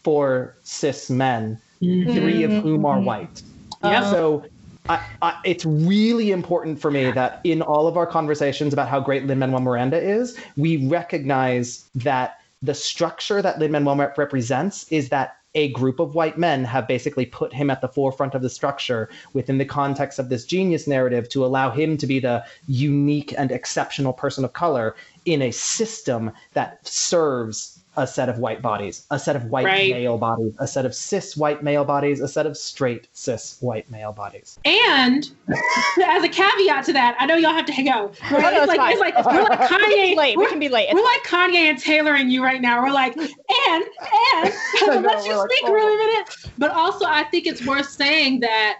four 0.03 0.55
cis 0.63 1.09
men, 1.09 1.59
mm-hmm. 1.81 2.11
three 2.11 2.43
of 2.43 2.51
whom 2.51 2.85
are 2.85 2.99
white. 2.99 3.43
Yep. 3.83 4.03
So 4.05 4.45
I, 4.89 5.05
I, 5.21 5.39
it's 5.45 5.65
really 5.65 6.31
important 6.31 6.79
for 6.79 6.89
me 6.89 7.11
that 7.11 7.41
in 7.43 7.61
all 7.61 7.87
of 7.87 7.95
our 7.95 8.07
conversations 8.07 8.73
about 8.73 8.89
how 8.89 8.99
great 8.99 9.25
Lin 9.25 9.37
Manuel 9.37 9.61
Miranda 9.61 10.01
is, 10.01 10.37
we 10.57 10.87
recognize 10.87 11.87
that 11.95 12.41
the 12.63 12.73
structure 12.73 13.41
that 13.41 13.59
Lin 13.59 13.71
Manuel 13.71 14.11
represents 14.17 14.91
is 14.91 15.09
that 15.09 15.37
a 15.55 15.71
group 15.71 15.99
of 15.99 16.15
white 16.15 16.37
men 16.37 16.63
have 16.63 16.87
basically 16.87 17.25
put 17.25 17.53
him 17.53 17.69
at 17.69 17.81
the 17.81 17.87
forefront 17.87 18.35
of 18.35 18.41
the 18.41 18.49
structure 18.49 19.09
within 19.33 19.57
the 19.57 19.65
context 19.65 20.19
of 20.19 20.29
this 20.29 20.45
genius 20.45 20.87
narrative 20.87 21.29
to 21.29 21.45
allow 21.45 21.71
him 21.71 21.97
to 21.97 22.05
be 22.05 22.19
the 22.19 22.43
unique 22.67 23.33
and 23.37 23.51
exceptional 23.51 24.13
person 24.13 24.43
of 24.43 24.53
color 24.53 24.95
in 25.25 25.41
a 25.41 25.51
system 25.51 26.31
that 26.53 26.85
serves 26.87 27.79
a 27.99 28.07
set 28.07 28.29
of 28.29 28.39
white 28.39 28.61
bodies, 28.61 29.05
a 29.11 29.19
set 29.19 29.35
of 29.35 29.45
white 29.45 29.65
Right. 29.65 29.91
male 29.91 30.17
bodies, 30.17 30.55
a 30.57 30.65
set 30.67 30.85
of 30.85 30.95
cis 30.95 31.35
white 31.35 31.61
male 31.61 31.83
bodies, 31.83 32.21
a 32.21 32.27
set 32.27 32.45
of 32.45 32.55
straight 32.57 33.07
cis 33.11 33.57
white 33.59 33.91
male 33.91 34.13
bodies. 34.13 34.57
And 34.63 35.29
as 36.05 36.23
a 36.23 36.29
caveat 36.29 36.85
to 36.85 36.93
that, 36.93 37.17
I 37.19 37.25
know 37.25 37.35
y'all 37.35 37.51
have 37.51 37.65
to 37.65 37.83
go. 37.83 38.11
Right? 38.31 38.45
Oh, 38.45 38.51
no, 38.51 38.63
it's, 38.63 38.63
it's 38.63 38.67
like 38.67 38.79
fine. 38.79 38.91
it's 38.91 39.01
like 39.01 39.15
we're 39.17 39.23
fine. 39.23 39.43
like 39.49 39.59
We 39.69 39.77
can 39.77 39.91
Kanye. 39.91 40.09
be 40.11 40.15
late. 40.15 40.37
We 40.37 40.43
We're, 40.43 40.49
can 40.49 40.59
be 40.59 40.69
late. 40.69 40.87
We're 40.93 41.03
like 41.03 41.23
Kanye 41.23 41.69
and 41.69 41.77
tailoring 41.79 42.29
you 42.29 42.43
right 42.43 42.61
now. 42.61 42.81
We're 42.83 42.91
like, 42.91 43.17
and 43.17 43.29
and 43.33 44.53
know, 44.85 44.99
let 45.01 45.25
you 45.25 45.31
we're 45.31 45.37
like, 45.37 45.51
speak 45.51 45.63
oh. 45.65 45.73
a 45.75 45.97
minute. 45.97 46.35
But 46.57 46.71
also, 46.71 47.05
I 47.05 47.23
think 47.25 47.47
it's 47.47 47.65
worth 47.65 47.89
saying 47.89 48.39
that 48.41 48.79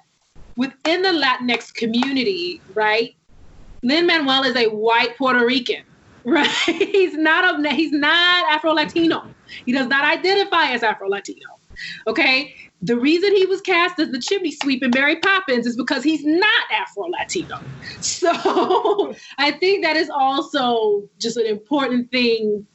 within 0.55 1.01
the 1.01 1.09
Latinx 1.09 1.73
community, 1.73 2.61
right? 2.73 3.15
Lin 3.83 4.05
Manuel 4.07 4.43
is 4.43 4.55
a 4.55 4.67
white 4.67 5.17
Puerto 5.17 5.45
Rican, 5.45 5.83
right? 6.33 6.47
He's 6.65 7.15
not 7.15 7.59
a 7.65 7.69
he's 7.73 7.91
not 7.91 8.51
Afro 8.51 8.71
Latino. 8.71 9.23
He 9.65 9.71
does 9.71 9.87
not 9.87 10.05
identify 10.05 10.71
as 10.71 10.83
Afro 10.83 11.09
Latino. 11.09 11.59
Okay. 12.07 12.55
The 12.81 12.95
reason 12.95 13.35
he 13.35 13.45
was 13.45 13.59
cast 13.59 13.99
as 13.99 14.09
the 14.09 14.19
chimney 14.19 14.51
sweep 14.51 14.83
in 14.83 14.91
Mary 14.93 15.17
Poppins 15.17 15.67
is 15.67 15.75
because 15.75 16.01
he's 16.01 16.23
not 16.23 16.63
Afro 16.71 17.07
Latino. 17.07 17.59
So 18.01 19.13
I 19.37 19.51
think 19.51 19.83
that 19.83 19.97
is 19.97 20.09
also 20.09 21.03
just 21.19 21.35
an 21.35 21.45
important 21.45 22.11
thing 22.11 22.65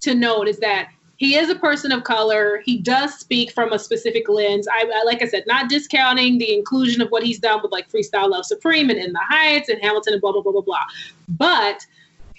to 0.00 0.14
note 0.14 0.48
is 0.48 0.58
that 0.60 0.90
he 1.16 1.36
is 1.36 1.50
a 1.50 1.54
person 1.54 1.92
of 1.92 2.04
color. 2.04 2.62
He 2.64 2.78
does 2.78 3.14
speak 3.18 3.52
from 3.52 3.74
a 3.74 3.78
specific 3.78 4.28
lens. 4.30 4.66
I, 4.66 4.90
I 4.94 5.04
like 5.04 5.20
I 5.20 5.26
said, 5.26 5.44
not 5.46 5.68
discounting 5.68 6.38
the 6.38 6.54
inclusion 6.54 7.02
of 7.02 7.10
what 7.10 7.22
he's 7.22 7.38
done 7.38 7.60
with 7.62 7.72
like 7.72 7.90
Freestyle 7.90 8.30
Love 8.30 8.46
Supreme 8.46 8.88
and 8.88 8.98
In 8.98 9.12
the 9.12 9.20
Heights 9.28 9.68
and 9.68 9.82
Hamilton 9.82 10.14
and 10.14 10.22
blah 10.22 10.32
blah 10.32 10.40
blah 10.40 10.52
blah 10.52 10.62
blah. 10.62 10.84
But 11.28 11.84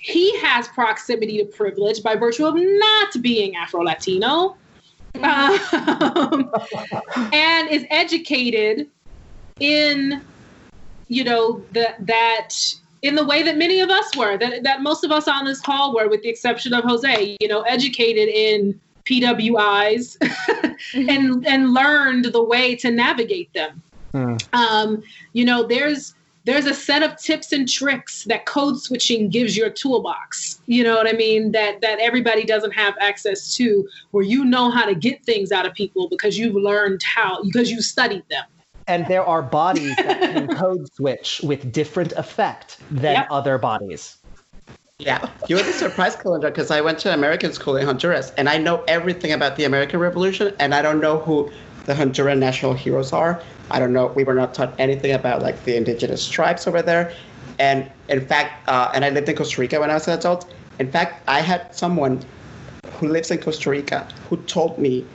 he 0.01 0.37
has 0.39 0.67
proximity 0.69 1.37
to 1.37 1.45
privilege 1.45 2.01
by 2.01 2.15
virtue 2.15 2.45
of 2.45 2.55
not 2.57 3.21
being 3.21 3.55
Afro 3.55 3.83
Latino, 3.83 4.57
um, 5.23 6.51
and 7.33 7.69
is 7.69 7.85
educated 7.91 8.89
in 9.59 10.21
you 11.07 11.23
know 11.23 11.63
that 11.73 12.03
that 12.05 12.49
in 13.03 13.15
the 13.15 13.23
way 13.23 13.43
that 13.43 13.57
many 13.57 13.79
of 13.79 13.89
us 13.89 14.15
were 14.17 14.37
that, 14.37 14.63
that 14.63 14.81
most 14.81 15.03
of 15.03 15.11
us 15.11 15.27
on 15.27 15.45
this 15.45 15.59
call 15.59 15.93
were 15.93 16.07
with 16.07 16.21
the 16.23 16.29
exception 16.29 16.73
of 16.73 16.83
jose 16.85 17.35
you 17.41 17.47
know 17.47 17.61
educated 17.63 18.29
in 18.29 18.79
pwis 19.05 20.15
and 20.93 21.45
and 21.45 21.73
learned 21.73 22.25
the 22.25 22.43
way 22.43 22.75
to 22.75 22.89
navigate 22.91 23.51
them. 23.53 23.81
Um, 24.53 25.03
you 25.33 25.45
know 25.45 25.63
there's 25.67 26.15
there's 26.43 26.65
a 26.65 26.73
set 26.73 27.03
of 27.03 27.15
tips 27.17 27.51
and 27.51 27.69
tricks 27.69 28.23
that 28.25 28.45
code 28.45 28.79
switching 28.79 29.29
gives 29.29 29.55
your 29.55 29.69
toolbox 29.69 30.61
you 30.65 30.83
know 30.83 30.95
what 30.95 31.07
i 31.07 31.11
mean 31.13 31.51
that 31.51 31.81
that 31.81 31.99
everybody 31.99 32.43
doesn't 32.43 32.71
have 32.71 32.93
access 32.99 33.55
to 33.55 33.87
where 34.11 34.23
you 34.23 34.43
know 34.43 34.69
how 34.71 34.85
to 34.85 34.95
get 34.95 35.23
things 35.25 35.51
out 35.51 35.65
of 35.65 35.73
people 35.73 36.07
because 36.09 36.37
you've 36.37 36.55
learned 36.55 37.01
how 37.03 37.41
because 37.43 37.69
you 37.71 37.81
studied 37.81 38.23
them 38.29 38.43
And 38.87 39.05
there 39.07 39.23
are 39.23 39.41
bodies 39.41 39.95
that 39.97 40.19
can 40.21 40.47
code 40.61 40.91
switch 40.93 41.39
with 41.43 41.71
different 41.71 42.11
effect 42.13 42.77
than 42.89 43.13
Yep. 43.13 43.27
other 43.29 43.57
bodies. 43.57 44.17
Yeah, 44.99 45.19
you 45.47 45.55
would 45.55 45.65
be 45.65 45.71
surprised, 45.71 46.19
Kelundra, 46.19 46.49
because 46.53 46.69
I 46.69 46.81
went 46.81 46.99
to 46.99 47.13
American 47.13 47.53
school 47.53 47.75
in 47.77 47.85
Honduras, 47.85 48.31
and 48.37 48.47
I 48.49 48.57
know 48.57 48.83
everything 48.87 49.31
about 49.31 49.55
the 49.55 49.63
American 49.65 49.99
Revolution, 49.99 50.53
and 50.59 50.75
I 50.75 50.81
don't 50.81 50.99
know 50.99 51.17
who 51.19 51.49
the 51.85 51.93
Honduran 51.93 52.37
national 52.37 52.73
heroes 52.73 53.11
are. 53.13 53.41
I 53.71 53.79
don't 53.79 53.93
know. 53.93 54.07
We 54.07 54.23
were 54.23 54.33
not 54.33 54.53
taught 54.53 54.73
anything 54.79 55.11
about 55.13 55.41
like 55.41 55.63
the 55.63 55.75
indigenous 55.75 56.27
tribes 56.29 56.67
over 56.67 56.81
there, 56.81 57.13
and 57.59 57.89
in 58.09 58.25
fact, 58.25 58.67
uh, 58.67 58.91
and 58.93 59.03
I 59.05 59.09
lived 59.09 59.29
in 59.29 59.35
Costa 59.35 59.61
Rica 59.61 59.79
when 59.79 59.89
I 59.89 59.93
was 59.93 60.07
an 60.07 60.17
adult. 60.17 60.51
In 60.79 60.91
fact, 60.91 61.23
I 61.27 61.41
had 61.41 61.73
someone 61.75 62.23
who 62.93 63.07
lives 63.07 63.31
in 63.31 63.37
Costa 63.39 63.69
Rica 63.69 64.07
who 64.29 64.37
told 64.37 64.77
me, 64.77 65.05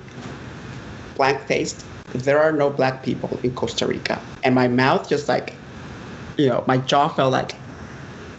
blank 1.17 1.41
faced, 1.43 1.85
there 2.13 2.39
are 2.39 2.53
no 2.53 2.71
black 2.71 3.03
people 3.03 3.39
in 3.43 3.55
Costa 3.55 3.87
Rica, 3.87 4.21
and 4.43 4.55
my 4.55 4.69
mouth 4.69 5.09
just 5.09 5.29
like, 5.29 5.55
you 6.37 6.49
know, 6.49 6.65
my 6.67 6.79
jaw 6.79 7.09
fell 7.09 7.31
like 7.31 7.53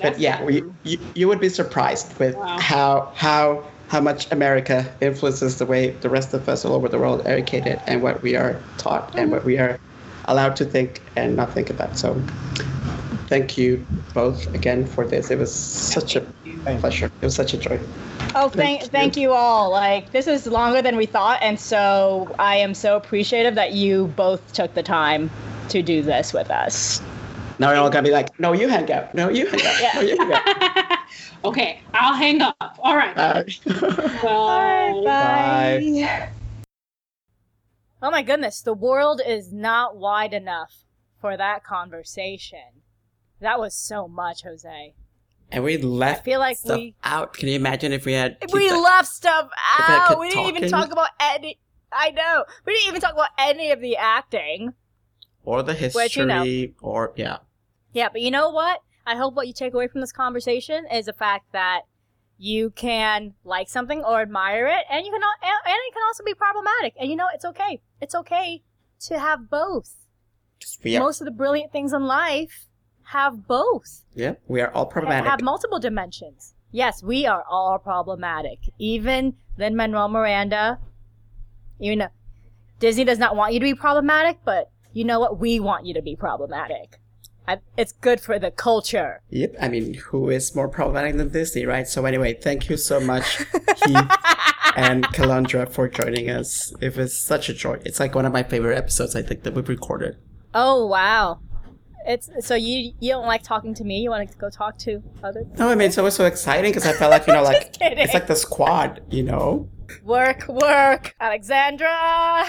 but 0.02 0.19
yeah, 0.19 0.44
we, 0.44 0.64
you, 0.84 0.99
you 1.15 1.27
would 1.27 1.39
be 1.39 1.49
surprised 1.49 2.18
with 2.19 2.35
how 2.35 3.11
how 3.15 3.64
how 3.88 4.02
much 4.02 4.31
America 4.31 4.85
influences 5.02 5.57
the 5.57 5.65
way 5.65 5.91
the 6.02 6.10
rest 6.10 6.34
of 6.34 6.48
us 6.49 6.65
all 6.65 6.73
over 6.73 6.88
the 6.88 6.99
world 6.99 7.22
are 7.22 7.30
educated 7.30 7.80
and 7.88 8.02
what 8.02 8.22
we 8.22 8.35
are 8.35 8.61
taught 8.77 9.15
and 9.18 9.31
what 9.31 9.45
we 9.45 9.57
are 9.57 9.80
allowed 10.28 10.56
to 10.58 10.66
think 10.66 11.02
and 11.16 11.36
not 11.36 11.54
think 11.54 11.70
about. 11.70 11.98
So 11.98 12.14
thank 13.28 13.58
you 13.58 13.86
both 14.14 14.54
again 14.54 14.86
for 14.86 15.06
this. 15.06 15.32
It 15.32 15.38
was 15.38 15.54
such 15.54 16.16
a 16.16 16.22
pleasure. 16.80 17.06
It 17.22 17.26
was 17.26 17.36
such 17.36 17.54
a 17.54 17.58
joy. 17.58 17.80
Oh, 18.36 18.49
thank 18.49 18.84
thank 18.91 19.18
you 19.18 19.34
all. 19.34 19.72
Like 19.72 20.12
this 20.12 20.28
is 20.28 20.48
longer 20.48 20.82
than 20.82 20.95
we 20.95 21.06
thought, 21.06 21.40
and 21.41 21.60
so 21.60 22.34
I 22.40 22.58
am 22.58 22.74
so 22.74 22.95
appreciative 22.95 23.56
that 23.56 23.74
you 23.74 24.08
both 24.16 24.54
took 24.54 24.74
the 24.74 24.84
time 24.84 25.30
to 25.70 25.82
do 25.82 26.02
this 26.02 26.34
with 26.34 26.52
us. 26.52 27.02
Now 27.60 27.70
we're 27.70 27.78
all 27.78 27.90
gonna 27.90 28.04
be 28.04 28.12
like, 28.12 28.40
no, 28.40 28.54
you 28.54 28.68
hang 28.68 28.91
up. 28.91 29.14
No, 29.16 29.30
you 29.30 29.48
hang 29.48 29.66
out. 29.66 29.95
No, 29.95 30.02
you 30.02 30.18
hang 30.18 30.32
out. 30.34 30.99
okay 31.44 31.82
i'll 31.94 32.16
hang 32.16 32.41
up 32.41 32.80
all 32.80 32.95
right 32.95 33.16
Bye. 33.16 33.45
Bye. 34.22 35.02
Bye. 35.06 36.30
Oh 38.02 38.11
my 38.11 38.22
goodness, 38.22 38.61
the 38.61 38.74
world 38.74 39.22
is 39.26 39.52
not 39.52 39.98
wide 39.98 40.34
enough 40.34 40.84
for 41.19 41.36
that 41.38 41.64
conversation. 41.64 42.82
That 43.40 43.60
was 43.60 43.74
so 43.76 44.07
much, 44.07 44.44
Jose. 44.44 44.94
And 45.52 45.64
we 45.64 45.78
left 45.78 46.22
I 46.22 46.24
feel 46.24 46.40
like 46.40 46.57
stuff 46.57 46.78
we- 46.78 46.95
out. 47.03 47.34
Can 47.34 47.48
you 47.49 47.56
imagine 47.56 47.91
if 47.94 48.06
we 48.06 48.14
had 48.14 48.40
keep 48.41 48.53
we 48.53 48.69
that- 48.69 48.78
left 48.80 49.07
stuff 49.07 49.49
out. 49.80 50.19
We 50.19 50.30
didn't 50.30 50.57
even 50.57 50.69
talk 50.69 50.91
about 50.91 51.10
any. 51.19 51.57
I 51.91 52.11
know. 52.11 52.44
We 52.65 52.74
didn't 52.74 52.90
even 52.90 53.02
talk 53.02 53.14
about 53.14 53.30
any 53.38 53.72
of 53.72 53.80
the 53.80 53.95
acting. 53.98 54.74
or 55.44 55.64
the 55.64 55.74
history 55.74 56.03
Which, 56.03 56.18
you 56.18 56.26
know. 56.26 56.45
or 56.82 57.14
yeah. 57.15 57.38
Yeah, 57.94 58.10
but 58.11 58.19
you 58.22 58.30
know 58.32 58.49
what? 58.49 58.82
I 59.06 59.15
hope 59.15 59.34
what 59.36 59.48
you 59.48 59.53
take 59.53 59.74
away 59.74 59.88
from 59.88 60.02
this 60.02 60.11
conversation 60.11 60.86
is 60.91 61.06
the 61.06 61.14
fact 61.14 61.53
that 61.53 61.84
you 62.38 62.69
can 62.72 63.34
like 63.43 63.69
something 63.69 64.03
or 64.03 64.22
admire 64.22 64.68
it, 64.68 64.85
and 64.89 65.05
you 65.05 65.11
can 65.11 65.22
and 65.22 65.51
it 65.65 65.93
can 65.93 66.03
also 66.07 66.23
be 66.23 66.34
problematic. 66.34 66.93
And 66.99 67.09
you 67.09 67.15
know, 67.15 67.27
it's 67.34 67.45
okay. 67.45 67.81
It's 68.01 68.15
okay 68.15 68.64
to 69.01 69.19
have 69.19 69.49
both. 69.49 69.95
Are, 70.85 70.99
Most 70.99 71.22
of 71.22 71.26
the 71.26 71.31
brilliant 71.31 71.72
things 71.72 71.93
in 71.93 72.05
life 72.05 72.68
have 73.03 73.47
both. 73.47 74.03
yeah, 74.14 74.34
we 74.47 74.61
are 74.61 74.72
all 74.72 74.85
problematic. 74.85 75.30
Have 75.30 75.41
multiple 75.41 75.80
dimensions. 75.80 76.53
Yes, 76.72 77.01
we 77.01 77.26
are 77.26 77.43
all 77.49 77.80
problematic. 77.80 78.59
Even 78.77 79.35
Lin 79.57 79.76
Manuel 79.76 80.09
Miranda. 80.09 80.80
Even 81.80 81.99
though 81.99 82.07
Disney 82.80 83.03
does 83.03 83.19
not 83.19 83.35
want 83.35 83.53
you 83.53 83.59
to 83.59 83.64
be 83.64 83.76
problematic, 83.76 84.39
but 84.43 84.72
you 84.93 85.03
know 85.03 85.19
what? 85.19 85.39
We 85.39 85.59
want 85.59 85.85
you 85.85 85.93
to 85.93 86.01
be 86.01 86.15
problematic. 86.15 86.99
I, 87.48 87.60
it's 87.78 87.94
good 87.94 88.19
for 88.19 88.38
the 88.40 88.52
culture. 88.52 89.22
Yep, 89.30 89.56
I 89.61 89.69
mean, 89.69 89.94
who 89.95 90.30
is 90.30 90.53
more 90.56 90.68
problematic 90.68 91.15
than 91.18 91.30
Disney, 91.30 91.65
right? 91.65 91.88
So 91.88 92.03
anyway, 92.06 92.34
thank 92.34 92.69
you 92.69 92.76
so 92.78 92.99
much, 92.99 93.38
Heath 93.86 94.11
and 94.76 95.06
Kelundra, 95.07 95.69
for 95.72 95.88
joining 95.88 96.30
us. 96.30 96.74
It 96.82 96.95
was 96.98 97.18
such 97.18 97.48
a 97.49 97.53
joy. 97.53 97.80
It's 97.86 97.99
like 97.99 98.15
one 98.15 98.26
of 98.26 98.34
my 98.34 98.44
favorite 98.44 98.78
episodes 98.78 99.15
I 99.15 99.22
think 99.22 99.44
that 99.44 99.53
we've 99.53 99.69
recorded. 99.69 100.18
Oh 100.53 100.86
wow! 100.88 101.40
It's 102.06 102.30
so 102.41 102.56
you 102.56 102.94
you 102.99 103.11
don't 103.11 103.28
like 103.28 103.44
talking 103.44 103.74
to 103.76 103.84
me. 103.84 103.99
You 104.02 104.10
want 104.10 104.30
to 104.30 104.38
go 104.38 104.49
talk 104.49 104.78
to 104.80 105.02
other 105.24 105.44
No, 105.57 105.69
I 105.69 105.76
mean, 105.76 105.88
it's 105.88 105.98
always 105.98 106.15
so 106.15 106.26
exciting 106.26 106.72
because 106.72 106.86
I 106.86 106.94
felt 106.94 107.11
like 107.11 107.28
you 107.28 107.34
know, 107.34 107.44
like 107.52 107.74
kidding. 107.74 107.98
it's 107.99 108.14
like 108.14 108.28
the 108.28 108.36
squad, 108.36 109.02
you 109.10 109.24
know. 109.24 109.69
work 110.03 110.48
work. 110.49 111.15
Alexandra. 111.22 112.45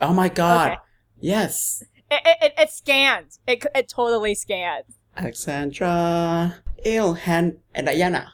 Oh 0.00 0.12
my 0.12 0.28
god, 0.28 0.72
Okay. 0.72 0.80
yes, 1.20 1.82
It, 2.10 2.22
it, 2.24 2.36
it, 2.42 2.52
it 2.58 2.70
scans. 2.70 3.38
It 3.46 3.64
it 3.74 3.88
totally 3.88 4.34
scans. 4.34 4.84
Alexandra, 5.16 6.56
Ilhan, 6.84 7.56
and 7.74 7.86
Diana. 7.86 8.32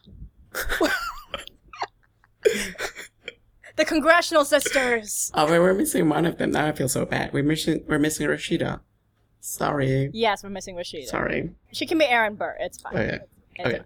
The 3.77 3.85
Congressional 3.85 4.45
Sisters. 4.47 5.31
Oh, 5.35 5.51
wait, 5.51 5.59
we're 5.59 5.75
missing 5.75 6.09
one 6.09 6.25
of 6.25 6.39
them. 6.39 6.53
Now 6.53 6.67
I 6.67 6.73
feel 6.73 6.89
so 6.89 7.05
bad. 7.05 7.33
We're 7.35 7.43
missing, 7.43 7.85
we're 7.87 7.99
missing 7.99 8.27
Rashida. 8.27 8.81
Sorry, 9.41 10.11
Yes, 10.15 10.43
we're 10.43 10.49
missing 10.51 10.77
Rashida. 10.77 11.05
sorry. 11.07 11.51
She 11.73 11.85
can 11.87 11.99
be 11.99 12.07
Aaron 12.07 12.37
Burr. 12.37 12.57
It's 12.59 12.81
fine. 12.81 12.95
Okay. 12.97 13.19
It's 13.57 13.67
Okay. 13.69 13.81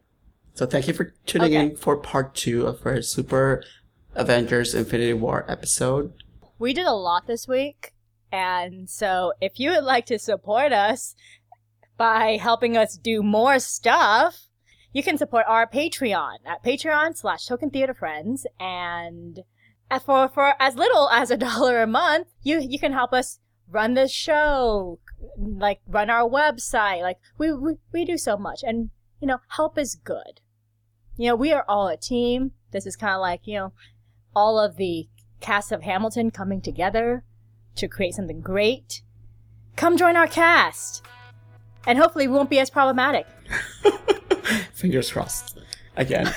So 0.54 0.66
thank 0.66 0.86
you 0.88 0.94
for 0.94 1.12
tuning 1.26 1.56
Okay. 1.56 1.70
in 1.70 1.76
for 1.76 1.96
part 1.96 2.34
two 2.36 2.66
of 2.66 2.84
our 2.86 3.02
Super 3.02 3.62
Avengers 4.14 4.74
Infinity 4.74 5.12
War 5.14 5.44
episode. 5.48 6.12
We 6.58 6.72
did 6.72 6.86
a 6.86 6.92
lot 6.92 7.26
this 7.26 7.48
week, 7.48 7.92
And 8.32 8.88
so 8.88 9.32
if 9.40 9.58
you 9.58 9.70
would 9.70 9.84
like 9.84 10.06
to 10.06 10.18
support 10.18 10.72
us 10.72 11.14
by 11.96 12.38
helping 12.40 12.76
us 12.76 12.96
do 12.96 13.22
more 13.22 13.58
stuff, 13.58 14.46
you 14.92 15.02
can 15.02 15.18
support 15.18 15.44
our 15.46 15.68
Patreon 15.68 16.36
at 16.46 16.64
Patreon 16.64 17.16
slash 17.16 17.46
Token 17.46 17.70
Theater 17.70 17.94
Friends. 17.94 18.46
And 18.58 19.40
for, 20.04 20.28
for 20.28 20.54
as 20.60 20.76
little 20.76 21.08
as 21.10 21.30
a 21.30 21.36
dollar 21.48 21.82
a 21.82 21.86
month, 21.86 22.28
you, 22.42 22.60
you 22.60 22.78
can 22.78 22.92
help 22.92 23.12
us 23.12 23.38
run 23.68 23.94
this 23.94 24.12
show, 24.12 24.98
like 25.36 25.80
run 25.86 26.10
our 26.10 26.28
website. 26.28 27.02
Like 27.02 27.18
we, 27.38 27.52
we, 27.52 27.74
we 27.92 28.04
do 28.04 28.16
so 28.16 28.36
much. 28.36 28.60
And, 28.62 28.90
you 29.20 29.28
know, 29.28 29.38
help 29.48 29.78
is 29.78 29.94
good. 29.94 30.40
You 31.16 31.28
know, 31.28 31.36
we 31.36 31.52
are 31.52 31.64
all 31.68 31.88
a 31.88 31.96
team. 31.96 32.52
This 32.72 32.86
is 32.86 32.96
kind 32.96 33.14
of 33.14 33.20
like, 33.20 33.42
you 33.44 33.58
know, 33.58 33.72
all 34.34 34.58
of 34.58 34.76
the 34.76 35.08
cast 35.40 35.72
of 35.72 35.82
Hamilton 35.82 36.30
coming 36.30 36.60
together 36.60 37.24
to 37.76 37.88
create 37.88 38.14
something 38.14 38.40
great. 38.40 39.02
Come 39.76 39.96
join 39.96 40.16
our 40.16 40.26
cast. 40.26 41.04
And 41.86 41.98
hopefully 41.98 42.28
we 42.28 42.34
won't 42.34 42.50
be 42.50 42.58
as 42.58 42.70
problematic. 42.70 43.26
Fingers 44.74 45.10
crossed. 45.10 45.58
Again. 45.96 46.32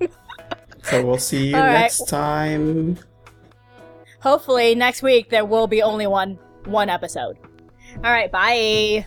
so 0.82 1.04
we'll 1.04 1.18
see 1.18 1.48
you 1.50 1.56
All 1.56 1.62
right. 1.62 1.80
next 1.80 2.06
time. 2.08 2.98
Hopefully 4.20 4.74
next 4.74 5.02
week 5.02 5.30
there 5.30 5.44
will 5.44 5.66
be 5.66 5.82
only 5.82 6.06
one 6.06 6.38
one 6.64 6.88
episode. 6.88 7.38
All 7.96 8.10
right, 8.10 8.30
bye. 8.30 9.06